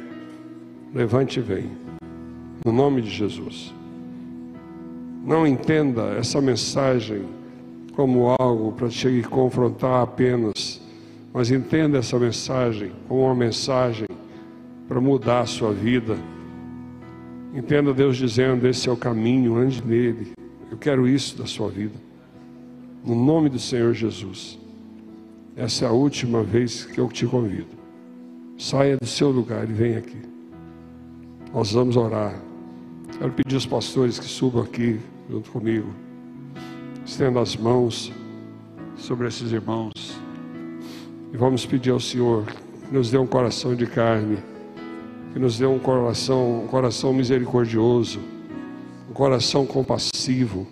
levante 0.93 1.39
e 1.39 1.41
vem. 1.41 1.71
No 2.65 2.73
nome 2.73 3.01
de 3.01 3.09
Jesus. 3.09 3.73
Não 5.23 5.45
entenda 5.45 6.15
essa 6.17 6.41
mensagem 6.41 7.25
como 7.93 8.35
algo 8.39 8.71
para 8.71 8.89
te 8.89 9.21
confrontar 9.29 10.01
apenas, 10.01 10.81
mas 11.31 11.51
entenda 11.51 11.99
essa 11.99 12.17
mensagem 12.17 12.91
como 13.07 13.25
uma 13.25 13.35
mensagem 13.35 14.07
para 14.87 14.99
mudar 14.99 15.41
a 15.41 15.45
sua 15.45 15.71
vida. 15.71 16.17
Entenda 17.53 17.93
Deus 17.93 18.17
dizendo: 18.17 18.67
esse 18.67 18.89
é 18.89 18.91
o 18.91 18.97
caminho, 18.97 19.57
ande 19.57 19.85
nele. 19.85 20.31
Eu 20.71 20.77
quero 20.77 21.07
isso 21.07 21.37
da 21.37 21.45
sua 21.45 21.69
vida. 21.69 21.95
No 23.05 23.15
nome 23.15 23.49
do 23.49 23.59
Senhor 23.59 23.93
Jesus. 23.93 24.59
Essa 25.55 25.85
é 25.85 25.87
a 25.87 25.91
última 25.91 26.43
vez 26.43 26.85
que 26.85 26.99
eu 26.99 27.07
te 27.09 27.27
convido. 27.27 27.77
Saia 28.57 28.97
do 28.97 29.05
seu 29.05 29.29
lugar 29.29 29.69
e 29.69 29.73
venha 29.73 29.99
aqui. 29.99 30.17
Nós 31.53 31.73
vamos 31.73 31.97
orar. 31.97 32.50
Quero 33.17 33.31
pedir 33.33 33.55
aos 33.55 33.65
pastores 33.65 34.19
que 34.19 34.25
subam 34.25 34.63
aqui 34.63 34.99
junto 35.29 35.51
comigo. 35.51 35.93
Estenda 37.05 37.39
as 37.39 37.55
mãos 37.55 38.11
sobre 38.95 39.27
esses 39.27 39.51
irmãos. 39.51 39.91
E 41.33 41.37
vamos 41.37 41.65
pedir 41.65 41.91
ao 41.91 41.99
Senhor 41.99 42.45
que 42.45 42.93
nos 42.93 43.09
dê 43.09 43.17
um 43.17 43.27
coração 43.27 43.75
de 43.75 43.85
carne, 43.85 44.37
que 45.33 45.39
nos 45.39 45.57
dê 45.57 45.65
um 45.65 45.79
coração, 45.79 46.63
um 46.63 46.67
coração 46.67 47.13
misericordioso, 47.13 48.19
um 49.09 49.13
coração 49.13 49.65
compassivo. 49.65 50.67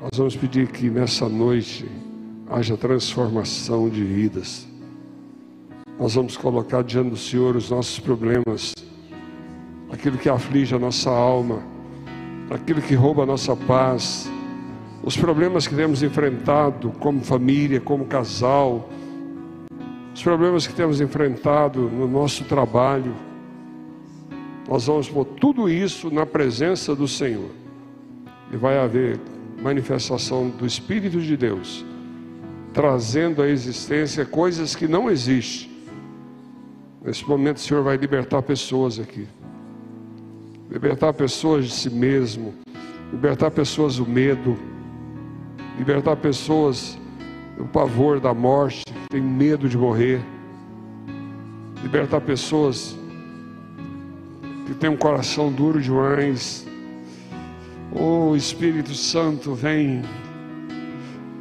Nós 0.00 0.16
vamos 0.16 0.36
pedir 0.36 0.68
que 0.68 0.88
nessa 0.88 1.28
noite 1.28 1.86
haja 2.48 2.76
transformação 2.76 3.88
de 3.88 4.02
vidas. 4.02 4.66
Nós 5.98 6.14
vamos 6.14 6.36
colocar 6.36 6.82
diante 6.82 7.10
do 7.10 7.16
Senhor 7.16 7.54
os 7.54 7.68
nossos 7.68 7.98
problemas, 8.00 8.74
aquilo 10.00 10.16
que 10.16 10.30
aflige 10.30 10.74
a 10.74 10.78
nossa 10.78 11.10
alma, 11.10 11.62
aquilo 12.50 12.80
que 12.80 12.94
rouba 12.94 13.24
a 13.24 13.26
nossa 13.26 13.54
paz, 13.54 14.30
os 15.02 15.14
problemas 15.14 15.66
que 15.66 15.74
temos 15.74 16.02
enfrentado 16.02 16.90
como 16.98 17.22
família, 17.22 17.82
como 17.82 18.06
casal, 18.06 18.88
os 20.14 20.22
problemas 20.22 20.66
que 20.66 20.72
temos 20.72 21.02
enfrentado 21.02 21.82
no 21.82 22.08
nosso 22.08 22.44
trabalho. 22.44 23.14
Nós 24.66 24.86
vamos 24.86 25.06
pôr 25.08 25.26
tudo 25.26 25.68
isso 25.68 26.10
na 26.10 26.24
presença 26.24 26.94
do 26.96 27.06
Senhor. 27.06 27.50
E 28.50 28.56
vai 28.56 28.78
haver 28.78 29.20
manifestação 29.62 30.48
do 30.48 30.64
Espírito 30.64 31.20
de 31.20 31.36
Deus, 31.36 31.84
trazendo 32.72 33.42
à 33.42 33.48
existência 33.48 34.24
coisas 34.24 34.74
que 34.74 34.88
não 34.88 35.10
existem. 35.10 35.70
Nesse 37.04 37.28
momento 37.28 37.58
o 37.58 37.60
Senhor 37.60 37.82
vai 37.82 37.98
libertar 37.98 38.40
pessoas 38.40 38.98
aqui 38.98 39.28
libertar 40.70 41.12
pessoas 41.12 41.64
de 41.66 41.72
si 41.72 41.90
mesmo, 41.90 42.54
libertar 43.12 43.50
pessoas 43.50 43.96
do 43.96 44.06
medo, 44.06 44.56
libertar 45.76 46.16
pessoas 46.16 46.96
do 47.58 47.64
pavor 47.64 48.20
da 48.20 48.32
morte, 48.32 48.84
que 48.84 49.08
tem 49.08 49.20
medo 49.20 49.68
de 49.68 49.76
morrer, 49.76 50.20
libertar 51.82 52.20
pessoas 52.20 52.96
que 54.66 54.74
têm 54.74 54.88
um 54.88 54.96
coração 54.96 55.50
duro 55.52 55.80
demais. 55.80 56.64
Oh 57.92 58.36
Espírito 58.36 58.94
Santo, 58.94 59.52
vem. 59.54 60.02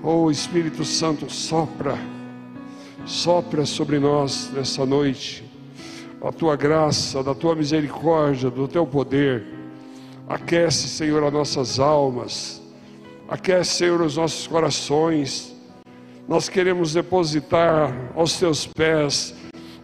Oh 0.02 0.32
Espírito 0.32 0.84
Santo, 0.84 1.32
sopra, 1.32 1.96
sopra 3.06 3.66
sobre 3.66 4.00
nós 4.00 4.50
nessa 4.52 4.86
noite 4.88 5.49
a 6.22 6.32
tua 6.32 6.56
graça, 6.56 7.24
da 7.24 7.34
tua 7.34 7.56
misericórdia, 7.56 8.50
do 8.50 8.68
teu 8.68 8.86
poder. 8.86 9.44
Aquece, 10.28 10.88
Senhor, 10.88 11.24
as 11.24 11.34
nossas 11.34 11.80
almas, 11.80 12.62
aquece, 13.28 13.72
Senhor, 13.78 14.02
os 14.02 14.18
nossos 14.18 14.46
corações. 14.46 15.56
Nós 16.28 16.48
queremos 16.48 16.94
depositar 16.94 17.94
aos 18.16 18.38
teus 18.38 18.68
pés 18.68 19.34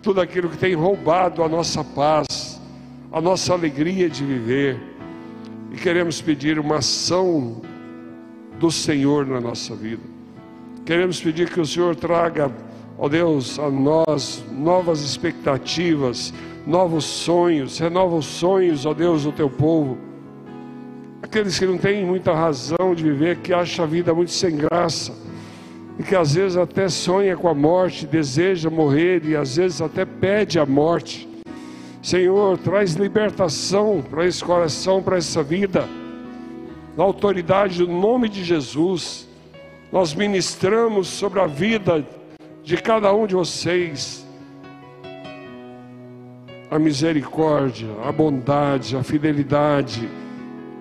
tudo 0.02 0.22
aquilo 0.22 0.50
que 0.50 0.58
tem 0.58 0.76
roubado 0.76 1.42
a 1.42 1.50
nossa 1.50 1.84
paz, 1.84 2.62
a 3.12 3.20
nossa 3.20 3.54
alegria 3.54 4.08
de 4.08 4.24
viver. 4.24 4.80
E 5.72 5.78
queremos 5.78 6.22
pedir 6.22 6.60
uma 6.60 6.78
ação 6.78 7.62
do 8.60 8.70
Senhor 8.70 9.26
na 9.26 9.42
nossa 9.42 9.76
vida. 9.76 10.04
Queremos 10.86 11.20
pedir 11.20 11.50
que 11.50 11.60
o 11.60 11.66
Senhor 11.66 11.96
traga, 11.96 12.52
ó 12.98 13.10
Deus, 13.10 13.60
a 13.60 13.70
nós 13.70 14.44
novas 14.52 15.02
expectativas, 15.02 16.34
novos 16.66 17.06
sonhos, 17.06 17.78
renova 17.78 18.16
os 18.16 18.26
sonhos, 18.26 18.86
ó 18.86 18.94
Deus, 18.94 19.24
do 19.24 19.32
teu 19.32 19.50
povo. 19.50 19.98
Aqueles 21.22 21.58
que 21.58 21.66
não 21.66 21.78
têm 21.78 22.06
muita 22.06 22.34
razão 22.34 22.96
de 22.96 23.04
viver, 23.04 23.38
que 23.38 23.54
acham 23.54 23.86
a 23.86 23.88
vida 23.88 24.14
muito 24.14 24.32
sem 24.32 24.56
graça, 24.56 25.14
e 25.98 26.04
que 26.04 26.16
às 26.16 26.36
vezes 26.36 26.58
até 26.58 26.88
sonha 26.90 27.36
com 27.36 27.48
a 27.48 27.54
morte, 27.54 28.06
deseja 28.06 28.70
morrer 28.70 29.24
e 29.26 29.36
às 29.36 29.56
vezes 29.56 29.82
até 29.82 30.06
pede 30.06 30.60
a 30.60 30.66
morte. 30.66 31.28
Senhor, 32.02 32.58
traz 32.60 32.94
libertação 32.94 34.04
para 34.08 34.26
esse 34.26 34.44
coração, 34.44 35.02
para 35.02 35.18
essa 35.18 35.42
vida, 35.42 35.88
na 36.96 37.04
autoridade 37.04 37.80
do 37.80 37.92
nome 37.92 38.30
de 38.30 38.44
Jesus. 38.44 39.28
Nós 39.92 40.14
ministramos 40.14 41.08
sobre 41.08 41.40
a 41.40 41.48
vida 41.48 42.06
de 42.66 42.78
cada 42.78 43.14
um 43.14 43.28
de 43.28 43.36
vocês 43.36 44.26
a 46.72 46.80
misericórdia, 46.80 47.88
a 48.04 48.12
bondade, 48.12 48.98
a 48.98 49.04
fidelidade, 49.04 50.10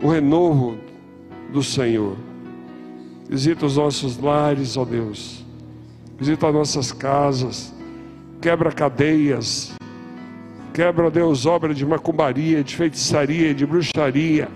o 0.03 0.09
renovo 0.09 0.79
do 1.53 1.63
Senhor. 1.63 2.17
Visita 3.29 3.67
os 3.67 3.77
nossos 3.77 4.17
lares, 4.17 4.79
ó 4.79 4.85
Deus. 4.87 5.45
Visita 6.19 6.49
as 6.49 6.55
nossas 6.55 6.91
casas. 6.91 7.75
Quebra 8.41 8.73
cadeias. 8.73 9.75
Quebra, 10.73 11.11
Deus, 11.11 11.45
obra 11.45 11.75
de 11.75 11.85
macumbaria, 11.85 12.65
de 12.65 12.75
feitiçaria, 12.75 13.55
de 13.55 13.67
bruxaria. 13.67 14.49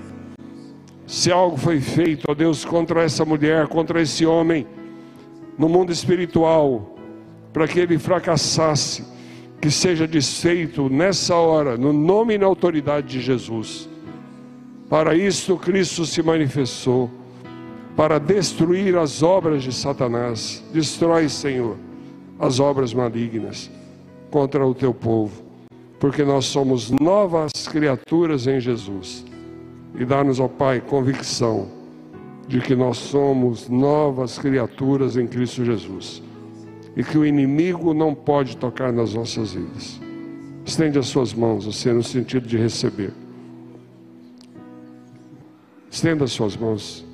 Se 1.07 1.31
algo 1.31 1.59
foi 1.59 1.79
feito, 1.79 2.25
ó 2.27 2.35
Deus, 2.35 2.65
contra 2.65 3.03
essa 3.03 3.25
mulher, 3.25 3.69
contra 3.69 4.01
esse 4.01 4.25
homem, 4.25 4.67
no 5.59 5.69
mundo 5.69 5.93
espiritual, 5.93 6.98
para 7.59 7.67
que 7.67 7.81
ele 7.81 7.99
fracassasse, 7.99 9.05
que 9.61 9.69
seja 9.69 10.07
desfeito 10.07 10.89
nessa 10.89 11.35
hora, 11.35 11.77
no 11.77 11.93
nome 11.93 12.35
e 12.35 12.39
na 12.39 12.47
autoridade 12.47 13.09
de 13.09 13.21
Jesus. 13.21 13.89
Para 14.89 15.17
isto 15.17 15.57
Cristo 15.57 16.07
se 16.07 16.23
manifestou, 16.23 17.11
para 17.97 18.21
destruir 18.21 18.97
as 18.97 19.25
obras 19.25 19.65
de 19.65 19.73
Satanás. 19.73 20.63
Destrói, 20.73 21.29
Senhor, 21.29 21.77
as 22.39 22.61
obras 22.61 22.95
malignas 22.95 23.69
contra 24.31 24.65
o 24.65 24.73
teu 24.73 24.95
povo, 24.95 25.43
porque 25.99 26.23
nós 26.23 26.45
somos 26.45 26.93
novas 26.93 27.51
criaturas 27.67 28.47
em 28.47 28.61
Jesus. 28.61 29.25
E 29.99 30.05
dá-nos, 30.05 30.39
ó 30.39 30.47
Pai, 30.47 30.81
convicção 30.81 31.69
de 32.47 32.61
que 32.61 32.77
nós 32.77 32.99
somos 32.99 33.69
novas 33.69 34.39
criaturas 34.39 35.17
em 35.17 35.27
Cristo 35.27 35.65
Jesus 35.65 36.23
e 36.99 37.05
que 37.05 37.17
o 37.17 37.25
inimigo 37.25 37.95
não 37.95 38.13
pode 38.13 38.57
tocar 38.57 38.93
nas 38.93 39.15
nossas 39.15 39.53
vidas. 39.53 40.01
Estende 40.67 40.99
as 40.99 41.07
suas 41.07 41.33
mãos, 41.33 41.65
assim, 41.65 41.93
no 41.93 42.03
sentido 42.03 42.49
de 42.49 42.57
receber. 42.57 43.13
Estenda 45.89 46.25
as 46.25 46.33
suas 46.33 46.57
mãos. 46.57 47.07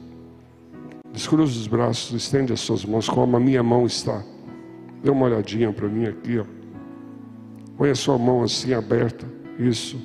Descruze 1.12 1.58
os 1.58 1.66
braços, 1.66 2.16
estende 2.16 2.50
as 2.50 2.60
suas 2.60 2.82
mãos 2.82 3.10
como 3.10 3.36
a 3.36 3.40
minha 3.40 3.62
mão 3.62 3.84
está. 3.84 4.24
Dê 5.02 5.10
uma 5.10 5.26
olhadinha 5.26 5.70
para 5.70 5.86
mim 5.86 6.06
aqui, 6.06 6.38
ó. 6.38 6.44
Põe 7.76 7.90
a 7.90 7.94
sua 7.94 8.16
mão 8.16 8.42
assim 8.42 8.72
aberta. 8.72 9.26
Isso. 9.58 10.00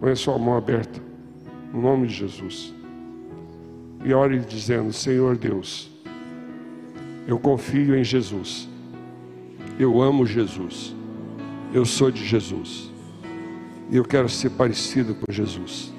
Põe 0.00 0.12
a 0.12 0.16
sua 0.16 0.38
mão 0.38 0.56
aberta. 0.56 0.98
No 1.74 1.82
nome 1.82 2.06
de 2.06 2.14
Jesus. 2.14 2.74
E 4.02 4.14
ore 4.14 4.38
dizendo: 4.38 4.94
Senhor 4.94 5.36
Deus, 5.36 5.90
eu 7.26 7.38
confio 7.38 7.94
em 7.94 8.02
Jesus. 8.02 8.67
Eu 9.78 10.02
amo 10.02 10.26
Jesus. 10.26 10.94
Eu 11.72 11.84
sou 11.84 12.10
de 12.10 12.24
Jesus. 12.24 12.90
E 13.90 13.96
eu 13.96 14.04
quero 14.04 14.28
ser 14.28 14.50
parecido 14.50 15.14
com 15.14 15.32
Jesus. 15.32 15.92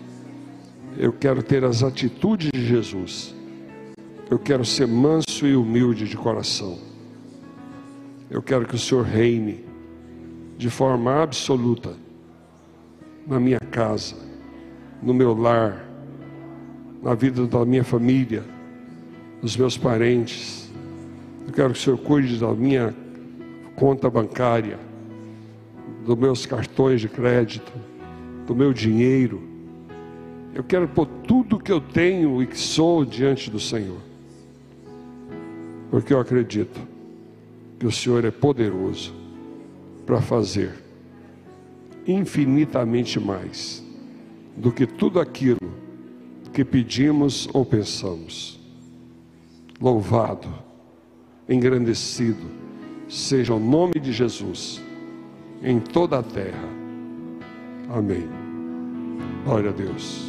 Eu 0.98 1.14
quero 1.14 1.42
ter 1.42 1.64
as 1.64 1.82
atitudes 1.82 2.50
de 2.54 2.66
Jesus. 2.66 3.34
Eu 4.30 4.38
quero 4.38 4.66
ser 4.66 4.86
manso 4.86 5.48
e 5.48 5.56
humilde 5.56 6.08
de 6.08 6.18
coração. 6.18 6.78
Eu 8.30 8.42
quero 8.42 8.68
que 8.68 8.76
o 8.76 8.80
Senhor 8.80 9.06
reine 9.06 9.64
de 10.58 10.70
forma 10.70 11.24
absoluta 11.24 11.96
na 13.26 13.40
minha 13.40 13.60
casa, 13.60 14.16
no 15.02 15.14
meu 15.14 15.34
lar, 15.34 15.88
na 17.02 17.16
vida 17.16 17.48
da 17.48 17.66
minha 17.66 17.84
família, 17.84 18.44
dos 19.42 19.56
meus 19.56 19.78
parentes. 19.78 20.70
Eu 21.48 21.54
quero 21.54 21.74
que 21.74 21.80
o 21.80 21.82
Senhor 21.82 21.98
cuide 21.98 22.38
da 22.38 22.54
minha 22.54 22.94
conta 23.80 24.10
bancária, 24.10 24.78
dos 26.06 26.18
meus 26.18 26.46
cartões 26.46 27.00
de 27.00 27.08
crédito, 27.08 27.72
do 28.46 28.54
meu 28.54 28.74
dinheiro. 28.74 29.42
Eu 30.54 30.64
quero 30.66 30.88
pôr 30.88 31.06
tudo 31.26 31.58
que 31.58 31.72
eu 31.72 31.80
tenho 31.80 32.44
e 32.44 32.46
que 32.46 32.60
sou 32.60 33.06
diante 33.06 33.50
do 33.50 33.60
Senhor. 33.60 34.02
Porque 35.90 36.14
eu 36.14 36.20
acredito 36.20 36.80
que 37.80 37.88
o 37.88 37.92
Senhor 37.92 38.26
é 38.26 38.32
poderoso 38.32 39.14
para 40.06 40.22
fazer 40.22 40.74
infinitamente 42.06 43.20
mais 43.20 43.84
do 44.58 44.72
que 44.72 44.86
tudo 44.86 45.20
aquilo 45.22 45.72
que 46.52 46.66
pedimos 46.66 47.48
ou 47.54 47.64
pensamos. 47.64 48.60
Louvado, 49.80 50.50
engrandecido 51.48 52.59
seja 53.10 53.54
o 53.54 53.60
nome 53.60 54.00
de 54.00 54.14
Jesus 54.14 54.82
em 55.64 55.80
toda 55.80 56.20
a 56.20 56.24
terra. 56.24 56.70
Amém. 57.90 58.30
Glória 59.44 59.72
a 59.72 59.74
Deus. 59.74 60.28